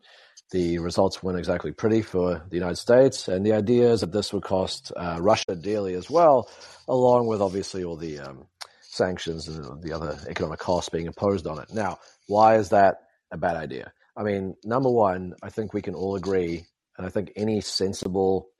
The 0.53 0.78
results 0.78 1.22
weren't 1.22 1.38
exactly 1.38 1.70
pretty 1.70 2.03
for 2.03 2.43
the 2.49 2.57
United 2.57 2.76
States, 2.76 3.28
and 3.28 3.47
the 3.47 3.53
idea 3.53 3.93
is 3.93 4.01
that 4.01 4.12
this 4.12 4.32
would 4.32 4.43
cost 4.43 4.93
uh, 4.97 5.18
Russia 5.20 5.55
dearly 5.55 5.95
as 5.95 6.11
well, 6.11 6.51
along 6.88 7.28
with 7.28 7.41
obviously 7.41 7.84
all 7.84 7.97
the 7.97 8.18
um, 8.18 8.47
sanctions 8.80 9.47
and 9.47 9.80
the 9.80 9.93
other 9.93 10.18
economic 10.28 10.59
costs 10.59 10.88
being 10.88 11.07
imposed 11.07 11.47
on 11.47 11.61
it. 11.61 11.72
Now, 11.72 11.99
why 12.26 12.57
is 12.57 12.70
that 12.70 12.97
a 13.31 13.37
bad 13.37 13.57
idea? 13.57 13.93
I 14.16 14.22
mean, 14.22 14.57
number 14.64 14.91
one, 14.91 15.35
I 15.43 15.51
think 15.51 15.72
we 15.72 15.83
can 15.83 15.95
all 15.95 16.16
agree 16.16 16.64
and 17.01 17.07
I 17.07 17.11
think 17.11 17.33
any 17.35 17.62
sensible, 17.62 18.51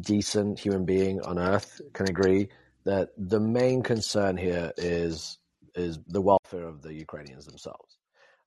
decent 0.00 0.58
human 0.58 0.86
being 0.86 1.20
on 1.20 1.38
earth 1.38 1.78
can 1.92 2.08
agree 2.08 2.48
that 2.84 3.10
the 3.18 3.38
main 3.38 3.82
concern 3.82 4.38
here 4.38 4.72
is 4.78 5.36
is 5.74 5.98
the 6.06 6.22
welfare 6.22 6.66
of 6.66 6.80
the 6.80 6.94
Ukrainians 6.94 7.44
themselves, 7.44 7.98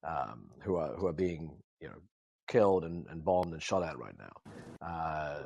um, 0.03 0.49
who 0.63 0.77
are 0.77 0.95
who 0.95 1.05
are 1.05 1.13
being 1.13 1.51
you 1.79 1.89
know 1.89 2.01
killed 2.47 2.85
and, 2.85 3.05
and 3.11 3.23
bombed 3.23 3.53
and 3.53 3.61
shot 3.61 3.83
at 3.83 3.99
right 3.99 4.17
now. 4.17 4.35
Uh, 4.81 5.43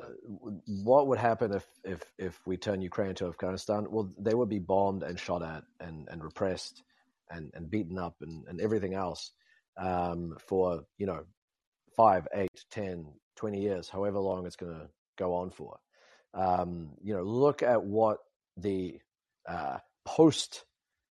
what 0.66 1.06
would 1.08 1.18
happen 1.18 1.52
if, 1.52 1.66
if 1.84 2.02
if 2.16 2.40
we 2.46 2.56
turn 2.56 2.80
Ukraine 2.80 3.14
to 3.16 3.26
Afghanistan? 3.26 3.86
Well, 3.90 4.10
they 4.18 4.32
would 4.32 4.48
be 4.48 4.60
bombed 4.60 5.02
and 5.02 5.20
shot 5.20 5.42
at 5.42 5.64
and, 5.78 6.08
and 6.10 6.24
repressed 6.24 6.82
and, 7.30 7.50
and 7.52 7.70
beaten 7.70 7.98
up 7.98 8.16
and, 8.22 8.46
and 8.48 8.62
everything 8.62 8.94
else 8.94 9.32
um, 9.76 10.36
for 10.46 10.84
you 10.98 11.06
know 11.06 11.24
five, 11.96 12.26
eight, 12.34 12.64
ten, 12.70 13.06
20 13.36 13.60
years, 13.60 13.88
however 13.88 14.18
long 14.18 14.46
it's 14.46 14.56
going 14.56 14.72
to 14.72 14.88
go 15.18 15.34
on 15.34 15.50
for. 15.50 15.78
Um, 16.34 16.90
you 17.02 17.14
know, 17.14 17.22
look 17.22 17.62
at 17.62 17.82
what 17.82 18.18
the 18.56 18.98
uh, 19.48 19.78
post, 20.04 20.64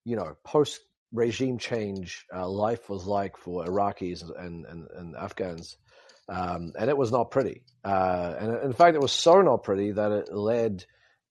you 0.05 0.15
know, 0.15 0.35
post 0.43 0.79
regime 1.11 1.57
change 1.57 2.25
uh, 2.35 2.47
life 2.47 2.89
was 2.89 3.05
like 3.05 3.37
for 3.37 3.65
Iraqis 3.65 4.23
and, 4.37 4.65
and, 4.65 4.87
and 4.95 5.15
Afghans. 5.15 5.77
Um, 6.27 6.73
and 6.79 6.89
it 6.89 6.97
was 6.97 7.11
not 7.11 7.31
pretty. 7.31 7.63
Uh, 7.83 8.35
and 8.39 8.63
in 8.63 8.73
fact, 8.73 8.95
it 8.95 9.01
was 9.01 9.11
so 9.11 9.41
not 9.41 9.63
pretty 9.63 9.91
that 9.91 10.11
it 10.11 10.33
led 10.33 10.85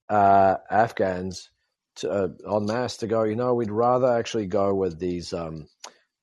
uh, 0.09 0.57
Afghans 0.70 1.51
to, 1.97 2.11
uh, 2.11 2.57
en 2.57 2.66
masse 2.66 2.99
to 2.99 3.07
go, 3.07 3.25
you 3.25 3.37
know, 3.37 3.55
we'd 3.55 3.70
rather 3.70 4.12
actually 4.12 4.47
go 4.47 4.75
with 4.75 4.99
these 4.99 5.33
um, 5.33 5.66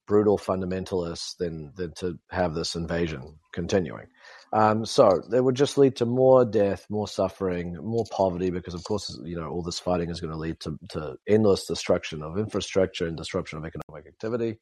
brutal 0.10 0.40
fundamentalists 0.40 1.38
than, 1.38 1.72
than 1.76 1.94
to 1.94 2.18
have 2.32 2.56
this 2.56 2.74
invasion 2.74 3.22
continuing. 3.54 4.08
Um, 4.52 4.84
so 4.84 5.22
it 5.32 5.44
would 5.44 5.54
just 5.54 5.78
lead 5.78 5.96
to 5.98 6.08
more 6.08 6.44
death, 6.44 6.88
more 6.90 7.08
suffering, 7.08 7.78
more 7.84 8.06
poverty, 8.12 8.50
because 8.50 8.74
of 8.74 8.84
course, 8.84 9.06
you 9.24 9.36
know, 9.40 9.48
all 9.48 9.62
this 9.62 9.80
fighting 9.80 10.10
is 10.10 10.20
going 10.20 10.34
to 10.34 10.40
lead 10.40 10.60
to, 10.62 10.80
to 10.90 11.16
endless 11.28 11.68
destruction 11.68 12.24
of 12.24 12.40
infrastructure 12.40 13.06
and 13.06 13.16
disruption 13.16 13.60
of 13.60 13.66
economic 13.66 14.08
activity. 14.08 14.58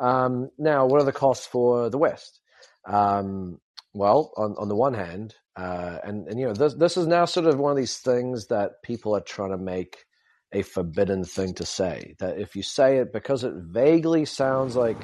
Um, 0.00 0.50
now, 0.58 0.86
what 0.86 1.00
are 1.00 1.04
the 1.04 1.12
costs 1.12 1.46
for 1.46 1.88
the 1.88 1.98
West? 1.98 2.40
Um, 2.84 3.60
well, 3.94 4.32
on, 4.36 4.56
on 4.58 4.68
the 4.68 4.74
one 4.74 4.94
hand, 4.94 5.36
uh, 5.54 5.98
and, 6.02 6.26
and, 6.26 6.40
you 6.40 6.46
know, 6.46 6.54
this, 6.54 6.74
this 6.74 6.96
is 6.96 7.06
now 7.06 7.24
sort 7.24 7.46
of 7.46 7.60
one 7.60 7.70
of 7.70 7.76
these 7.76 7.98
things 7.98 8.48
that 8.48 8.82
people 8.82 9.14
are 9.14 9.20
trying 9.20 9.52
to 9.52 9.58
make 9.58 10.06
a 10.52 10.62
forbidden 10.62 11.24
thing 11.24 11.54
to 11.54 11.66
say. 11.66 12.14
That 12.18 12.38
if 12.38 12.56
you 12.56 12.62
say 12.62 12.98
it 12.98 13.12
because 13.12 13.44
it 13.44 13.54
vaguely 13.54 14.24
sounds 14.24 14.76
like 14.76 14.98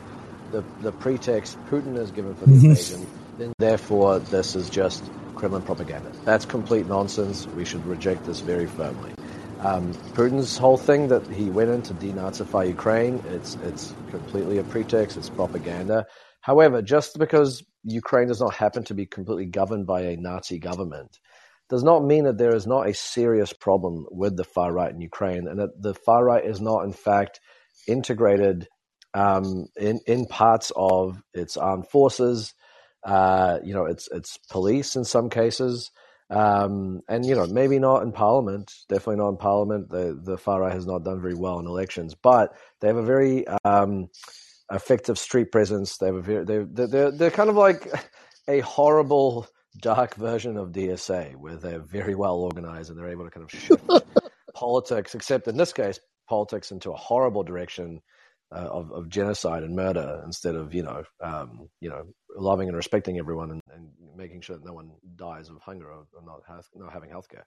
the, 0.52 0.62
the 0.80 0.92
pretext 0.92 1.58
Putin 1.66 1.96
has 1.96 2.10
given 2.10 2.34
for 2.34 2.46
the 2.46 2.52
mm-hmm. 2.52 2.70
invasion, 2.70 3.06
then 3.38 3.52
therefore 3.58 4.18
this 4.18 4.54
is 4.56 4.68
just 4.70 5.04
Kremlin 5.34 5.62
propaganda. 5.62 6.10
That's 6.24 6.44
complete 6.44 6.86
nonsense. 6.86 7.46
We 7.48 7.64
should 7.64 7.84
reject 7.86 8.26
this 8.26 8.40
very 8.40 8.66
firmly. 8.66 9.12
Um, 9.60 9.92
Putin's 10.14 10.56
whole 10.56 10.76
thing 10.76 11.08
that 11.08 11.26
he 11.26 11.50
went 11.50 11.70
in 11.70 11.82
to 11.82 11.94
denazify 11.94 12.68
Ukraine, 12.68 13.22
it's 13.28 13.56
it's 13.64 13.92
completely 14.10 14.58
a 14.58 14.64
pretext. 14.64 15.16
It's 15.16 15.28
propaganda. 15.28 16.06
However, 16.40 16.80
just 16.80 17.18
because 17.18 17.64
Ukraine 17.82 18.28
does 18.28 18.40
not 18.40 18.54
happen 18.54 18.84
to 18.84 18.94
be 18.94 19.04
completely 19.06 19.46
governed 19.46 19.86
by 19.86 20.02
a 20.02 20.16
Nazi 20.16 20.58
government, 20.58 21.18
does 21.68 21.84
not 21.84 22.04
mean 22.04 22.24
that 22.24 22.38
there 22.38 22.54
is 22.54 22.66
not 22.66 22.88
a 22.88 22.94
serious 22.94 23.52
problem 23.52 24.06
with 24.10 24.36
the 24.36 24.44
far 24.44 24.72
right 24.72 24.92
in 24.92 25.00
Ukraine, 25.00 25.46
and 25.48 25.58
that 25.58 25.80
the 25.80 25.94
far 25.94 26.24
right 26.24 26.44
is 26.44 26.60
not, 26.60 26.84
in 26.84 26.92
fact, 26.92 27.40
integrated 27.86 28.68
um, 29.14 29.66
in 29.76 30.00
in 30.06 30.26
parts 30.26 30.72
of 30.76 31.22
its 31.32 31.56
armed 31.56 31.88
forces, 31.88 32.54
uh, 33.04 33.58
you 33.64 33.74
know, 33.74 33.86
it's 33.86 34.08
it's 34.12 34.38
police 34.50 34.96
in 34.96 35.04
some 35.04 35.30
cases, 35.30 35.90
um, 36.30 37.00
and 37.08 37.24
you 37.24 37.34
know 37.34 37.46
maybe 37.46 37.78
not 37.78 38.02
in 38.02 38.12
Parliament. 38.12 38.72
Definitely 38.88 39.16
not 39.16 39.30
in 39.30 39.36
Parliament. 39.36 39.88
The 39.88 40.18
the 40.22 40.38
far 40.38 40.60
right 40.60 40.72
has 40.72 40.86
not 40.86 41.04
done 41.04 41.20
very 41.20 41.34
well 41.34 41.58
in 41.58 41.66
elections, 41.66 42.14
but 42.14 42.54
they 42.80 42.88
have 42.88 42.96
a 42.96 43.02
very 43.02 43.46
um, 43.64 44.08
effective 44.70 45.18
street 45.18 45.50
presence. 45.52 45.96
They 45.98 46.06
have 46.06 46.16
a 46.16 46.22
very 46.22 46.44
they're, 46.44 46.86
they're 46.86 47.10
they're 47.10 47.30
kind 47.30 47.50
of 47.50 47.56
like 47.56 47.90
a 48.48 48.60
horrible 48.60 49.46
dark 49.80 50.14
version 50.14 50.56
of 50.56 50.72
DSA, 50.72 51.36
where 51.36 51.56
they're 51.56 51.80
very 51.80 52.14
well 52.14 52.36
organized 52.36 52.90
and 52.90 52.98
they're 52.98 53.10
able 53.10 53.24
to 53.24 53.30
kind 53.30 53.44
of 53.44 53.50
shift 53.60 53.84
politics, 54.54 55.14
except 55.14 55.48
in 55.48 55.56
this 55.56 55.72
case, 55.72 56.00
politics 56.28 56.70
into 56.70 56.90
a 56.90 56.96
horrible 56.96 57.42
direction 57.42 58.00
uh, 58.54 58.68
of, 58.70 58.90
of 58.92 59.08
genocide 59.08 59.62
and 59.62 59.76
murder 59.76 60.22
instead 60.24 60.54
of 60.54 60.72
you 60.72 60.82
know 60.82 61.02
um, 61.22 61.68
you 61.80 61.88
know 61.90 62.02
loving 62.36 62.68
and 62.68 62.76
respecting 62.76 63.18
everyone 63.18 63.50
and, 63.50 63.62
and, 63.74 63.88
making 64.16 64.40
sure 64.40 64.56
that 64.56 64.64
no 64.64 64.72
one 64.72 64.90
dies 65.14 65.48
of 65.48 65.60
hunger 65.60 65.86
or, 65.86 66.04
or 66.12 66.22
not, 66.24 66.40
have, 66.48 66.64
not 66.74 66.92
having 66.92 67.08
healthcare. 67.08 67.44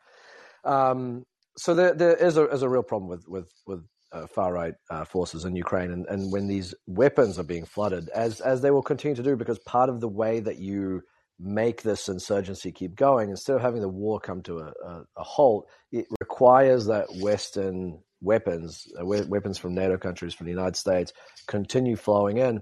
Um, 0.63 1.25
so 1.57 1.73
there, 1.73 1.93
there 1.93 2.15
is 2.15 2.37
a, 2.37 2.47
is 2.47 2.61
a 2.61 2.69
real 2.69 2.83
problem 2.83 3.09
with 3.09 3.27
with 3.27 3.51
with 3.67 3.83
uh, 4.13 4.25
far 4.27 4.53
right 4.53 4.73
uh, 4.89 5.03
forces 5.03 5.43
in 5.43 5.55
Ukraine, 5.55 5.91
and, 5.91 6.05
and 6.07 6.31
when 6.31 6.47
these 6.47 6.73
weapons 6.87 7.37
are 7.37 7.43
being 7.43 7.65
flooded, 7.65 8.07
as 8.09 8.39
as 8.39 8.61
they 8.61 8.71
will 8.71 8.81
continue 8.81 9.15
to 9.15 9.23
do, 9.23 9.35
because 9.35 9.59
part 9.59 9.89
of 9.89 9.99
the 9.99 10.07
way 10.07 10.39
that 10.39 10.59
you 10.59 11.01
make 11.41 11.81
this 11.81 12.07
insurgency 12.07 12.71
keep 12.71 12.95
going, 12.95 13.29
instead 13.29 13.55
of 13.55 13.61
having 13.61 13.81
the 13.81 13.89
war 13.89 14.19
come 14.19 14.41
to 14.43 14.59
a, 14.59 14.73
a, 14.85 15.03
a 15.17 15.23
halt, 15.23 15.67
it 15.91 16.05
requires 16.19 16.85
that 16.85 17.07
Western 17.15 17.99
weapons, 18.21 18.87
uh, 18.99 19.05
weapons 19.05 19.57
from 19.57 19.73
NATO 19.73 19.97
countries, 19.97 20.33
from 20.33 20.45
the 20.45 20.51
United 20.51 20.75
States, 20.75 21.11
continue 21.47 21.95
flowing 21.95 22.37
in. 22.37 22.61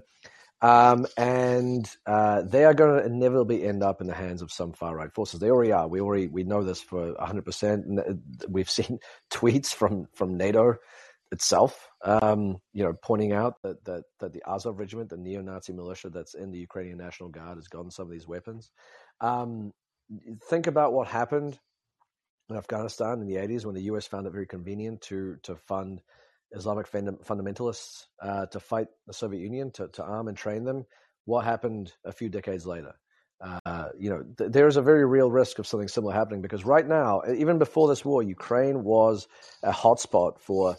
Um, 0.62 1.06
and 1.16 1.90
uh, 2.06 2.42
they 2.42 2.64
are 2.64 2.74
going 2.74 3.00
to 3.00 3.06
inevitably 3.06 3.64
end 3.64 3.82
up 3.82 4.00
in 4.00 4.06
the 4.06 4.14
hands 4.14 4.42
of 4.42 4.52
some 4.52 4.72
far 4.72 4.94
right 4.94 5.12
forces. 5.12 5.40
They 5.40 5.50
already 5.50 5.72
are. 5.72 5.88
We 5.88 6.00
already 6.00 6.28
we 6.28 6.44
know 6.44 6.62
this 6.62 6.82
for 6.82 7.14
hundred 7.18 7.46
percent. 7.46 7.86
We've 8.46 8.68
seen 8.68 8.98
tweets 9.30 9.72
from 9.72 10.06
from 10.14 10.36
NATO 10.36 10.76
itself, 11.32 11.88
um, 12.04 12.58
you 12.72 12.82
know, 12.82 12.92
pointing 13.02 13.32
out 13.32 13.54
that, 13.62 13.84
that 13.84 14.02
that 14.18 14.32
the 14.32 14.42
Azov 14.48 14.78
regiment, 14.78 15.10
the 15.10 15.16
neo-Nazi 15.16 15.72
militia 15.72 16.10
that's 16.10 16.34
in 16.34 16.50
the 16.50 16.58
Ukrainian 16.58 16.98
National 16.98 17.28
Guard, 17.28 17.56
has 17.56 17.68
gotten 17.68 17.90
some 17.90 18.06
of 18.06 18.12
these 18.12 18.26
weapons. 18.26 18.70
Um, 19.20 19.72
think 20.48 20.66
about 20.66 20.92
what 20.92 21.06
happened 21.06 21.58
in 22.48 22.56
Afghanistan 22.56 23.20
in 23.20 23.26
the 23.26 23.36
80s 23.36 23.64
when 23.64 23.74
the 23.76 23.82
US 23.82 24.06
found 24.06 24.26
it 24.26 24.32
very 24.32 24.46
convenient 24.46 25.00
to 25.02 25.36
to 25.42 25.56
fund 25.56 26.02
Islamic 26.52 26.90
fundamentalists 26.90 28.06
uh, 28.22 28.46
to 28.46 28.58
fight 28.58 28.88
the 29.06 29.14
Soviet 29.14 29.40
Union, 29.40 29.70
to, 29.72 29.88
to 29.88 30.02
arm 30.02 30.28
and 30.28 30.36
train 30.36 30.64
them. 30.64 30.84
What 31.24 31.44
happened 31.44 31.92
a 32.04 32.12
few 32.12 32.28
decades 32.28 32.66
later? 32.66 32.94
Uh, 33.40 33.88
you 33.98 34.10
know, 34.10 34.24
th- 34.36 34.50
there 34.50 34.66
is 34.66 34.76
a 34.76 34.82
very 34.82 35.06
real 35.06 35.30
risk 35.30 35.58
of 35.58 35.66
something 35.66 35.88
similar 35.88 36.12
happening 36.12 36.42
because 36.42 36.64
right 36.64 36.86
now, 36.86 37.22
even 37.34 37.58
before 37.58 37.88
this 37.88 38.04
war, 38.04 38.22
Ukraine 38.22 38.84
was 38.84 39.28
a 39.62 39.72
hotspot 39.72 40.40
for 40.40 40.76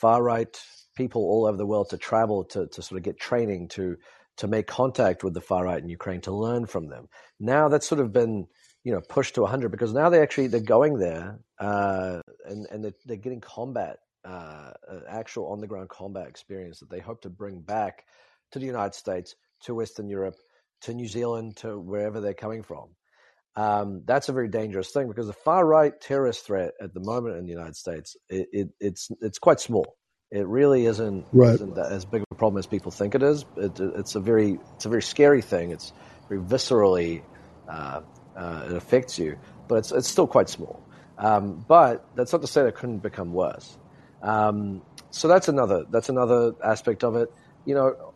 far 0.00 0.22
right 0.22 0.56
people 0.96 1.22
all 1.22 1.46
over 1.46 1.56
the 1.56 1.66
world 1.66 1.90
to 1.90 1.98
travel 1.98 2.44
to, 2.44 2.66
to 2.66 2.82
sort 2.82 2.98
of 2.98 3.04
get 3.04 3.18
training 3.18 3.68
to 3.68 3.96
to 4.36 4.48
make 4.48 4.66
contact 4.66 5.22
with 5.22 5.34
the 5.34 5.40
far 5.40 5.64
right 5.64 5.82
in 5.82 5.88
Ukraine 5.88 6.20
to 6.22 6.32
learn 6.32 6.64
from 6.66 6.88
them. 6.88 7.08
Now 7.38 7.68
that's 7.68 7.86
sort 7.86 8.00
of 8.00 8.12
been 8.12 8.46
you 8.84 8.92
know 8.92 9.00
pushed 9.08 9.34
to 9.34 9.42
100 9.42 9.70
because 9.70 9.92
now 9.92 10.08
they 10.08 10.20
actually 10.20 10.46
they're 10.48 10.60
going 10.60 10.98
there 10.98 11.38
uh, 11.58 12.20
and 12.46 12.66
and 12.70 12.84
they're, 12.84 12.94
they're 13.04 13.16
getting 13.16 13.40
combat 13.40 13.98
uh, 14.24 14.72
actual 15.08 15.46
on 15.52 15.60
the 15.60 15.66
ground 15.66 15.88
combat 15.88 16.28
experience 16.28 16.80
that 16.80 16.90
they 16.90 17.00
hope 17.00 17.22
to 17.22 17.30
bring 17.30 17.60
back 17.60 18.04
to 18.52 18.58
the 18.58 18.66
United 18.66 18.94
States, 18.94 19.34
to 19.62 19.74
Western 19.74 20.08
Europe, 20.08 20.36
to 20.82 20.94
New 20.94 21.06
Zealand, 21.06 21.56
to 21.58 21.78
wherever 21.78 22.20
they're 22.20 22.34
coming 22.34 22.62
from. 22.62 22.88
Um, 23.56 24.02
that's 24.06 24.28
a 24.28 24.32
very 24.32 24.48
dangerous 24.48 24.90
thing 24.90 25.08
because 25.08 25.26
the 25.26 25.32
far 25.32 25.66
right 25.66 25.98
terrorist 26.00 26.46
threat 26.46 26.72
at 26.80 26.94
the 26.94 27.00
moment 27.00 27.36
in 27.36 27.44
the 27.44 27.50
United 27.50 27.76
States 27.76 28.16
it, 28.28 28.48
it, 28.52 28.68
it's 28.78 29.10
it's 29.20 29.38
quite 29.38 29.60
small. 29.60 29.96
It 30.30 30.46
really 30.46 30.86
isn't, 30.86 31.26
right. 31.32 31.54
isn't 31.54 31.76
as 31.76 32.04
big 32.04 32.20
of 32.20 32.26
a 32.30 32.36
problem 32.36 32.60
as 32.60 32.66
people 32.66 32.92
think 32.92 33.16
it 33.16 33.22
is. 33.22 33.44
It, 33.56 33.80
it's 33.80 34.14
a 34.14 34.20
very 34.20 34.60
it's 34.76 34.86
a 34.86 34.88
very 34.88 35.02
scary 35.02 35.42
thing. 35.42 35.72
It's 35.72 35.92
very 36.28 36.40
viscerally 36.40 37.22
uh, 37.68 38.02
uh, 38.36 38.66
it 38.70 38.76
affects 38.76 39.18
you, 39.18 39.36
but 39.66 39.76
it's 39.76 39.92
it's 39.92 40.08
still 40.08 40.28
quite 40.28 40.48
small. 40.48 40.82
Um, 41.18 41.64
but 41.66 42.06
that's 42.14 42.32
not 42.32 42.40
to 42.42 42.46
say 42.46 42.62
that 42.62 42.68
it 42.68 42.74
couldn't 42.76 43.00
become 43.00 43.32
worse. 43.32 43.76
Um, 44.22 44.82
so 45.10 45.28
that's 45.28 45.48
another 45.48 45.84
that's 45.90 46.08
another 46.08 46.54
aspect 46.64 47.04
of 47.04 47.16
it. 47.16 47.32
You 47.64 47.74
know, 47.74 48.14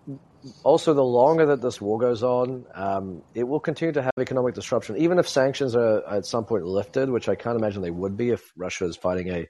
also 0.62 0.94
the 0.94 1.04
longer 1.04 1.46
that 1.46 1.62
this 1.62 1.80
war 1.80 1.98
goes 1.98 2.22
on, 2.22 2.64
um, 2.74 3.22
it 3.34 3.44
will 3.44 3.60
continue 3.60 3.92
to 3.92 4.02
have 4.02 4.12
economic 4.18 4.54
disruption. 4.54 4.96
Even 4.96 5.18
if 5.18 5.28
sanctions 5.28 5.74
are 5.74 6.06
at 6.08 6.26
some 6.26 6.44
point 6.44 6.64
lifted, 6.64 7.10
which 7.10 7.28
I 7.28 7.34
can't 7.34 7.58
imagine 7.58 7.82
they 7.82 7.90
would 7.90 8.16
be 8.16 8.30
if 8.30 8.52
Russia 8.56 8.86
is 8.86 8.96
fighting 8.96 9.28
a 9.28 9.48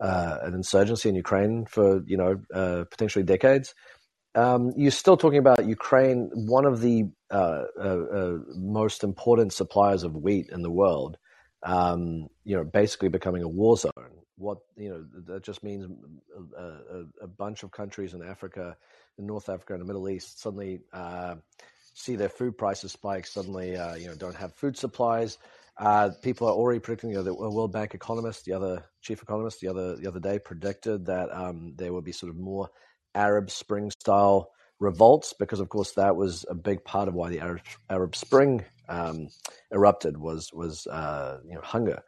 uh, 0.00 0.38
an 0.42 0.54
insurgency 0.54 1.08
in 1.08 1.14
Ukraine 1.14 1.64
for 1.66 2.02
you 2.06 2.16
know 2.16 2.40
uh, 2.52 2.84
potentially 2.90 3.24
decades. 3.24 3.74
Um, 4.34 4.72
you're 4.76 4.90
still 4.90 5.16
talking 5.16 5.38
about 5.38 5.66
Ukraine, 5.66 6.30
one 6.34 6.64
of 6.64 6.80
the 6.80 7.04
uh, 7.30 7.64
uh, 7.78 7.82
uh 7.82 8.38
most 8.56 9.04
important 9.04 9.52
suppliers 9.52 10.04
of 10.04 10.14
wheat 10.14 10.48
in 10.50 10.62
the 10.62 10.70
world. 10.70 11.18
Um, 11.64 12.28
you 12.44 12.56
know, 12.56 12.64
basically 12.64 13.08
becoming 13.08 13.42
a 13.42 13.48
war 13.48 13.76
zone 13.76 14.11
what 14.42 14.58
you 14.76 14.88
know 14.88 15.04
that 15.26 15.42
just 15.42 15.62
means 15.62 15.86
a, 16.58 16.62
a, 16.62 17.04
a, 17.22 17.26
bunch 17.26 17.62
of 17.62 17.70
countries 17.70 18.12
in 18.12 18.22
Africa, 18.22 18.76
in 19.18 19.26
North 19.26 19.48
Africa, 19.48 19.72
and 19.72 19.80
the 19.80 19.86
Middle 19.86 20.08
East 20.08 20.40
suddenly 20.40 20.80
uh, 20.92 21.36
see 21.94 22.16
their 22.16 22.28
food 22.28 22.58
prices 22.58 22.92
spike. 22.92 23.26
Suddenly, 23.26 23.76
uh, 23.76 23.94
you 23.94 24.08
know, 24.08 24.14
don't 24.14 24.36
have 24.36 24.54
food 24.54 24.76
supplies. 24.76 25.38
Uh, 25.78 26.10
people 26.22 26.48
are 26.48 26.54
already 26.54 26.80
predicting. 26.80 27.10
You 27.10 27.16
know, 27.16 27.22
the 27.22 27.34
World 27.34 27.72
Bank 27.72 27.94
economist, 27.94 28.44
the 28.44 28.52
other 28.52 28.84
chief 29.00 29.22
economist, 29.22 29.60
the 29.60 29.68
other 29.68 29.96
the 29.96 30.08
other 30.08 30.20
day 30.20 30.38
predicted 30.38 31.06
that 31.06 31.32
um, 31.32 31.74
there 31.76 31.92
will 31.92 32.02
be 32.02 32.12
sort 32.12 32.30
of 32.30 32.36
more 32.36 32.68
Arab 33.14 33.50
Spring 33.50 33.90
style 33.90 34.50
revolts 34.80 35.32
because, 35.38 35.60
of 35.60 35.68
course, 35.68 35.92
that 35.92 36.16
was 36.16 36.44
a 36.50 36.54
big 36.54 36.84
part 36.84 37.08
of 37.08 37.14
why 37.14 37.30
the 37.30 37.40
Arab 37.40 37.60
Arab 37.88 38.16
Spring 38.16 38.64
um, 38.88 39.28
erupted 39.70 40.16
was 40.16 40.52
was 40.52 40.86
uh, 40.86 41.38
you 41.44 41.54
know 41.54 41.62
hunger. 41.62 42.02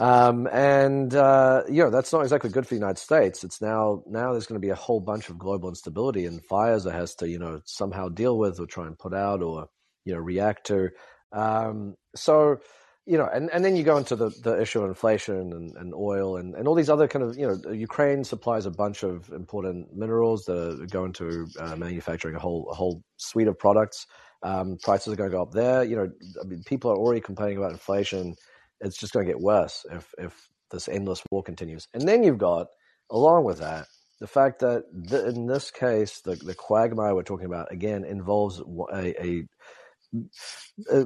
Um, 0.00 0.48
and 0.50 1.14
uh, 1.14 1.62
you 1.68 1.84
know 1.84 1.90
that's 1.90 2.10
not 2.10 2.22
exactly 2.22 2.48
good 2.48 2.64
for 2.66 2.70
the 2.70 2.80
United 2.80 2.98
States. 2.98 3.44
It's 3.44 3.60
now 3.60 4.02
now 4.06 4.32
there's 4.32 4.46
going 4.46 4.58
to 4.60 4.66
be 4.66 4.70
a 4.70 4.74
whole 4.74 4.98
bunch 4.98 5.28
of 5.28 5.38
global 5.38 5.68
instability 5.68 6.24
and 6.24 6.42
fires 6.46 6.84
that 6.84 6.94
has 6.94 7.14
to 7.16 7.28
you 7.28 7.38
know 7.38 7.60
somehow 7.66 8.08
deal 8.08 8.38
with 8.38 8.58
or 8.58 8.66
try 8.66 8.86
and 8.86 8.98
put 8.98 9.12
out 9.12 9.42
or 9.42 9.68
you 10.06 10.14
know 10.14 10.18
react 10.18 10.66
to. 10.68 10.88
Um, 11.32 11.96
so 12.16 12.60
you 13.04 13.18
know, 13.18 13.28
and, 13.32 13.50
and 13.52 13.62
then 13.64 13.76
you 13.76 13.82
go 13.82 13.96
into 13.96 14.14
the, 14.14 14.30
the 14.42 14.60
issue 14.60 14.80
of 14.80 14.88
inflation 14.88 15.52
and, 15.52 15.76
and 15.76 15.94
oil 15.94 16.36
and, 16.36 16.54
and 16.54 16.68
all 16.68 16.74
these 16.74 16.90
other 16.90 17.08
kind 17.08 17.24
of, 17.24 17.36
you 17.36 17.46
know, 17.46 17.72
Ukraine 17.72 18.22
supplies 18.22 18.66
a 18.66 18.70
bunch 18.70 19.02
of 19.02 19.28
important 19.30 19.92
minerals 19.96 20.44
that 20.44 20.86
go 20.92 21.06
into 21.06 21.48
uh, 21.58 21.74
manufacturing 21.76 22.36
a 22.36 22.38
whole 22.38 22.68
a 22.70 22.74
whole 22.74 23.02
suite 23.16 23.48
of 23.48 23.58
products. 23.58 24.06
Um, 24.42 24.78
prices 24.82 25.12
are 25.12 25.16
going 25.16 25.30
to 25.30 25.36
go 25.36 25.42
up 25.42 25.52
there. 25.52 25.82
You 25.82 25.96
know, 25.96 26.10
I 26.40 26.46
mean, 26.46 26.62
people 26.64 26.90
are 26.90 26.96
already 26.96 27.20
complaining 27.20 27.58
about 27.58 27.72
inflation 27.72 28.36
it's 28.80 28.98
just 28.98 29.12
going 29.12 29.26
to 29.26 29.32
get 29.32 29.40
worse 29.40 29.84
if 29.90 30.12
if 30.18 30.48
this 30.70 30.88
endless 30.88 31.22
war 31.30 31.42
continues. 31.42 31.86
And 31.94 32.06
then 32.06 32.22
you've 32.22 32.38
got, 32.38 32.68
along 33.10 33.44
with 33.44 33.58
that, 33.58 33.86
the 34.20 34.26
fact 34.26 34.60
that 34.60 34.84
the, 34.92 35.28
in 35.28 35.46
this 35.46 35.70
case, 35.70 36.20
the 36.20 36.36
the 36.36 36.54
quagmire 36.54 37.14
we're 37.14 37.22
talking 37.22 37.46
about 37.46 37.72
again 37.72 38.04
involves 38.04 38.60
a, 38.92 39.24
a, 39.24 39.44
a, 40.92 41.04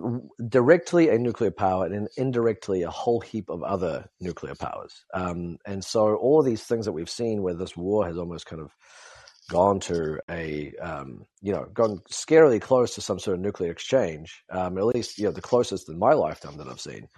directly 0.49 1.09
a 1.09 1.19
nuclear 1.19 1.53
power 1.53 1.87
and 1.87 2.09
indirectly 2.17 2.83
a 2.83 2.91
whole 2.91 3.21
heap 3.21 3.49
of 3.49 3.63
other 3.63 4.07
nuclear 4.21 4.55
powers. 4.55 5.05
Um, 5.15 5.59
and 5.65 5.85
so 5.85 6.17
all 6.17 6.43
these 6.43 6.65
things 6.65 6.87
that 6.87 6.93
we've 6.93 7.11
seen 7.11 7.43
where 7.43 7.55
this 7.55 7.77
war 7.77 8.07
has 8.07 8.19
almost 8.19 8.47
kind 8.47 8.61
of 8.61 8.73
gone 9.51 9.79
to 9.79 10.19
a 10.31 10.73
um, 10.81 11.25
you 11.41 11.53
know 11.53 11.67
gone 11.73 12.01
scarily 12.11 12.61
close 12.61 12.95
to 12.95 13.01
some 13.01 13.19
sort 13.21 13.37
of 13.37 13.43
nuclear 13.43 13.71
exchange, 13.71 14.43
um, 14.51 14.77
at 14.77 14.87
least 14.87 15.19
you 15.19 15.25
know 15.25 15.33
the 15.33 15.41
closest 15.41 15.89
in 15.89 15.99
my 15.99 16.15
lifetime 16.15 16.57
that 16.57 16.69
I've 16.69 16.81
seen 16.81 17.09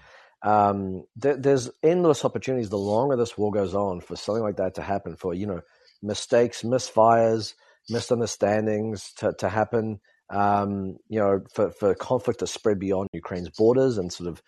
um, 0.42 1.04
th- 1.20 1.38
there's 1.40 1.70
endless 1.82 2.24
opportunities 2.24 2.68
the 2.68 2.78
longer 2.78 3.16
this 3.16 3.36
war 3.36 3.50
goes 3.50 3.74
on 3.74 4.00
for 4.00 4.16
something 4.16 4.42
like 4.42 4.56
that 4.56 4.74
to 4.74 4.82
happen, 4.82 5.16
for 5.16 5.34
you 5.34 5.46
know 5.46 5.60
mistakes, 6.02 6.62
misfires, 6.62 7.54
misunderstandings 7.88 9.12
to, 9.18 9.32
to 9.38 9.48
happen. 9.48 10.00
Um, 10.28 10.96
you 11.08 11.20
know, 11.20 11.40
for, 11.54 11.70
for 11.70 11.94
conflict 11.94 12.40
to 12.40 12.48
spread 12.48 12.80
beyond 12.80 13.08
Ukraine's 13.12 13.50
borders 13.50 13.96
and 13.96 14.12
sort 14.12 14.28
of 14.28 14.42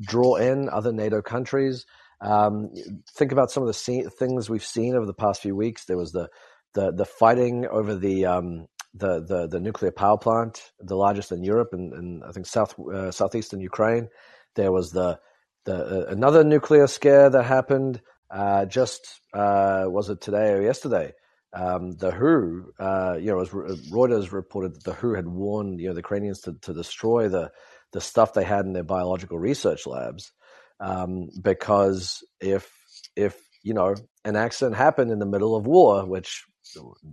draw 0.00 0.36
in 0.36 0.68
other 0.68 0.92
NATO 0.92 1.22
countries. 1.22 1.86
Um, 2.20 2.70
think 3.16 3.32
about 3.32 3.50
some 3.50 3.62
of 3.62 3.66
the 3.66 3.74
see- 3.74 4.06
things 4.18 4.48
we've 4.48 4.64
seen 4.64 4.94
over 4.94 5.06
the 5.06 5.12
past 5.12 5.42
few 5.42 5.56
weeks. 5.56 5.84
There 5.86 5.96
was 5.96 6.12
the 6.12 6.28
the, 6.74 6.92
the 6.92 7.04
fighting 7.04 7.66
over 7.70 7.94
the, 7.94 8.26
um, 8.26 8.66
the 8.94 9.24
the 9.24 9.48
the 9.48 9.60
nuclear 9.60 9.92
power 9.92 10.18
plant, 10.18 10.72
the 10.80 10.96
largest 10.96 11.32
in 11.32 11.42
Europe, 11.44 11.68
and, 11.72 11.92
and 11.92 12.24
I 12.24 12.30
think 12.30 12.46
south 12.46 12.78
uh, 12.78 13.10
southeastern 13.10 13.60
Ukraine. 13.60 14.08
There 14.54 14.72
was 14.72 14.92
the 14.92 15.18
the, 15.64 15.74
uh, 15.74 16.12
another 16.12 16.44
nuclear 16.44 16.86
scare 16.86 17.30
that 17.30 17.42
happened 17.42 18.00
uh, 18.30 18.66
just 18.66 19.20
uh, 19.32 19.84
was 19.86 20.10
it 20.10 20.20
today 20.20 20.52
or 20.52 20.62
yesterday? 20.62 21.12
Um, 21.52 21.92
the 21.92 22.10
WHO, 22.10 22.72
uh, 22.80 23.16
you 23.20 23.30
know, 23.30 23.40
as 23.40 23.50
Reuters 23.50 24.32
reported 24.32 24.74
that 24.74 24.84
the 24.84 24.94
WHO 24.94 25.14
had 25.14 25.28
warned 25.28 25.80
you 25.80 25.88
know 25.88 25.94
the 25.94 26.00
Ukrainians 26.00 26.40
to, 26.42 26.54
to 26.62 26.74
destroy 26.74 27.28
the 27.28 27.52
the 27.92 28.00
stuff 28.00 28.32
they 28.32 28.42
had 28.42 28.66
in 28.66 28.72
their 28.72 28.82
biological 28.82 29.38
research 29.38 29.86
labs 29.86 30.32
um, 30.80 31.28
because 31.40 32.24
if 32.40 32.70
if 33.16 33.40
you 33.62 33.74
know 33.74 33.94
an 34.24 34.36
accident 34.36 34.76
happened 34.76 35.10
in 35.10 35.18
the 35.18 35.26
middle 35.26 35.56
of 35.56 35.66
war, 35.66 36.04
which 36.06 36.44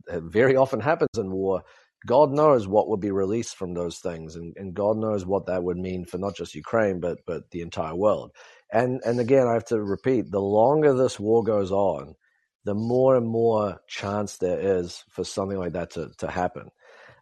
very 0.09 0.55
often 0.55 0.79
happens 0.79 1.17
in 1.17 1.31
war, 1.31 1.63
God 2.05 2.31
knows 2.31 2.67
what 2.67 2.89
would 2.89 2.99
be 2.99 3.11
released 3.11 3.55
from 3.55 3.73
those 3.73 3.99
things, 3.99 4.35
and, 4.35 4.55
and 4.57 4.73
God 4.73 4.97
knows 4.97 5.25
what 5.25 5.45
that 5.45 5.63
would 5.63 5.77
mean 5.77 6.05
for 6.05 6.17
not 6.17 6.35
just 6.35 6.55
Ukraine, 6.55 6.99
but 6.99 7.19
but 7.25 7.51
the 7.51 7.61
entire 7.61 7.95
world. 7.95 8.31
And 8.71 9.01
and 9.05 9.19
again, 9.19 9.47
I 9.47 9.53
have 9.53 9.65
to 9.65 9.81
repeat: 9.81 10.31
the 10.31 10.41
longer 10.41 10.93
this 10.93 11.19
war 11.19 11.43
goes 11.43 11.71
on, 11.71 12.15
the 12.63 12.73
more 12.73 13.15
and 13.15 13.27
more 13.27 13.81
chance 13.87 14.37
there 14.37 14.59
is 14.79 15.03
for 15.09 15.23
something 15.23 15.59
like 15.59 15.73
that 15.73 15.91
to 15.91 16.11
to 16.17 16.29
happen. 16.29 16.71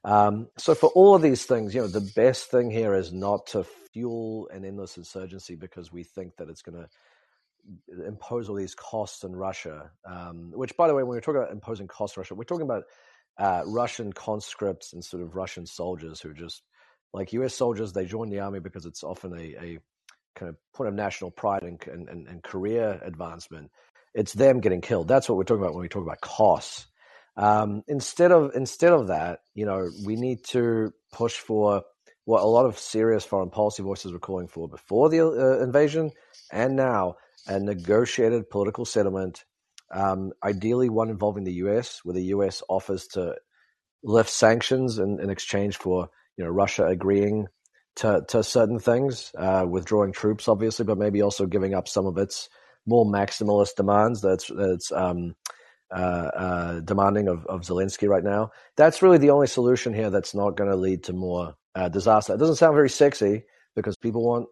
Um, 0.05 0.47
so 0.57 0.75
for 0.75 0.89
all 0.91 1.13
of 1.13 1.21
these 1.21 1.45
things, 1.45 1.75
you 1.75 1.81
know, 1.81 1.87
the 1.87 2.11
best 2.15 2.49
thing 2.49 2.71
here 2.71 2.93
is 2.93 3.11
not 3.11 3.47
to 3.47 3.65
fuel 3.91 4.47
an 4.49 4.63
endless 4.63 4.97
insurgency 4.97 5.55
because 5.55 5.91
we 5.91 6.03
think 6.03 6.37
that 6.37 6.49
it's 6.49 6.61
going 6.61 6.77
to 6.77 8.07
impose 8.07 8.47
all 8.47 8.55
these 8.55 8.75
costs 8.75 9.23
on 9.23 9.35
Russia. 9.35 9.91
Um, 10.05 10.51
which, 10.55 10.75
by 10.77 10.87
the 10.87 10.93
way, 10.93 11.03
when 11.03 11.15
we're 11.15 11.21
talking 11.21 11.41
about 11.41 11.51
imposing 11.51 11.87
costs 11.87 12.17
on 12.17 12.21
Russia, 12.21 12.35
we're 12.35 12.43
talking 12.45 12.65
about 12.65 12.83
uh, 13.39 13.63
Russian 13.65 14.13
conscripts 14.13 14.93
and 14.93 15.03
sort 15.03 15.23
of 15.23 15.35
Russian 15.35 15.65
soldiers 15.65 16.21
who 16.21 16.33
just 16.33 16.61
like 17.13 17.33
U.S. 17.33 17.53
soldiers. 17.53 17.93
They 17.93 18.05
join 18.05 18.29
the 18.29 18.39
army 18.39 18.59
because 18.59 18.85
it's 18.85 19.03
often 19.03 19.33
a, 19.33 19.55
a 19.63 19.79
kind 20.35 20.49
of 20.49 20.55
point 20.73 20.89
of 20.89 20.93
national 20.93 21.31
pride 21.31 21.63
and, 21.63 21.81
and, 21.87 22.27
and 22.27 22.43
career 22.43 22.99
advancement. 23.03 23.71
It's 24.13 24.33
them 24.33 24.59
getting 24.59 24.81
killed. 24.81 25.07
That's 25.07 25.29
what 25.29 25.37
we're 25.37 25.43
talking 25.43 25.63
about 25.63 25.73
when 25.73 25.81
we 25.81 25.89
talk 25.89 26.03
about 26.03 26.21
costs. 26.21 26.87
Um, 27.37 27.83
instead 27.87 28.31
of 28.31 28.51
instead 28.55 28.91
of 28.91 29.07
that, 29.07 29.39
you 29.53 29.65
know, 29.65 29.89
we 30.05 30.15
need 30.15 30.43
to 30.49 30.93
push 31.11 31.35
for 31.35 31.83
what 32.25 32.43
a 32.43 32.45
lot 32.45 32.65
of 32.65 32.77
serious 32.77 33.23
foreign 33.23 33.49
policy 33.49 33.81
voices 33.81 34.11
were 34.11 34.19
calling 34.19 34.47
for 34.47 34.67
before 34.67 35.09
the 35.09 35.25
uh, 35.25 35.63
invasion 35.63 36.11
and 36.51 36.75
now 36.75 37.15
a 37.47 37.59
negotiated 37.59 38.49
political 38.49 38.85
settlement, 38.85 39.45
um, 39.91 40.31
ideally 40.43 40.89
one 40.89 41.09
involving 41.09 41.43
the 41.43 41.53
U.S., 41.53 42.01
where 42.03 42.13
the 42.13 42.25
U.S. 42.25 42.61
offers 42.69 43.07
to 43.07 43.35
lift 44.03 44.29
sanctions 44.29 44.99
in, 44.99 45.19
in 45.19 45.29
exchange 45.29 45.77
for 45.77 46.09
you 46.37 46.43
know 46.43 46.49
Russia 46.49 46.85
agreeing 46.85 47.47
to, 47.97 48.23
to 48.29 48.43
certain 48.43 48.79
things, 48.79 49.31
uh, 49.37 49.65
withdrawing 49.69 50.13
troops, 50.13 50.47
obviously, 50.47 50.85
but 50.85 50.97
maybe 50.97 51.21
also 51.21 51.45
giving 51.45 51.73
up 51.73 51.87
some 51.87 52.05
of 52.05 52.17
its 52.17 52.47
more 52.85 53.05
maximalist 53.05 53.75
demands 53.75 54.21
that's 54.21 54.47
that's 54.47 54.91
um, 54.91 55.35
uh, 55.91 56.29
uh, 56.35 56.79
demanding 56.81 57.27
of, 57.27 57.45
of 57.47 57.61
Zelensky 57.61 58.07
right 58.07 58.23
now. 58.23 58.51
That's 58.77 59.01
really 59.01 59.17
the 59.17 59.31
only 59.31 59.47
solution 59.47 59.93
here 59.93 60.09
that's 60.09 60.33
not 60.33 60.55
going 60.55 60.69
to 60.69 60.75
lead 60.75 61.03
to 61.05 61.13
more 61.13 61.55
uh, 61.75 61.89
disaster. 61.89 62.33
It 62.33 62.39
doesn't 62.39 62.55
sound 62.55 62.75
very 62.75 62.89
sexy 62.89 63.43
because 63.75 63.97
people 63.97 64.25
want 64.25 64.47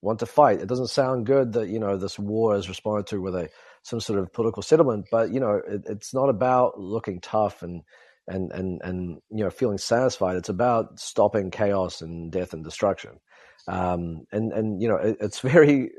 want 0.00 0.20
to 0.20 0.26
fight. 0.26 0.60
It 0.60 0.68
doesn't 0.68 0.88
sound 0.88 1.26
good 1.26 1.52
that 1.54 1.68
you 1.68 1.78
know 1.78 1.96
this 1.96 2.18
war 2.18 2.56
is 2.56 2.68
responded 2.68 3.06
to 3.08 3.20
with 3.20 3.34
a 3.34 3.50
some 3.88 4.00
sort 4.00 4.18
of 4.18 4.32
political 4.32 4.62
settlement, 4.62 5.06
but 5.10 5.32
you 5.32 5.40
know 5.40 5.60
it, 5.66 5.82
it's 5.86 6.12
not 6.12 6.28
about 6.28 6.78
looking 6.78 7.20
tough 7.20 7.62
and 7.62 7.82
and 8.26 8.52
and 8.52 8.80
and 8.82 9.18
you 9.30 9.42
know 9.42 9.50
feeling 9.50 9.78
satisfied. 9.78 10.36
It's 10.36 10.48
about 10.48 11.00
stopping 11.00 11.50
chaos 11.50 12.02
and 12.02 12.30
death 12.30 12.52
and 12.52 12.62
destruction. 12.62 13.18
Um, 13.66 14.26
and 14.30 14.52
and 14.52 14.82
you 14.82 14.88
know 14.88 14.96
it, 14.96 15.16
it's 15.20 15.40
very 15.54 15.90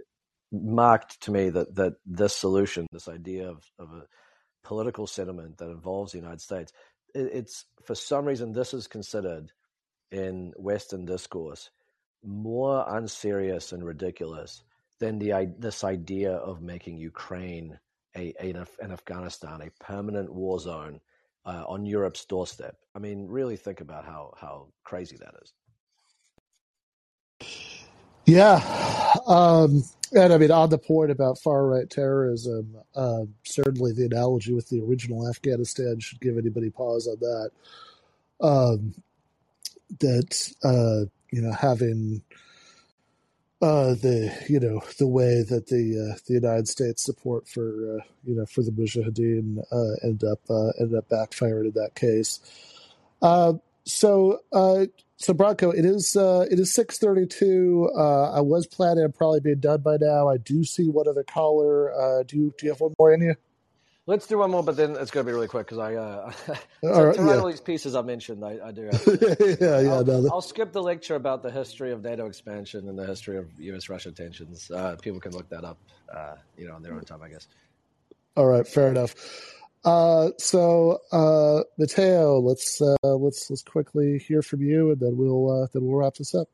marked 0.52 1.22
to 1.22 1.32
me 1.32 1.50
that 1.50 1.76
that 1.76 1.94
this 2.06 2.36
solution, 2.36 2.88
this 2.92 3.08
idea 3.08 3.50
of 3.50 3.64
of 3.80 3.92
a 3.92 4.04
political 4.64 5.08
settlement 5.08 5.58
that 5.58 5.70
involves 5.70 6.12
the 6.12 6.20
United 6.20 6.42
States, 6.42 6.72
it, 7.16 7.30
it's 7.34 7.66
for 7.84 7.96
some 7.96 8.26
reason 8.26 8.54
this 8.54 8.74
is 8.74 8.88
considered 8.88 9.52
in 10.12 10.54
Western 10.58 11.06
discourse 11.06 11.70
more 12.24 12.86
unserious 12.88 13.72
and 13.72 13.84
ridiculous 13.84 14.64
than 15.00 15.20
the 15.20 15.54
this 15.58 15.84
idea 15.84 16.34
of 16.34 16.62
making 16.62 16.98
Ukraine 16.98 17.80
a, 18.16 18.34
a 18.42 18.54
an 18.82 18.92
Afghanistan 18.92 19.62
a 19.62 19.84
permanent 19.84 20.32
war 20.34 20.60
zone 20.60 21.00
uh, 21.46 21.64
on 21.68 21.86
Europe's 21.86 22.26
doorstep. 22.26 22.76
I 22.96 23.00
mean, 23.00 23.28
really 23.28 23.56
think 23.56 23.82
about 23.82 24.06
how 24.06 24.34
how 24.40 24.68
crazy 24.84 25.18
that 25.18 25.36
is. 25.42 25.54
Yeah, 28.26 28.62
um, 29.28 29.84
and 30.14 30.34
I 30.34 30.38
mean 30.38 30.52
on 30.52 30.70
the 30.70 30.78
point 30.78 31.12
about 31.12 31.40
far 31.40 31.66
right 31.66 31.90
terrorism, 31.90 32.76
uh, 32.96 33.24
certainly 33.46 33.94
the 33.94 34.06
analogy 34.06 34.54
with 34.54 34.70
the 34.70 34.82
original 34.82 35.28
Afghanistan 35.28 36.00
should 36.00 36.20
give 36.20 36.38
anybody 36.38 36.70
pause 36.70 37.08
on 37.08 37.18
that. 37.20 37.52
Um, 38.42 38.94
that 40.00 40.54
uh, 40.64 41.10
you 41.32 41.42
know 41.42 41.52
having 41.54 42.22
uh, 43.62 43.94
the 43.94 44.34
you 44.48 44.60
know 44.60 44.82
the 44.98 45.08
way 45.08 45.44
that 45.44 45.68
the 45.68 46.14
uh, 46.14 46.18
the 46.28 46.34
United 46.34 46.68
States 46.68 47.04
support 47.04 47.48
for 47.48 47.98
uh, 47.98 48.04
you 48.24 48.36
know 48.36 48.46
for 48.46 48.64
the 48.64 48.72
Mujahideen 48.72 49.60
uh, 49.72 50.08
end 50.08 50.24
up 50.24 50.40
uh, 50.50 50.70
ended 50.80 50.96
up 50.98 51.10
backfiring 51.10 51.66
in 51.66 51.72
that 51.72 51.96
case. 51.96 52.40
Uh, 53.22 53.54
so 53.86 54.40
uh, 54.54 54.86
so 55.18 55.34
Branko, 55.34 55.78
it 55.78 55.84
is 55.84 56.16
uh, 56.16 56.46
it 56.50 56.60
is 56.60 56.74
six 56.74 56.98
thirty 56.98 57.26
two. 57.26 57.92
I 57.98 58.42
was 58.42 58.66
planning 58.66 59.04
on 59.04 59.12
probably 59.12 59.42
being 59.42 59.60
done 59.60 59.82
by 59.82 59.98
now. 60.00 60.30
I 60.30 60.38
do 60.38 60.64
see 60.64 60.88
one 60.88 61.08
other 61.08 61.24
caller. 61.24 62.24
Do 62.28 62.54
do 62.58 62.66
you 62.66 62.72
have 62.72 62.80
one 62.82 62.94
more 62.98 63.14
in 63.14 63.22
you? 63.22 63.36
Let's 64.10 64.26
do 64.26 64.40
one 64.40 64.50
more, 64.50 64.64
but 64.64 64.76
then 64.76 64.96
it's 64.96 65.12
going 65.12 65.24
to 65.24 65.30
be 65.30 65.36
really 65.36 65.48
quick 65.48 65.68
because 65.68 65.78
I 65.78 65.94
uh, 65.94 66.32
to, 66.32 66.60
All 66.84 67.06
right, 67.06 67.16
to 67.16 67.22
yeah. 67.22 67.36
all 67.36 67.46
these 67.46 67.62
pieces 67.62 67.94
I 67.94 68.02
mentioned, 68.02 68.44
I, 68.44 68.58
I 68.64 68.72
do. 68.72 68.86
Have 68.86 69.04
to, 69.04 69.58
yeah, 69.62 69.82
yeah, 69.82 69.94
I'll, 69.94 70.04
no, 70.04 70.28
I'll 70.32 70.42
skip 70.42 70.72
the 70.72 70.82
lecture 70.82 71.14
about 71.14 71.44
the 71.44 71.52
history 71.52 71.92
of 71.92 72.02
NATO 72.02 72.26
expansion 72.26 72.90
and 72.90 72.98
the 72.98 73.06
history 73.06 73.38
of 73.38 73.48
U.S.-Russia 73.60 74.16
tensions. 74.16 74.72
Uh, 74.72 74.96
people 75.00 75.20
can 75.20 75.32
look 75.34 75.48
that 75.50 75.64
up, 75.64 75.78
uh, 76.12 76.38
you 76.58 76.68
know, 76.68 76.74
on 76.74 76.82
their 76.82 76.96
own 76.96 77.04
time, 77.04 77.22
I 77.22 77.30
guess. 77.30 77.48
All 78.36 78.48
right, 78.48 78.68
fair 78.68 78.88
enough. 78.88 79.14
Uh, 79.86 80.30
so 80.40 81.02
uh, 81.12 81.62
Mateo, 81.78 82.40
let's 82.40 82.82
uh, 82.82 82.96
let's 83.04 83.48
let's 83.52 83.62
quickly 83.62 84.18
hear 84.18 84.42
from 84.42 84.64
you, 84.64 84.90
and 84.90 85.00
then 85.00 85.18
we'll 85.18 85.52
uh, 85.52 85.68
then 85.72 85.86
we'll 85.86 85.98
wrap 85.98 86.16
this 86.16 86.34
up. 86.34 86.50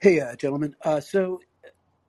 Hey, 0.00 0.18
uh, 0.18 0.34
gentlemen. 0.34 0.74
Uh, 0.82 1.00
so 1.00 1.40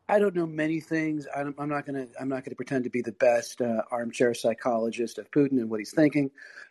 I 0.10 0.20
don't 0.20 0.36
know 0.36 0.46
many 0.46 0.80
things. 0.80 1.28
I'm, 1.36 1.56
I'm 1.58 1.70
not 1.70 1.86
gonna. 1.86 2.08
I'm 2.20 2.28
not 2.28 2.44
gonna 2.44 2.56
pretend 2.56 2.84
to 2.84 2.90
be 2.90 3.02
the 3.02 3.14
best 3.14 3.62
uh, 3.62 3.84
armchair 3.90 4.34
psychologist 4.34 5.18
of 5.18 5.32
Putin 5.32 5.54
and 5.54 5.70
what 5.70 5.80
he's 5.80 5.94
thinking. 5.94 6.30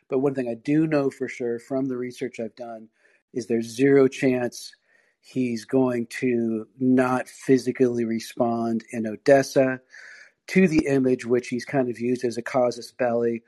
But 0.08 0.18
one 0.18 0.34
thing 0.34 0.48
I 0.48 0.54
do 0.54 0.86
know 0.86 1.10
for 1.10 1.28
sure 1.28 1.58
from 1.58 1.86
the 1.86 1.96
research 1.96 2.40
I've 2.40 2.54
done 2.56 2.88
is 3.32 3.46
there's 3.46 3.66
zero 3.66 4.06
chance 4.06 4.74
he's 5.20 5.64
going 5.64 6.06
to 6.06 6.66
not 6.78 7.28
physically 7.28 8.04
respond 8.04 8.84
in 8.90 9.06
Odessa 9.06 9.80
to 10.48 10.68
the 10.68 10.86
image 10.86 11.24
which 11.24 11.48
he's 11.48 11.64
kind 11.64 11.88
of 11.88 11.98
used 11.98 12.24
as 12.24 12.36
a 12.36 12.42
casus 12.42 12.92
belli, 12.92 13.42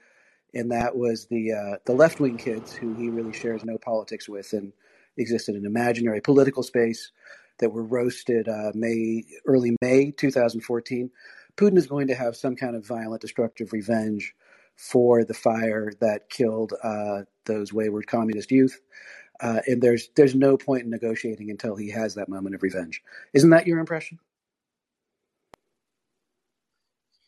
and 0.55 0.71
that 0.71 0.97
was 0.97 1.27
the 1.27 1.53
uh, 1.53 1.77
the 1.85 1.93
left 1.93 2.21
wing 2.21 2.39
kids 2.39 2.73
who 2.73 2.95
he 2.95 3.11
really 3.11 3.35
shares 3.35 3.65
no 3.65 3.77
politics 3.77 4.31
with 4.31 4.51
and 4.55 4.73
exist 5.19 5.51
in 5.51 5.57
an 5.57 5.67
imaginary 5.67 6.23
political 6.23 6.63
space 6.63 7.13
that 7.59 7.71
were 7.71 7.85
roasted 7.85 8.49
uh, 8.49 8.73
May 8.75 9.25
early 9.47 9.77
May 9.81 10.11
2014. 10.11 11.11
Putin 11.57 11.79
is 11.79 11.87
going 11.87 12.09
to 12.09 12.15
have 12.15 12.37
some 12.37 12.57
kind 12.57 12.75
of 12.77 12.87
violent, 12.87 13.23
destructive 13.23 13.73
revenge 13.73 14.35
for 14.77 15.25
the 15.25 15.35
fire 15.35 15.93
that 16.01 16.29
killed 16.29 16.73
uh, 16.83 17.23
those 17.47 17.73
wayward 17.73 18.07
communist 18.07 18.51
youth. 18.51 18.81
Uh, 19.41 19.61
and 19.67 19.83
there's 19.83 20.09
there's 20.17 20.35
no 20.35 20.57
point 20.57 20.85
in 20.85 20.91
negotiating 20.91 21.51
until 21.51 21.77
he 21.77 21.91
has 21.91 22.15
that 22.15 22.29
moment 22.29 22.55
of 22.55 22.63
revenge. 22.63 23.03
Isn't 23.33 23.51
that 23.51 23.67
your 23.67 23.79
impression? 23.79 24.19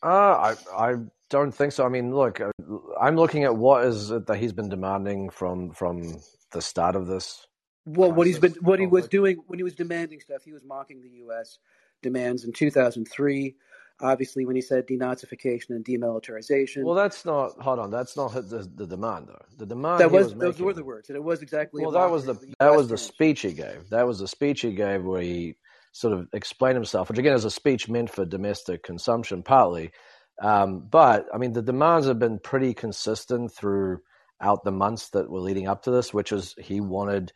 Uh, 0.03 0.07
I 0.07 0.55
I 0.75 0.95
don't 1.29 1.51
think 1.51 1.73
so. 1.73 1.85
I 1.85 1.89
mean, 1.89 2.15
look, 2.15 2.39
uh, 2.39 2.51
I'm 2.99 3.15
looking 3.15 3.43
at 3.43 3.55
what 3.55 3.85
is 3.85 4.11
it 4.11 4.27
that 4.27 4.37
he's 4.37 4.53
been 4.53 4.69
demanding 4.69 5.29
from 5.29 5.71
from 5.71 6.19
the 6.51 6.61
start 6.61 6.95
of 6.95 7.07
this. 7.07 7.46
Well, 7.87 8.11
what 8.11 8.27
he's 8.27 8.39
been 8.39 8.53
what 8.61 8.79
he 8.79 8.87
was 8.87 9.07
doing 9.07 9.37
when 9.47 9.59
he 9.59 9.63
was 9.63 9.73
demanding 9.73 10.19
stuff, 10.19 10.43
he 10.43 10.51
was 10.51 10.63
mocking 10.65 11.01
the 11.01 11.09
U.S. 11.19 11.59
demands 12.01 12.43
in 12.43 12.51
2003. 12.51 13.55
Obviously, 13.99 14.45
when 14.45 14.55
he 14.55 14.61
said 14.61 14.85
denazification 14.85 15.69
and 15.69 15.83
demilitarization, 15.83 16.83
Well, 16.83 16.95
that's 16.95 17.25
not. 17.25 17.59
Hold 17.59 17.79
on, 17.79 17.89
that's 17.89 18.15
not 18.17 18.33
the, 18.33 18.69
the 18.75 18.85
demand 18.85 19.29
though. 19.29 19.41
The 19.57 19.65
demand 19.65 20.01
that 20.01 20.11
was, 20.11 20.35
was 20.35 20.35
those 20.35 20.59
were 20.59 20.73
the 20.73 20.83
words, 20.83 21.09
and 21.09 21.15
it 21.15 21.23
was 21.23 21.41
exactly. 21.41 21.81
Well, 21.81 21.91
that 21.91 22.11
was 22.11 22.25
the 22.25 22.31
of 22.31 22.45
that 22.59 22.75
was 22.75 22.89
the 22.89 22.97
speech 22.97 23.41
he 23.41 23.53
gave. 23.53 23.89
That 23.89 24.05
was 24.05 24.19
the 24.19 24.27
speech 24.27 24.61
he 24.61 24.73
gave 24.73 25.03
where 25.03 25.21
he 25.21 25.55
sort 25.93 26.13
of 26.13 26.27
explained 26.33 26.75
himself, 26.75 27.09
which 27.09 27.17
again 27.17 27.33
is 27.33 27.45
a 27.45 27.49
speech 27.49 27.87
meant 27.87 28.09
for 28.09 28.25
domestic 28.25 28.83
consumption 28.83 29.41
partly. 29.43 29.91
Um, 30.41 30.87
but 30.91 31.25
I 31.33 31.37
mean, 31.37 31.53
the 31.53 31.61
demands 31.61 32.05
have 32.07 32.19
been 32.19 32.37
pretty 32.37 32.73
consistent 32.73 33.51
throughout 33.51 34.63
the 34.63 34.71
months 34.71 35.09
that 35.09 35.29
were 35.29 35.39
leading 35.39 35.67
up 35.67 35.83
to 35.83 35.91
this, 35.91 36.13
which 36.13 36.31
is 36.31 36.53
he 36.59 36.81
wanted 36.81 37.31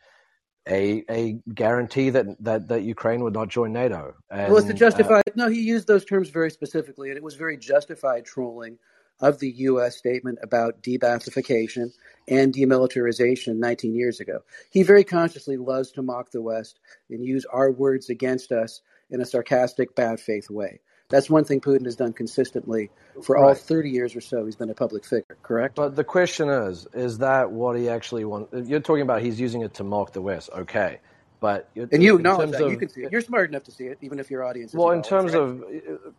a 0.68 1.04
a 1.10 1.38
guarantee 1.52 2.10
that 2.10 2.26
that, 2.40 2.68
that 2.68 2.82
Ukraine 2.82 3.22
would 3.24 3.34
not 3.34 3.48
join 3.48 3.72
NATO. 3.72 4.14
And, 4.30 4.52
well, 4.52 4.62
it's 4.62 4.70
uh, 4.70 4.74
justify. 4.74 5.22
no, 5.34 5.48
he 5.48 5.60
used 5.60 5.86
those 5.86 6.04
terms 6.04 6.30
very 6.30 6.50
specifically, 6.50 7.08
and 7.08 7.16
it 7.16 7.22
was 7.22 7.34
very 7.34 7.56
justified 7.56 8.24
trolling 8.24 8.78
of 9.20 9.38
the 9.38 9.50
U.S. 9.50 9.96
statement 9.96 10.38
about 10.42 10.82
de-Baathification 10.82 11.92
and 12.26 12.52
demilitarization 12.52 13.56
19 13.56 13.94
years 13.94 14.18
ago. 14.18 14.40
He 14.70 14.82
very 14.82 15.04
consciously 15.04 15.56
loves 15.56 15.92
to 15.92 16.02
mock 16.02 16.32
the 16.32 16.42
West 16.42 16.80
and 17.08 17.24
use 17.24 17.46
our 17.46 17.70
words 17.70 18.10
against 18.10 18.50
us 18.50 18.80
in 19.10 19.20
a 19.20 19.26
sarcastic, 19.26 19.94
bad 19.94 20.18
faith 20.18 20.50
way. 20.50 20.80
That's 21.12 21.28
one 21.28 21.44
thing 21.44 21.60
Putin 21.60 21.84
has 21.84 21.94
done 21.94 22.14
consistently 22.14 22.90
for 23.22 23.36
all 23.36 23.54
30 23.54 23.90
years 23.90 24.16
or 24.16 24.22
so. 24.22 24.46
He's 24.46 24.56
been 24.56 24.70
a 24.70 24.74
public 24.74 25.04
figure, 25.04 25.36
correct? 25.42 25.76
But 25.76 25.94
the 25.94 26.04
question 26.04 26.48
is, 26.48 26.88
is 26.94 27.18
that 27.18 27.52
what 27.52 27.76
he 27.78 27.90
actually 27.90 28.24
wants? 28.24 28.68
You're 28.68 28.80
talking 28.80 29.02
about 29.02 29.20
he's 29.20 29.38
using 29.38 29.60
it 29.60 29.74
to 29.74 29.84
mock 29.84 30.14
the 30.14 30.22
West, 30.22 30.48
okay? 30.56 31.00
But 31.38 31.68
you're- 31.74 31.88
and 31.92 32.02
you 32.02 32.16
acknowledge 32.16 32.52
that. 32.52 32.62
of- 32.64 32.72
you 32.72 32.78
can 32.78 32.88
see 32.88 33.02
it. 33.02 33.12
You're 33.12 33.20
smart 33.20 33.50
enough 33.50 33.64
to 33.64 33.72
see 33.72 33.84
it, 33.84 33.98
even 34.00 34.18
if 34.18 34.30
your 34.30 34.42
audience 34.42 34.70
is 34.72 34.74
Well, 34.78 34.90
in 34.92 35.02
terms 35.02 35.34
of, 35.34 35.62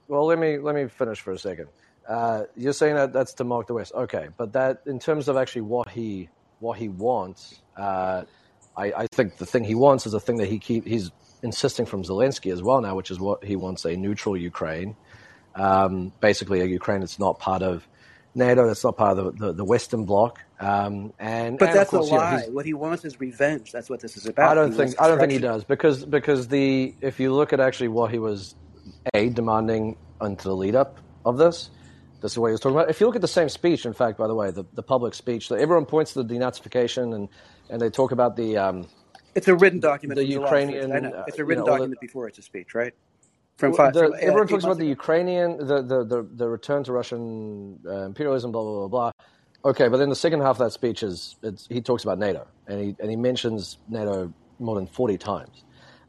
well, 0.08 0.26
let 0.28 0.38
me 0.38 0.60
let 0.60 0.76
me 0.76 0.88
finish 0.88 1.20
for 1.20 1.32
a 1.32 1.39
second. 1.39 1.70
Uh, 2.08 2.44
you're 2.56 2.74
saying 2.74 2.96
that 2.96 3.14
that's 3.14 3.34
to 3.36 3.44
mock 3.44 3.66
the 3.66 3.74
West, 3.74 3.94
okay? 3.96 4.28
But 4.38 4.54
that, 4.54 4.84
in 4.86 5.00
terms 5.00 5.28
of 5.28 5.38
actually 5.38 5.62
what 5.64 5.89
he 5.89 6.30
what 6.60 6.78
he 6.78 6.88
wants, 6.89 7.62
uh, 7.76 8.24
I, 8.78 8.86
I 8.94 9.08
think 9.12 9.38
the 9.38 9.46
thing 9.46 9.64
he 9.64 9.76
wants 9.76 10.06
is 10.06 10.14
a 10.14 10.20
thing 10.20 10.38
that 10.38 10.48
he 10.50 10.60
keep 10.60 10.86
he's 10.86 11.10
insisting 11.44 11.86
from 11.86 12.04
Zelensky 12.04 12.52
as 12.52 12.64
well 12.64 12.82
now, 12.82 12.96
which 12.96 13.12
is 13.12 13.20
what 13.20 13.44
he 13.44 13.56
wants 13.56 13.86
a 13.86 13.96
neutral 13.96 14.36
Ukraine. 14.36 14.96
Um, 15.56 16.12
basically, 16.20 16.62
a 16.62 16.66
Ukraine 16.66 17.02
that's 17.02 17.20
not 17.20 17.38
part 17.39 17.62
of 17.62 17.88
NATO, 18.34 18.66
that's 18.66 18.84
not 18.84 18.98
part 18.98 19.20
of 19.20 19.38
the, 19.38 19.48
the, 19.48 19.54
the 19.54 19.66
Western 19.66 20.06
Bloc. 20.06 20.39
Um, 20.60 21.14
and 21.20 21.60
But 21.60 21.70
and 21.70 21.78
that's 21.78 21.94
a 21.94 21.98
course, 21.98 22.08
you 22.10 22.14
know, 22.14 22.24
lie. 22.24 22.48
what 22.50 22.66
he 22.66 22.74
wants 22.74 23.06
is 23.06 23.20
revenge. 23.20 23.72
That's 23.72 23.89
what 23.89 24.00
this 24.00 24.18
is 24.18 24.26
about. 24.26 24.50
I 24.52 24.56
don't 24.56 24.72
He 24.72 24.78
think 24.78 25.00
I 25.00 25.08
don't 25.08 25.20
think 25.20 25.32
he 25.32 25.38
does 25.39 25.64
because 25.64 26.06
because 26.06 26.48
the 26.48 26.96
if 27.02 27.20
you 27.20 27.34
look 27.34 27.54
at 27.54 27.60
actually 27.60 27.89
what 27.89 28.10
he 28.12 28.18
was 28.20 28.56
a 29.14 29.30
demanding 29.30 29.98
into 30.22 30.46
the 30.46 30.56
lead 30.56 30.76
up 30.76 31.00
of 31.26 31.38
this, 31.38 31.70
this 32.22 32.32
is 32.32 32.39
what 32.39 32.48
he 32.48 32.52
was 32.54 32.62
talking 32.62 32.78
about. 32.78 32.89
If 32.89 33.00
you 33.02 33.06
look 33.06 33.16
at 33.16 33.22
the 33.22 33.28
same 33.28 33.50
speech, 33.50 33.86
in 33.86 33.94
fact, 33.94 34.18
by 34.18 34.28
the 34.28 34.36
way, 34.36 34.52
the, 34.52 34.64
the 34.74 34.84
public 34.84 35.14
speech, 35.14 35.50
that 35.50 35.60
everyone 35.60 35.86
points 35.86 36.14
to 36.14 36.24
the 36.24 36.34
denazification 36.34 37.14
and 37.14 37.30
and 37.70 37.82
they 37.82 37.89
talk 37.89 38.12
about 38.12 38.36
the 38.38 38.58
um, 38.58 38.88
It's 39.36 39.48
a 39.48 39.56
written 39.56 39.80
document. 39.80 40.18
The 40.18 40.26
Ukrainian, 40.26 40.90
6th. 40.92 40.96
I 40.96 41.00
know. 41.00 41.10
uh, 41.12 41.24
It's 41.28 41.38
a 41.38 41.42
you 41.42 41.46
written 41.46 41.66
know, 41.66 41.72
all 41.72 41.78
the- 41.78 41.80
document 41.86 42.02
before 42.02 42.28
it's 42.28 42.38
a 42.38 42.42
speech, 42.42 42.76
right? 42.76 42.94
From 43.58 43.74
five. 43.74 43.94
the- 43.94 44.00
from, 44.06 44.14
uh, 44.14 44.18
everyone 44.18 44.48
talks 44.48 44.64
about 44.64 44.70
months 44.72 44.80
the. 44.80 44.88
Ukrainian, 44.88 45.58
the, 45.58 45.82
the, 45.82 46.04
the, 46.04 46.28
the 46.34 46.48
return 46.50 46.84
to 46.86 46.92
Russian 46.92 47.80
uh, 47.86 48.06
imperialism, 48.06 48.52
blah, 48.52 48.62
blah, 48.64 48.88
blah, 48.88 48.88
blah. 48.88 49.12
Okay, 49.66 49.88
but 49.88 49.98
then 49.98 50.10
the 50.10 50.16
second 50.16 50.42
half 50.42 50.52
of 50.60 50.66
that 50.66 50.72
speech 50.74 51.04
is 51.04 51.38
it's, 51.42 51.68
he 51.68 51.80
talks 51.82 52.04
about 52.04 52.20
NATO, 52.20 52.48
and 52.68 52.82
he, 52.82 52.96
and 53.00 53.10
he 53.10 53.16
mentions 53.16 53.78
NATO 53.88 54.34
more 54.60 54.76
than 54.76 54.88
40 54.88 55.18
times. 55.18 55.64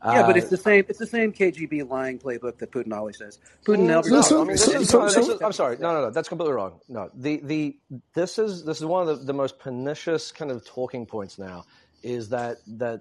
Yeah, 0.05 0.27
but 0.27 0.35
Uh, 0.35 0.39
it's 0.39 0.51
the 0.51 0.57
same. 0.59 0.85
It's 0.89 0.99
the 0.99 1.07
same 1.07 1.33
KGB 1.33 1.89
lying 1.89 2.18
playbook 2.18 2.59
that 2.59 2.70
Putin 2.70 2.93
always 2.93 3.16
says. 3.16 3.39
Putin 3.64 3.81
never. 3.87 4.07
No, 4.11 4.20
So- 4.20 4.37
I 4.37 4.45
mean, 4.45 4.49
this 4.53 4.64
so- 4.66 4.81
is, 4.81 4.89
so- 4.91 5.01
no, 5.01 5.09
so- 5.09 5.20
this 5.20 5.29
is- 5.31 5.41
I'm 5.41 5.53
sorry. 5.53 5.79
No, 5.79 5.95
no, 5.95 6.01
no. 6.03 6.11
That's 6.11 6.29
completely 6.29 6.55
wrong. 6.55 6.79
No, 6.91 7.11
the 7.14 7.41
the 7.43 7.79
this 8.14 8.39
is 8.39 8.64
this 8.66 8.79
is 8.81 8.85
one 8.85 9.09
of 9.09 9.18
the, 9.20 9.25
the 9.25 9.33
most 9.33 9.59
pernicious 9.59 10.31
kind 10.31 10.51
of 10.51 10.62
talking 10.66 11.07
points 11.07 11.39
now. 11.39 11.64
Is 12.05 12.28
that 12.28 12.59
that 12.78 13.00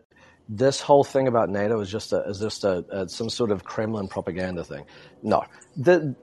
this 0.50 0.82
whole 0.82 1.04
thing 1.04 1.28
about 1.28 1.50
NATO 1.50 1.80
is 1.82 1.92
just 1.92 2.14
a 2.14 2.22
is 2.22 2.40
just 2.40 2.64
a, 2.64 2.86
a 2.90 3.10
some 3.10 3.30
sort 3.30 3.52
of 3.52 3.64
Kremlin 3.64 4.08
propaganda 4.08 4.64
thing? 4.64 4.86
No, 5.22 5.44
the 5.78 6.16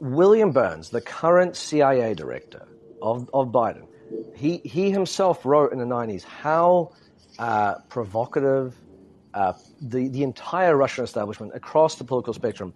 William 0.00 0.50
Burns, 0.50 0.90
the 0.90 1.00
current 1.00 1.56
CIA 1.56 2.14
director 2.14 2.66
of 3.00 3.30
of 3.32 3.48
Biden, 3.48 3.86
he 4.34 4.58
he 4.58 4.90
himself 4.90 5.46
wrote 5.46 5.72
in 5.72 5.78
the 5.78 5.86
90s 5.86 6.24
how 6.24 6.92
uh, 7.38 7.76
provocative 7.88 8.74
uh, 9.34 9.52
the, 9.80 10.08
the 10.08 10.22
entire 10.24 10.76
Russian 10.76 11.04
establishment 11.04 11.52
across 11.54 11.96
the 11.96 12.04
political 12.04 12.34
spectrum 12.34 12.74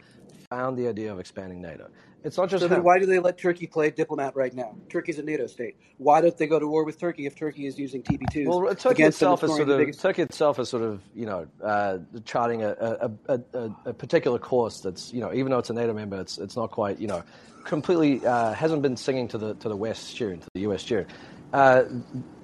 found 0.48 0.78
the 0.78 0.86
idea 0.86 1.12
of 1.12 1.18
expanding 1.18 1.60
NATO. 1.60 1.88
It's 2.24 2.36
not 2.36 2.48
just 2.48 2.62
So 2.62 2.68
then, 2.68 2.82
why 2.82 2.98
do 2.98 3.06
they 3.06 3.18
let 3.18 3.36
Turkey 3.36 3.66
play 3.66 3.90
diplomat 3.90 4.36
right 4.36 4.54
now? 4.54 4.76
Turkey's 4.88 5.18
a 5.18 5.22
NATO 5.22 5.46
state. 5.46 5.76
Why 5.98 6.20
don't 6.20 6.36
they 6.36 6.46
go 6.46 6.58
to 6.58 6.68
war 6.68 6.84
with 6.84 6.98
Turkey 6.98 7.26
if 7.26 7.34
Turkey 7.34 7.66
is 7.66 7.78
using 7.78 8.02
TB2s 8.02 8.46
Well, 8.46 8.74
Turkey 8.74 9.02
itself 9.02 9.42
is 9.42 9.50
sort 9.50 9.68
of 9.68 9.78
biggest? 9.78 10.00
Turkey 10.00 10.22
itself 10.22 10.58
is 10.58 10.68
sort 10.68 10.82
of 10.82 11.00
you 11.14 11.26
know 11.26 11.46
uh, 11.62 11.98
charting 12.24 12.62
a, 12.62 13.10
a, 13.28 13.40
a, 13.54 13.70
a, 13.86 13.92
particular 13.92 14.38
course 14.38 14.80
that's 14.80 15.12
you 15.12 15.20
know 15.20 15.32
even 15.34 15.50
though 15.50 15.58
it's 15.58 15.70
a 15.70 15.74
NATO 15.74 15.92
member, 15.92 16.20
it's 16.20 16.38
it's 16.38 16.56
not 16.56 16.70
quite 16.70 17.00
you 17.00 17.08
know 17.08 17.24
completely 17.64 18.24
uh, 18.24 18.52
hasn't 18.52 18.82
been 18.82 18.96
singing 18.96 19.26
to 19.28 19.38
the 19.38 19.54
to 19.54 19.68
the 19.68 19.76
West 19.76 20.16
tune 20.16 20.40
to 20.40 20.48
the 20.54 20.60
US 20.60 20.84
tune. 20.84 21.06
Uh, 21.52 21.84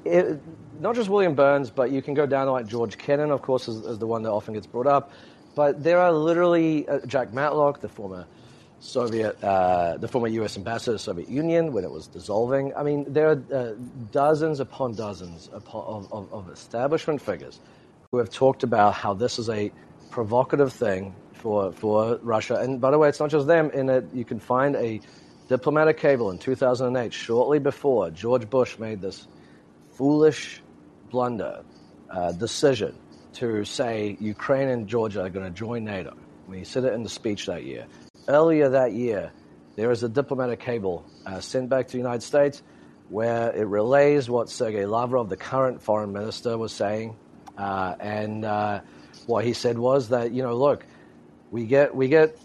it, 0.04 0.40
not 0.80 0.94
just 0.94 1.08
William 1.08 1.34
Burns, 1.34 1.70
but 1.70 1.90
you 1.90 2.02
can 2.02 2.14
go 2.14 2.26
down 2.26 2.46
to 2.46 2.52
like 2.52 2.66
George 2.66 2.98
Kennan, 2.98 3.30
of 3.30 3.42
course, 3.42 3.68
is, 3.68 3.84
is 3.84 3.98
the 3.98 4.06
one 4.06 4.22
that 4.22 4.30
often 4.30 4.54
gets 4.54 4.66
brought 4.66 4.86
up. 4.86 5.12
But 5.54 5.82
there 5.82 5.98
are 5.98 6.12
literally 6.12 6.88
uh, 6.88 7.00
Jack 7.06 7.32
Matlock, 7.32 7.80
the 7.80 7.88
former 7.88 8.26
Soviet, 8.80 9.42
uh, 9.42 9.96
the 9.96 10.06
former 10.06 10.28
U.S. 10.28 10.56
ambassador 10.56 10.86
to 10.86 10.92
the 10.92 10.98
Soviet 10.98 11.28
Union 11.28 11.72
when 11.72 11.84
it 11.84 11.90
was 11.90 12.06
dissolving. 12.06 12.72
I 12.76 12.82
mean, 12.82 13.12
there 13.12 13.30
are 13.30 13.42
uh, 13.52 13.72
dozens 14.12 14.60
upon 14.60 14.94
dozens 14.94 15.48
of, 15.48 15.66
of, 15.74 16.32
of 16.32 16.48
establishment 16.50 17.20
figures 17.20 17.58
who 18.12 18.18
have 18.18 18.30
talked 18.30 18.62
about 18.62 18.94
how 18.94 19.14
this 19.14 19.38
is 19.38 19.50
a 19.50 19.72
provocative 20.10 20.72
thing 20.72 21.14
for 21.32 21.72
for 21.72 22.18
Russia. 22.22 22.56
And 22.56 22.80
by 22.80 22.90
the 22.90 22.98
way, 22.98 23.08
it's 23.08 23.20
not 23.20 23.30
just 23.30 23.46
them. 23.46 23.70
In 23.70 23.88
it, 23.88 24.04
you 24.14 24.24
can 24.24 24.38
find 24.38 24.76
a 24.76 25.00
diplomatic 25.48 25.98
cable 25.98 26.30
in 26.30 26.38
2008, 26.38 27.12
shortly 27.12 27.58
before 27.58 28.10
George 28.10 28.48
Bush 28.48 28.78
made 28.78 29.00
this 29.00 29.26
foolish 29.92 30.62
blunder 31.10 31.64
uh, 32.10 32.32
decision 32.32 32.94
to 33.34 33.64
say 33.64 34.16
Ukraine 34.20 34.68
and 34.68 34.86
Georgia 34.86 35.22
are 35.22 35.30
going 35.30 35.46
to 35.46 35.52
join 35.52 35.84
NATO. 35.84 36.16
When 36.46 36.58
he 36.58 36.64
said 36.64 36.84
it 36.84 36.92
in 36.94 37.02
the 37.02 37.08
speech 37.10 37.46
that 37.46 37.64
year. 37.64 37.86
Earlier 38.28 38.68
that 38.68 38.92
year, 38.92 39.32
there 39.76 39.90
is 39.90 40.02
a 40.02 40.08
diplomatic 40.08 40.60
cable 40.60 41.06
uh, 41.24 41.40
sent 41.40 41.70
back 41.70 41.86
to 41.88 41.92
the 41.92 41.98
United 41.98 42.22
States 42.22 42.62
where 43.08 43.50
it 43.52 43.66
relays 43.66 44.28
what 44.28 44.50
Sergei 44.50 44.84
Lavrov, 44.84 45.30
the 45.30 45.36
current 45.36 45.80
foreign 45.82 46.12
minister, 46.12 46.58
was 46.58 46.70
saying. 46.72 47.16
Uh, 47.56 47.94
and 47.98 48.44
uh, 48.44 48.80
what 49.26 49.44
he 49.44 49.54
said 49.54 49.78
was 49.78 50.10
that, 50.10 50.32
you 50.32 50.42
know, 50.42 50.54
look, 50.54 50.84
we 51.50 51.64
get, 51.64 51.94
we 51.94 52.08
get 52.08 52.38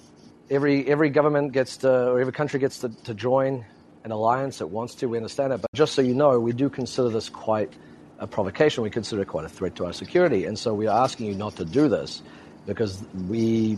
every, 0.50 0.88
every 0.88 1.10
government 1.10 1.52
gets 1.52 1.78
to, 1.78 2.12
or 2.12 2.22
every 2.22 2.32
country 2.32 2.62
gets 2.62 2.80
to, 2.80 2.90
to 3.04 3.14
join 3.14 3.66
an 4.06 4.12
alliance 4.12 4.60
that 4.60 4.68
wants 4.68 4.96
to. 4.96 5.08
We 5.08 5.18
understand 5.18 5.52
it. 5.52 5.62
But 5.62 5.72
just 5.74 5.96
so 5.96 6.02
you 6.02 6.14
know, 6.14 6.40
we 6.40 6.54
do 6.54 6.70
consider 6.70 7.10
this 7.10 7.28
quite 7.28 7.74
a 8.20 8.28
provocation. 8.28 8.84
We 8.84 8.90
consider 8.90 9.24
it 9.24 9.28
quite 9.28 9.46
a 9.46 9.50
threat 9.50 9.76
to 9.76 9.86
our 9.86 9.94
security. 9.94 10.46
And 10.46 10.58
so 10.58 10.74
we 10.74 10.88
are 10.88 11.04
asking 11.04 11.28
you 11.28 11.36
not 11.36 11.58
to 11.58 11.66
do 11.66 11.90
this 11.90 12.22
because 12.66 13.04
we, 13.28 13.78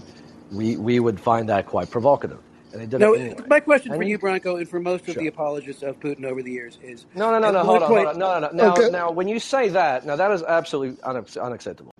we, 0.55 0.77
we 0.77 0.99
would 0.99 1.19
find 1.19 1.49
that 1.49 1.65
quite 1.67 1.89
provocative. 1.89 2.39
And 2.71 2.81
they 2.81 2.87
did 2.87 2.99
No, 2.99 3.13
it 3.13 3.19
anyway. 3.21 3.43
my 3.47 3.59
question 3.61 3.91
And 3.93 3.99
for 3.99 4.03
you- 4.03 4.11
you, 4.11 4.19
Branko, 4.19 4.57
and 4.57 4.67
for 4.67 4.79
most 4.79 5.07
of 5.07 5.15
the 5.15 5.27
apologists 5.27 5.81
of 5.83 5.99
Putin 5.99 6.25
over 6.25 6.41
the 6.43 6.51
years 6.51 6.77
is 6.83 7.05
No, 7.15 7.31
no, 7.31 7.39
no, 7.39 7.47
at 7.47 7.53
no. 7.53 7.59
what 7.71 7.81
Hold 7.81 7.83
on, 7.83 7.89
hold 7.89 8.07
on. 8.07 8.17
No, 8.19 8.39
no, 8.39 8.49
no. 8.51 8.63
Now, 8.67 8.73
Okay. 8.73 8.89
now, 8.89 9.11
when 9.11 9.27
you 9.27 9.39
say 9.39 9.69
that, 9.69 10.05
now 10.05 10.15
that 10.15 10.31
is 10.31 10.43
absolutely 10.43 11.01
unacceptable. 11.03 11.91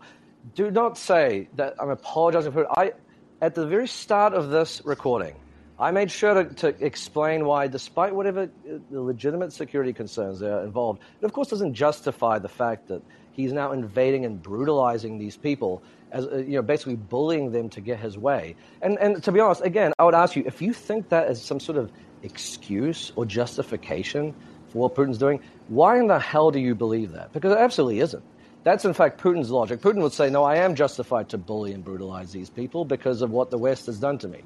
Do 0.56 0.70
not 0.72 0.98
say 0.98 1.48
that 1.56 1.76
I'm 1.80 1.90
apologizing 1.90 2.52
for 2.52 2.62
it. 2.64 2.68
I, 2.76 2.94
at 3.42 3.56
the 3.56 3.66
very 3.66 3.88
start 3.88 4.34
of 4.34 4.50
this 4.50 4.82
recording, 4.86 5.36
I 5.80 5.92
made 5.92 6.12
sure 6.12 6.44
to, 6.44 6.54
to 6.56 6.86
explain 6.86 7.46
why, 7.46 7.68
despite 7.68 8.14
whatever 8.16 8.44
uh, 8.44 8.78
the 8.92 9.02
legitimate 9.02 9.54
security 9.54 9.92
concerns 9.94 10.40
that 10.40 10.52
are 10.52 10.64
involved, 10.64 11.02
it 11.22 11.26
of 11.26 11.34
course 11.34 11.50
doesn't 11.50 11.74
justify 11.74 12.40
the 12.40 12.48
fact 12.48 12.88
that 12.90 13.02
he's 13.32 13.52
now 13.54 13.72
invading 13.74 14.24
and 14.26 14.42
brutalizing 14.42 15.18
these 15.18 15.36
people, 15.36 15.84
as 16.16 16.26
uh, 16.26 16.38
you 16.38 16.54
know, 16.54 16.62
basically 16.62 16.96
bullying 16.96 17.52
them 17.52 17.70
to 17.70 17.82
get 17.82 18.00
his 18.00 18.18
way. 18.18 18.56
And 18.82 18.98
and 19.00 19.22
to 19.24 19.32
be 19.32 19.40
honest, 19.40 19.62
again, 19.62 19.92
I 20.00 20.06
would 20.06 20.16
ask 20.16 20.36
you 20.36 20.44
if 20.46 20.62
you 20.62 20.74
think 20.74 21.10
that 21.10 21.30
is 21.30 21.42
some 21.42 21.60
sort 21.60 21.78
of 21.78 21.92
excuse 22.24 23.12
or 23.16 23.26
justification 23.26 24.34
for 24.70 24.80
what 24.80 24.96
Putin's 24.96 25.18
doing, 25.18 25.42
why 25.68 26.00
in 26.00 26.08
the 26.08 26.18
hell 26.18 26.50
do 26.50 26.60
you 26.60 26.74
believe 26.74 27.12
that? 27.12 27.34
Because 27.34 27.52
it 27.52 27.60
absolutely 27.60 28.00
isn't. 28.00 28.24
That's 28.64 28.86
in 28.86 28.94
fact 28.94 29.22
Putin's 29.22 29.52
logic. 29.52 29.82
Putin 29.82 30.02
would 30.02 30.14
say, 30.14 30.30
"No, 30.30 30.44
I 30.44 30.56
am 30.58 30.74
justified 30.74 31.30
to 31.30 31.38
bully 31.38 31.74
and 31.74 31.84
brutalize 31.84 32.32
these 32.32 32.50
people 32.50 32.86
because 32.86 33.22
of 33.22 33.30
what 33.30 33.52
the 33.52 33.58
West 33.58 33.86
has 33.88 34.00
done 34.00 34.18
to 34.20 34.28
me." 34.30 34.42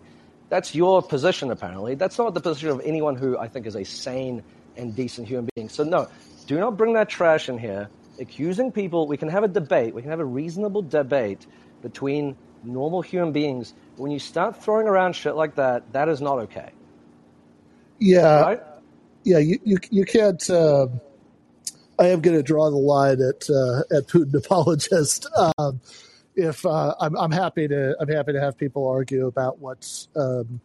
That's 0.49 0.73
your 0.73 1.03
position, 1.03 1.51
apparently. 1.51 1.93
That's 1.93 2.17
not 2.17 2.33
the 2.33 2.41
position 2.41 2.69
of 2.69 2.81
anyone 2.83 3.15
who 3.15 3.37
I 3.37 3.47
think 3.47 3.67
is 3.67 3.75
a 3.75 3.85
sane 3.85 4.41
and 4.75 4.95
decent 4.95 5.27
human 5.27 5.47
being. 5.55 5.69
So, 5.69 5.83
no, 5.83 6.07
do 6.47 6.59
not 6.59 6.75
bring 6.75 6.93
that 6.93 7.07
trash 7.07 7.47
in 7.47 7.59
here. 7.59 7.87
Accusing 8.19 8.71
people, 8.71 9.07
we 9.07 9.17
can 9.17 9.29
have 9.29 9.43
a 9.43 9.47
debate, 9.47 9.93
we 9.93 10.01
can 10.01 10.11
have 10.11 10.19
a 10.19 10.25
reasonable 10.25 10.81
debate 10.81 11.47
between 11.81 12.35
normal 12.63 13.01
human 13.01 13.31
beings. 13.31 13.73
When 13.95 14.11
you 14.11 14.19
start 14.19 14.61
throwing 14.61 14.87
around 14.87 15.13
shit 15.15 15.35
like 15.35 15.55
that, 15.55 15.91
that 15.93 16.09
is 16.09 16.21
not 16.21 16.39
okay. 16.39 16.71
Yeah, 17.99 18.41
Right? 18.41 18.61
yeah, 19.23 19.39
you 19.39 19.59
you, 19.63 19.77
you 19.89 20.05
can't. 20.05 20.49
Um, 20.49 21.01
I 21.97 22.07
am 22.07 22.21
going 22.21 22.37
to 22.37 22.43
draw 22.43 22.69
the 22.69 22.77
line 22.77 23.21
at 23.21 23.49
uh, 23.49 23.97
at 23.97 24.07
Putin 24.07 24.33
apologist. 24.35 25.27
Um, 25.57 25.81
if 26.35 26.65
uh, 26.65 26.95
I'm, 27.01 27.17
I'm 27.17 27.31
happy 27.31 27.67
to, 27.67 27.97
I'm 27.99 28.07
happy 28.07 28.31
to 28.31 28.39
have 28.39 28.57
people 28.57 28.87
argue 28.87 29.27
about 29.27 29.59
what's 29.59 30.07
um, 30.15 30.61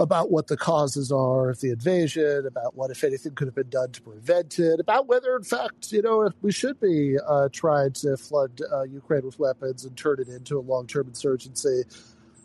about 0.00 0.30
what 0.30 0.46
the 0.46 0.56
causes 0.56 1.12
are 1.12 1.50
of 1.50 1.60
the 1.60 1.68
invasion, 1.68 2.46
about 2.46 2.74
what, 2.74 2.90
if 2.90 3.04
anything, 3.04 3.34
could 3.34 3.46
have 3.46 3.54
been 3.54 3.68
done 3.68 3.92
to 3.92 4.00
prevent 4.00 4.58
it, 4.58 4.80
about 4.80 5.06
whether, 5.06 5.36
in 5.36 5.42
fact, 5.42 5.92
you 5.92 6.00
know, 6.00 6.30
we 6.40 6.50
should 6.50 6.80
be 6.80 7.18
uh, 7.28 7.50
trying 7.52 7.92
to 7.92 8.16
flood 8.16 8.62
uh, 8.72 8.82
Ukraine 8.82 9.26
with 9.26 9.38
weapons 9.38 9.84
and 9.84 9.94
turn 9.98 10.18
it 10.18 10.28
into 10.28 10.58
a 10.58 10.62
long-term 10.62 11.06
insurgency. 11.08 11.82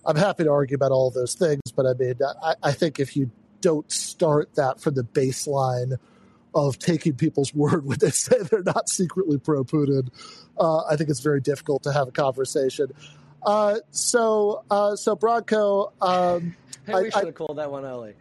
I'm 0.05 0.17
happy 0.17 0.43
to 0.43 0.51
argue 0.51 0.75
about 0.75 0.91
all 0.91 1.09
those 1.11 1.33
things, 1.33 1.61
but 1.73 1.85
I 1.85 1.93
mean, 1.93 2.15
I, 2.43 2.55
I 2.61 2.71
think 2.73 2.99
if 2.99 3.15
you 3.15 3.31
don't 3.61 3.89
start 3.89 4.53
that 4.55 4.81
from 4.81 4.95
the 4.95 5.03
baseline 5.03 5.97
of 6.53 6.77
taking 6.77 7.13
people's 7.13 7.53
word 7.55 7.85
when 7.85 7.99
they 7.99 8.09
say 8.09 8.35
they're 8.51 8.63
not 8.63 8.89
secretly 8.89 9.37
pro 9.37 9.63
Putin, 9.63 10.09
uh, 10.59 10.83
I 10.83 10.97
think 10.97 11.09
it's 11.09 11.21
very 11.21 11.39
difficult 11.39 11.83
to 11.83 11.93
have 11.93 12.09
a 12.09 12.11
conversation. 12.11 12.91
Uh, 13.45 13.75
so, 13.91 14.63
uh, 14.71 14.95
so 14.95 15.15
Branko, 15.15 15.91
um, 16.01 16.55
Hey, 16.85 16.93
I- 16.93 17.01
we 17.03 17.11
should 17.11 17.25
have 17.25 17.35
called 17.35 17.57
that 17.57 17.71
one 17.71 17.85
early. 17.85 18.13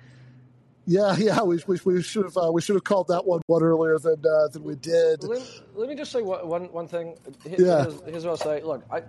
yeah, 0.86 1.16
yeah, 1.16 1.42
we, 1.42 1.60
we, 1.66 1.78
we 1.84 2.02
should 2.02 2.24
have 2.24 2.36
uh, 2.36 2.50
we 2.52 2.60
should 2.60 2.74
have 2.76 2.84
called 2.84 3.08
that 3.08 3.24
one 3.26 3.40
one 3.46 3.62
earlier 3.62 3.98
than 3.98 4.22
uh, 4.26 4.48
than 4.48 4.64
we 4.64 4.74
did. 4.76 5.22
Let, 5.24 5.42
let 5.74 5.88
me 5.88 5.94
just 5.94 6.12
say 6.12 6.22
one, 6.22 6.46
one, 6.48 6.64
one 6.72 6.88
thing. 6.88 7.16
Here- 7.46 7.56
Yeah. 7.58 7.82
Here's, 7.84 8.00
here's 8.06 8.24
what 8.24 8.30
I'll 8.32 8.36
say. 8.36 8.62
Look, 8.62 8.84
I, 8.90 9.02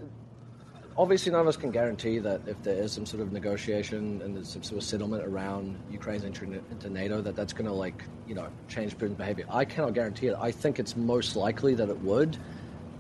obviously 0.97 1.31
none 1.33 1.41
of 1.41 1.47
us 1.47 1.57
can 1.57 1.71
guarantee 1.71 2.19
that 2.19 2.41
if 2.47 2.61
there 2.63 2.75
is 2.81 2.91
some 2.93 3.05
sort 3.05 3.21
of 3.21 3.31
negotiation 3.33 4.21
and 4.21 4.35
there's 4.35 4.49
some 4.49 4.63
sort 4.63 4.77
of 4.77 4.83
settlement 4.87 5.23
around 5.25 5.77
Ukraine's 5.91 6.23
entry 6.23 6.47
into 6.71 6.89
NATO, 6.89 7.21
that 7.21 7.35
that's 7.35 7.51
going 7.53 7.65
to 7.65 7.73
like 7.73 8.03
you 8.27 8.35
know 8.35 8.47
change 8.69 8.97
Putin's 8.97 9.15
behavior. 9.15 9.45
I 9.49 9.65
cannot 9.65 9.93
guarantee 9.93 10.27
it. 10.27 10.37
I 10.39 10.51
think 10.51 10.79
it's 10.79 10.95
most 10.95 11.35
likely 11.35 11.75
that 11.75 11.89
it 11.89 11.99
would. 12.01 12.37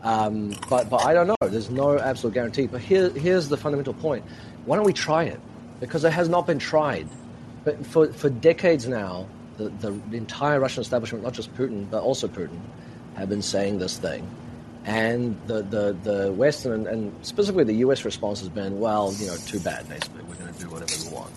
Um, 0.05 0.55
but 0.69 0.89
but 0.89 1.03
I 1.03 1.13
don't 1.13 1.27
know. 1.27 1.35
There's 1.41 1.69
no 1.69 1.97
absolute 1.99 2.33
guarantee. 2.33 2.67
But 2.67 2.81
here 2.81 3.09
here's 3.09 3.49
the 3.49 3.57
fundamental 3.57 3.93
point. 3.93 4.23
Why 4.65 4.77
don't 4.77 4.85
we 4.85 4.93
try 4.93 5.23
it? 5.23 5.39
Because 5.79 6.05
it 6.05 6.13
has 6.13 6.29
not 6.29 6.47
been 6.47 6.59
tried. 6.59 7.09
But 7.65 7.83
for 7.85 8.13
for 8.13 8.29
decades 8.29 8.87
now, 8.87 9.27
the, 9.57 9.69
the, 9.69 9.91
the 9.91 10.17
entire 10.17 10.59
Russian 10.59 10.81
establishment, 10.81 11.23
not 11.23 11.33
just 11.33 11.53
Putin, 11.55 11.89
but 11.89 12.03
also 12.03 12.27
Putin, 12.27 12.59
have 13.15 13.29
been 13.29 13.41
saying 13.41 13.79
this 13.79 13.97
thing. 13.97 14.29
And 14.85 15.35
the, 15.47 15.63
the, 15.63 15.97
the 16.03 16.31
Western 16.31 16.73
and, 16.73 16.87
and 16.87 17.25
specifically 17.25 17.63
the 17.63 17.77
US 17.87 18.05
response 18.05 18.39
has 18.41 18.49
been, 18.49 18.79
well, 18.79 19.11
you 19.17 19.25
know, 19.25 19.35
too 19.47 19.59
bad, 19.59 19.89
basically. 19.89 20.21
We're 20.23 20.35
going 20.35 20.53
to 20.53 20.59
do 20.59 20.69
whatever 20.69 20.91
we 21.03 21.15
want. 21.15 21.31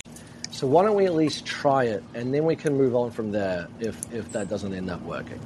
So 0.50 0.66
why 0.66 0.84
don't 0.84 0.96
we 0.96 1.06
at 1.06 1.14
least 1.14 1.46
try 1.46 1.84
it, 1.84 2.02
and 2.14 2.34
then 2.34 2.44
we 2.44 2.56
can 2.56 2.76
move 2.76 2.94
on 2.94 3.10
from 3.10 3.32
there 3.32 3.68
if, 3.80 4.12
if 4.12 4.30
that 4.32 4.50
doesn't 4.50 4.74
end 4.74 4.90
up 4.90 5.00
working. 5.02 5.40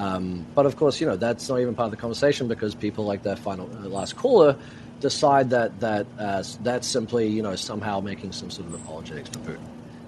Um, 0.00 0.46
but 0.54 0.64
of 0.64 0.76
course, 0.76 0.98
you 0.98 1.06
know 1.06 1.16
that's 1.16 1.46
not 1.50 1.60
even 1.60 1.74
part 1.74 1.86
of 1.86 1.90
the 1.90 1.98
conversation 1.98 2.48
because 2.48 2.74
people 2.74 3.04
like 3.04 3.22
that 3.24 3.38
final 3.38 3.68
uh, 3.76 3.86
last 3.86 4.16
caller 4.16 4.56
decide 5.00 5.50
that 5.50 5.78
that 5.80 6.06
uh, 6.18 6.42
that's 6.62 6.88
simply 6.88 7.26
you 7.26 7.42
know 7.42 7.54
somehow 7.54 8.00
making 8.00 8.32
some 8.32 8.50
sort 8.50 8.66
of 8.66 8.74
apologetics 8.74 9.28
for 9.28 9.40
Putin, 9.40 9.66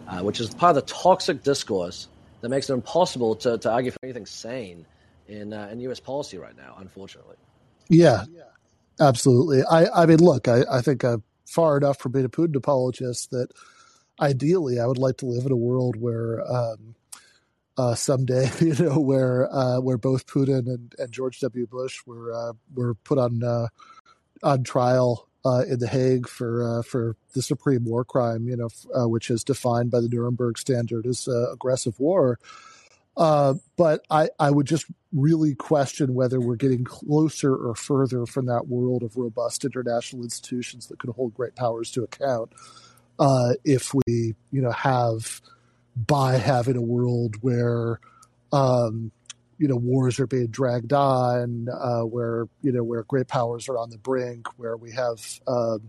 uh, 0.09 0.25
which 0.25 0.41
is 0.41 0.55
part 0.55 0.75
of 0.79 0.87
the 0.87 0.91
toxic 0.91 1.43
discourse 1.43 2.09
that 2.41 2.49
makes 2.49 2.71
it 2.71 2.73
impossible 2.73 3.35
to, 3.37 3.59
to 3.59 3.71
argue 3.71 3.91
for 3.91 3.99
anything 4.03 4.25
sane 4.25 4.87
in 5.29 5.53
uh, 5.53 5.69
in 5.71 5.79
U.S. 5.81 6.01
policy 6.01 6.39
right 6.39 6.57
now. 6.57 6.75
Unfortunately. 6.79 7.37
Yeah, 7.91 8.25
absolutely. 8.99 9.63
I 9.71 10.05
I 10.05 10.07
mean, 10.07 10.21
look, 10.21 10.49
I 10.49 10.63
I 10.71 10.81
think 10.81 11.05
I'm 11.05 11.23
far 11.45 11.77
enough 11.77 11.99
from 11.99 12.13
being 12.13 12.25
a 12.25 12.31
Putin 12.31 12.57
apologist 12.57 13.31
that 13.33 13.49
ideally 14.19 14.81
I 14.81 14.87
would 14.87 14.97
like 14.97 15.19
to 15.19 15.27
live 15.27 15.45
in 15.45 15.53
a 15.53 15.57
world 15.57 15.97
where. 15.97 16.41
Um, 16.51 16.95
uh, 17.77 17.95
someday, 17.95 18.51
you 18.61 18.75
know, 18.75 18.99
where 18.99 19.53
uh, 19.53 19.81
where 19.81 19.99
both 19.99 20.27
Putin 20.27 20.67
and, 20.67 20.95
and 20.99 21.13
George 21.13 21.41
W. 21.41 21.67
Bush 21.67 22.01
were 22.07 22.33
uh, 22.33 22.53
were 22.75 22.95
put 22.95 23.19
on 23.19 23.43
uh, 23.43 23.69
on 24.43 24.65
trial 24.65 25.29
uh, 25.45 25.65
in 25.69 25.79
the 25.79 25.89
Hague 25.89 26.29
for 26.29 26.79
uh, 26.79 26.83
for 26.83 27.17
the 27.35 27.43
supreme 27.43 27.85
war 27.85 28.05
crime, 28.05 28.49
you 28.49 28.57
know, 28.57 28.69
which 29.09 29.31
is 29.31 29.45
defined 29.45 29.91
by 29.91 30.01
the 30.01 30.09
Nuremberg 30.09 30.59
Standard 30.59 31.07
as 31.07 31.29
aggressive 31.53 31.99
war. 31.99 32.39
but 33.17 34.05
I, 34.11 34.29
I 34.39 34.51
would 34.51 34.67
just 34.67 34.87
really 35.13 35.55
question 35.55 36.15
whether 36.15 36.41
we're 36.41 36.57
getting 36.57 36.85
closer 36.85 37.55
or 37.55 37.75
further 37.75 38.27
from 38.27 38.47
that 38.47 38.69
world 38.69 39.03
of 39.03 39.17
robust 39.17 39.65
international 39.65 40.23
institutions 40.23 40.87
that 40.87 40.99
could 40.99 41.11
hold 41.11 41.35
great 41.35 41.55
powers 41.55 41.91
to 41.93 42.03
account 42.03 42.53
if 43.65 43.93
we, 43.95 44.35
you 44.51 44.61
know, 44.61 44.73
have 44.73 45.41
by 45.97 46.37
having 46.37 46.77
a 46.77 46.83
world 46.83 47.37
where 47.41 48.01
um, 48.53 49.11
you 49.59 49.69
know 49.69 49.77
wars 49.77 50.19
are 50.19 50.27
being 50.27 50.49
dragged 50.49 50.93
on, 50.93 51.69
uh, 51.69 52.03
where 52.03 52.47
you 52.63 52.73
know 52.73 52.83
where 52.83 53.03
great 53.05 53.29
powers 53.29 53.69
are 53.69 53.79
on 53.79 53.91
the 53.91 53.99
brink, 53.99 54.47
where 54.59 54.77
we 54.77 54.93
have 54.93 55.41
um, 55.47 55.89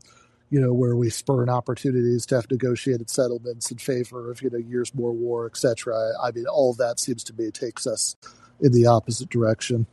you 0.49 0.61
know 0.61 0.73
where 0.73 0.95
we 0.95 1.09
spurn 1.09 1.49
opportunities 1.49 2.25
to 2.27 2.35
have 2.35 2.49
negotiated 2.51 3.09
settlements 3.09 3.71
in 3.71 3.77
favor 3.77 4.29
of 4.29 4.41
you 4.41 4.49
know 4.49 4.57
years 4.57 4.93
more 4.93 5.11
war, 5.11 5.45
etc. 5.45 5.95
I 6.21 6.31
mean, 6.31 6.45
all 6.45 6.73
that 6.75 6.99
seems 6.99 7.23
to 7.25 7.33
me 7.33 7.49
takes 7.51 7.87
us 7.87 8.15
in 8.59 8.71
the 8.71 8.85
opposite 8.85 9.29
direction. 9.29 9.87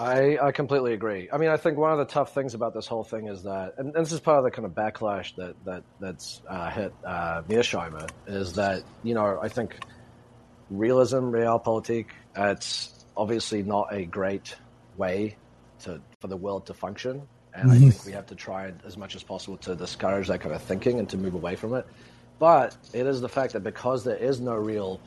I, 0.00 0.38
I 0.40 0.52
completely 0.52 0.94
agree. 0.94 1.28
I 1.30 1.36
mean, 1.36 1.50
I 1.50 1.58
think 1.58 1.76
one 1.76 1.92
of 1.92 1.98
the 1.98 2.06
tough 2.06 2.32
things 2.32 2.54
about 2.54 2.72
this 2.72 2.86
whole 2.86 3.04
thing 3.04 3.28
is 3.28 3.42
that, 3.42 3.74
and, 3.76 3.94
and 3.94 4.06
this 4.06 4.12
is 4.12 4.20
part 4.20 4.38
of 4.38 4.44
the 4.44 4.50
kind 4.50 4.64
of 4.64 4.72
backlash 4.72 5.36
that 5.36 5.62
that 5.66 5.82
that's 6.00 6.40
uh, 6.48 6.70
hit 6.70 6.94
uh, 7.04 7.42
Mearsheimer, 7.42 8.08
is 8.26 8.54
that 8.54 8.82
you 9.02 9.12
know 9.12 9.38
I 9.42 9.48
think 9.48 9.76
realism, 10.70 11.30
realpolitik, 11.30 12.06
it's 12.34 13.04
obviously 13.14 13.62
not 13.62 13.92
a 13.92 14.06
great 14.06 14.56
way 14.96 15.36
to 15.80 16.00
for 16.20 16.28
the 16.28 16.36
world 16.36 16.64
to 16.66 16.74
function, 16.74 17.28
and 17.52 17.70
mm-hmm. 17.70 17.86
I 17.86 17.90
think 17.90 18.06
we 18.06 18.12
have 18.12 18.26
to 18.28 18.34
try 18.34 18.72
as 18.86 18.96
much 18.96 19.14
as 19.16 19.22
possible 19.22 19.58
to 19.58 19.76
discourage 19.76 20.28
that 20.28 20.40
kind 20.40 20.54
of 20.54 20.62
thinking 20.62 20.98
and 20.98 21.10
to 21.10 21.18
move 21.18 21.34
away 21.34 21.56
from 21.56 21.74
it. 21.74 21.86
But 22.38 22.74
it 22.94 23.06
is 23.06 23.20
the 23.20 23.28
fact 23.28 23.52
that 23.52 23.60
because 23.60 24.04
there 24.04 24.16
is 24.16 24.40
no 24.40 24.54
real 24.54 24.98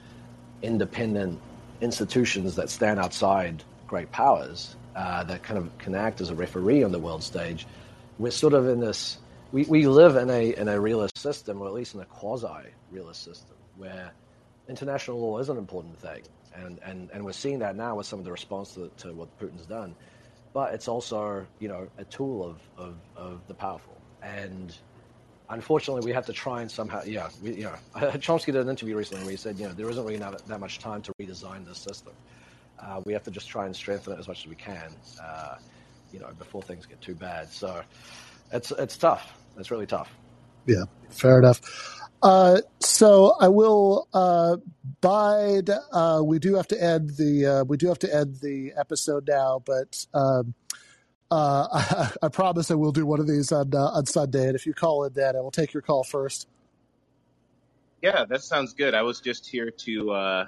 independent 0.61 1.41
institutions 1.81 2.57
that 2.57 2.69
stand 2.69 2.99
outside 2.99 3.63
great 3.87 4.11
powers, 4.11 4.75
uh, 4.95 5.23
that 5.25 5.43
kind 5.43 5.57
of 5.57 5.77
can 5.77 5.95
act 5.95 6.21
as 6.21 6.29
a 6.29 6.35
referee 6.35 6.83
on 6.83 6.91
the 6.91 6.99
world 6.99 7.23
stage, 7.23 7.65
we're 8.19 8.31
sort 8.31 8.53
of 8.53 8.67
in 8.67 8.79
this. 8.79 9.17
We, 9.51 9.63
we 9.65 9.87
live 9.87 10.15
in 10.15 10.29
a 10.29 10.55
in 10.55 10.67
a 10.67 10.79
realist 10.79 11.17
system, 11.17 11.61
or 11.61 11.67
at 11.67 11.73
least 11.73 11.95
in 11.95 12.01
a 12.01 12.05
quasi 12.05 12.69
realist 12.91 13.23
system, 13.23 13.55
where 13.77 14.11
international 14.67 15.19
law 15.19 15.39
is 15.39 15.49
an 15.49 15.57
important 15.57 15.99
thing, 15.99 16.23
and, 16.55 16.79
and, 16.83 17.09
and 17.11 17.23
we're 17.23 17.33
seeing 17.33 17.59
that 17.59 17.75
now 17.75 17.95
with 17.95 18.07
some 18.07 18.19
of 18.19 18.25
the 18.25 18.31
response 18.31 18.73
to, 18.73 18.89
to 18.97 19.13
what 19.13 19.37
Putin's 19.39 19.65
done. 19.65 19.95
But 20.53 20.73
it's 20.73 20.87
also 20.87 21.45
you 21.59 21.67
know 21.67 21.87
a 21.97 22.05
tool 22.05 22.43
of, 22.43 22.61
of, 22.77 22.95
of 23.15 23.41
the 23.47 23.53
powerful, 23.53 23.99
and 24.21 24.75
unfortunately, 25.49 26.01
we 26.01 26.13
have 26.13 26.25
to 26.25 26.33
try 26.33 26.61
and 26.61 26.71
somehow, 26.71 27.01
yeah, 27.05 27.29
we, 27.41 27.51
Chomsky 27.95 28.47
did 28.47 28.57
an 28.57 28.69
interview 28.69 28.95
recently 28.97 29.23
where 29.23 29.31
he 29.31 29.37
said, 29.37 29.59
you 29.59 29.67
know, 29.67 29.73
there 29.73 29.89
isn't 29.89 30.03
really 30.03 30.17
that, 30.17 30.45
that 30.47 30.59
much 30.59 30.79
time 30.79 31.01
to 31.03 31.13
redesign 31.21 31.65
this 31.65 31.77
system. 31.77 32.13
Uh, 32.83 33.01
we 33.05 33.13
have 33.13 33.23
to 33.23 33.31
just 33.31 33.49
try 33.49 33.65
and 33.65 33.75
strengthen 33.75 34.13
it 34.13 34.19
as 34.19 34.27
much 34.27 34.41
as 34.41 34.47
we 34.47 34.55
can, 34.55 34.91
uh, 35.23 35.55
you 36.11 36.19
know, 36.19 36.29
before 36.37 36.61
things 36.61 36.85
get 36.85 36.99
too 37.01 37.15
bad. 37.15 37.49
So 37.49 37.81
it's 38.51 38.71
it's 38.71 38.97
tough. 38.97 39.33
It's 39.57 39.71
really 39.71 39.87
tough. 39.87 40.09
Yeah, 40.65 40.83
fair 41.09 41.39
enough. 41.39 41.61
Uh, 42.21 42.61
so 42.79 43.35
I 43.39 43.49
will 43.49 44.07
uh, 44.13 44.57
bide. 45.01 45.69
Uh, 45.91 46.21
we 46.23 46.39
do 46.39 46.55
have 46.55 46.67
to 46.69 46.81
end 46.81 47.11
the 47.17 47.45
uh, 47.45 47.63
we 47.65 47.77
do 47.77 47.87
have 47.87 47.99
to 47.99 48.13
end 48.13 48.37
the 48.41 48.73
episode 48.77 49.27
now, 49.27 49.61
but 49.65 50.05
um, 50.13 50.53
uh, 51.29 51.67
I, 51.71 52.11
I, 52.25 52.27
promise 52.29 52.71
I 52.71 52.75
will 52.75 52.91
do 52.91 53.05
one 53.05 53.19
of 53.19 53.27
these 53.27 53.51
on 53.51 53.75
uh, 53.75 53.87
on 53.87 54.05
Sunday. 54.05 54.47
And 54.47 54.55
if 54.55 54.65
you 54.65 54.73
call 54.73 55.03
in, 55.03 55.13
then 55.13 55.35
I 55.35 55.41
will 55.41 55.51
take 55.51 55.73
your 55.73 55.81
call 55.81 56.03
first. 56.03 56.47
Yeah, 58.01 58.25
that 58.25 58.43
sounds 58.43 58.73
good. 58.73 58.93
I 58.93 59.01
was 59.01 59.19
just 59.19 59.47
here 59.47 59.71
to 59.71 60.47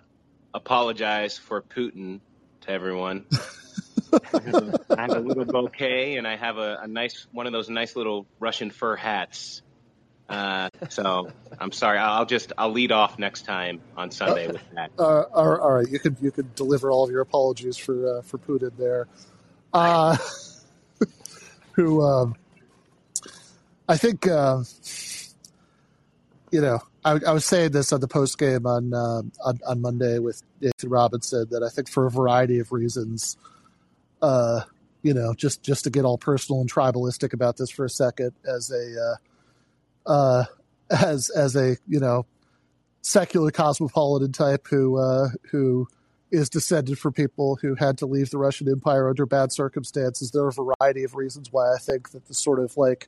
apologize 0.55 1.37
for 1.37 1.61
Putin 1.61 2.21
to 2.61 2.71
everyone. 2.71 3.25
I 4.33 5.01
have 5.01 5.11
a 5.11 5.19
little 5.19 5.45
bouquet, 5.45 6.15
and 6.15 6.27
I 6.27 6.37
have 6.37 6.57
a, 6.57 6.79
a, 6.83 6.87
nice 6.87 7.27
one 7.31 7.45
of 7.45 7.51
those 7.53 7.69
nice 7.69 7.95
little 7.95 8.25
Russian 8.39 8.71
fur 8.71 8.95
hats. 8.95 9.61
Uh, 10.29 10.69
so 10.89 11.31
I'm 11.59 11.71
sorry. 11.71 11.99
I'll 11.99 12.25
just 12.25 12.53
I'll 12.57 12.71
lead 12.71 12.91
off 12.91 13.19
next 13.19 13.43
time 13.43 13.81
on 13.97 14.09
Sunday 14.09 14.47
uh, 14.47 14.53
with 14.53 14.71
that. 14.73 14.91
Uh, 14.97 15.23
all 15.33 15.71
right, 15.73 15.87
you 15.87 15.99
could 15.99 16.15
you 16.21 16.31
could 16.31 16.55
deliver 16.55 16.89
all 16.89 17.03
of 17.03 17.11
your 17.11 17.21
apologies 17.21 17.77
for 17.77 18.17
uh, 18.17 18.21
for 18.21 18.37
Putin 18.37 18.71
there. 18.77 19.07
Uh, 19.73 20.17
who 21.73 22.01
um, 22.01 22.35
I 23.87 23.97
think 23.97 24.25
uh, 24.27 24.63
you 26.51 26.61
know 26.61 26.79
I, 27.05 27.19
I, 27.27 27.31
was 27.33 27.45
saying 27.45 27.71
this 27.71 27.93
on 27.93 28.01
the 28.01 28.07
post 28.07 28.37
game 28.39 28.65
on, 28.65 28.91
uh, 28.91 29.21
on, 29.45 29.59
on 29.67 29.81
Monday 29.81 30.17
with 30.17 30.41
Nathan 30.59 30.89
Robinson 30.89 31.47
that 31.51 31.61
I 31.61 31.69
think 31.69 31.87
for 31.87 32.07
a 32.07 32.11
variety 32.11 32.57
of 32.57 32.71
reasons, 32.71 33.37
uh, 34.23 34.61
you 35.03 35.13
know, 35.13 35.35
just 35.35 35.61
just 35.61 35.83
to 35.83 35.91
get 35.91 36.03
all 36.03 36.17
personal 36.17 36.61
and 36.61 36.71
tribalistic 36.71 37.31
about 37.31 37.57
this 37.57 37.69
for 37.69 37.85
a 37.85 37.89
second, 37.89 38.31
as 38.43 38.71
a 38.71 39.17
uh, 40.07 40.09
uh 40.09 40.45
as 40.89 41.29
as 41.29 41.55
a 41.55 41.77
you 41.87 41.99
know 41.99 42.25
secular 43.01 43.51
cosmopolitan 43.51 44.31
type 44.31 44.65
who 44.67 44.97
uh, 44.97 45.29
who 45.51 45.87
is 46.31 46.49
descended 46.49 46.97
from 46.97 47.13
people 47.13 47.55
who 47.61 47.75
had 47.75 47.99
to 47.99 48.07
leave 48.07 48.31
the 48.31 48.39
Russian 48.39 48.67
Empire 48.67 49.07
under 49.09 49.27
bad 49.27 49.51
circumstances. 49.51 50.31
There 50.31 50.41
are 50.41 50.49
a 50.49 50.75
variety 50.81 51.03
of 51.03 51.15
reasons 51.15 51.51
why 51.51 51.71
I 51.71 51.77
think 51.77 52.09
that 52.11 52.25
the 52.25 52.33
sort 52.33 52.59
of 52.59 52.75
like 52.77 53.07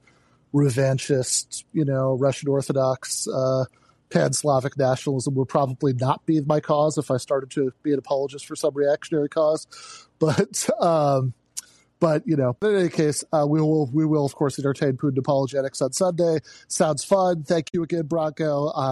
revanchist, 0.54 1.64
you 1.74 1.84
know, 1.84 2.14
Russian 2.14 2.48
Orthodox 2.48 3.28
uh, 3.28 3.66
pan 4.10 4.34
Slavic 4.34 4.78
nationalism 4.78 5.36
would 5.36 5.50
probably 5.50 5.94
not 5.94 6.26
be 6.26 6.42
my 6.42 6.60
cause 6.60 6.98
if 6.98 7.12
I 7.12 7.18
started 7.18 7.52
to 7.52 7.72
be 7.84 7.94
an 7.94 8.00
apologist 8.00 8.46
for 8.46 8.56
some 8.56 8.74
reactionary 8.74 9.30
cause. 9.30 9.68
But, 10.20 10.68
um, 10.80 11.34
but 12.00 12.28
you 12.28 12.36
know, 12.36 12.56
but 12.60 12.74
in 12.74 12.80
any 12.82 12.90
case, 12.90 13.24
uh, 13.32 13.46
we 13.48 13.60
will 13.62 13.88
we 13.92 14.06
will 14.06 14.26
of 14.26 14.36
course 14.36 14.60
entertain 14.60 14.94
Putin 14.94 15.18
apologetics 15.18 15.82
on 15.82 15.94
Sunday. 15.94 16.40
Sounds 16.68 17.04
fun. 17.04 17.44
Thank 17.44 17.70
you 17.74 17.84
again, 17.84 18.04
Branko. 18.04 18.72
Uh, 18.76 18.80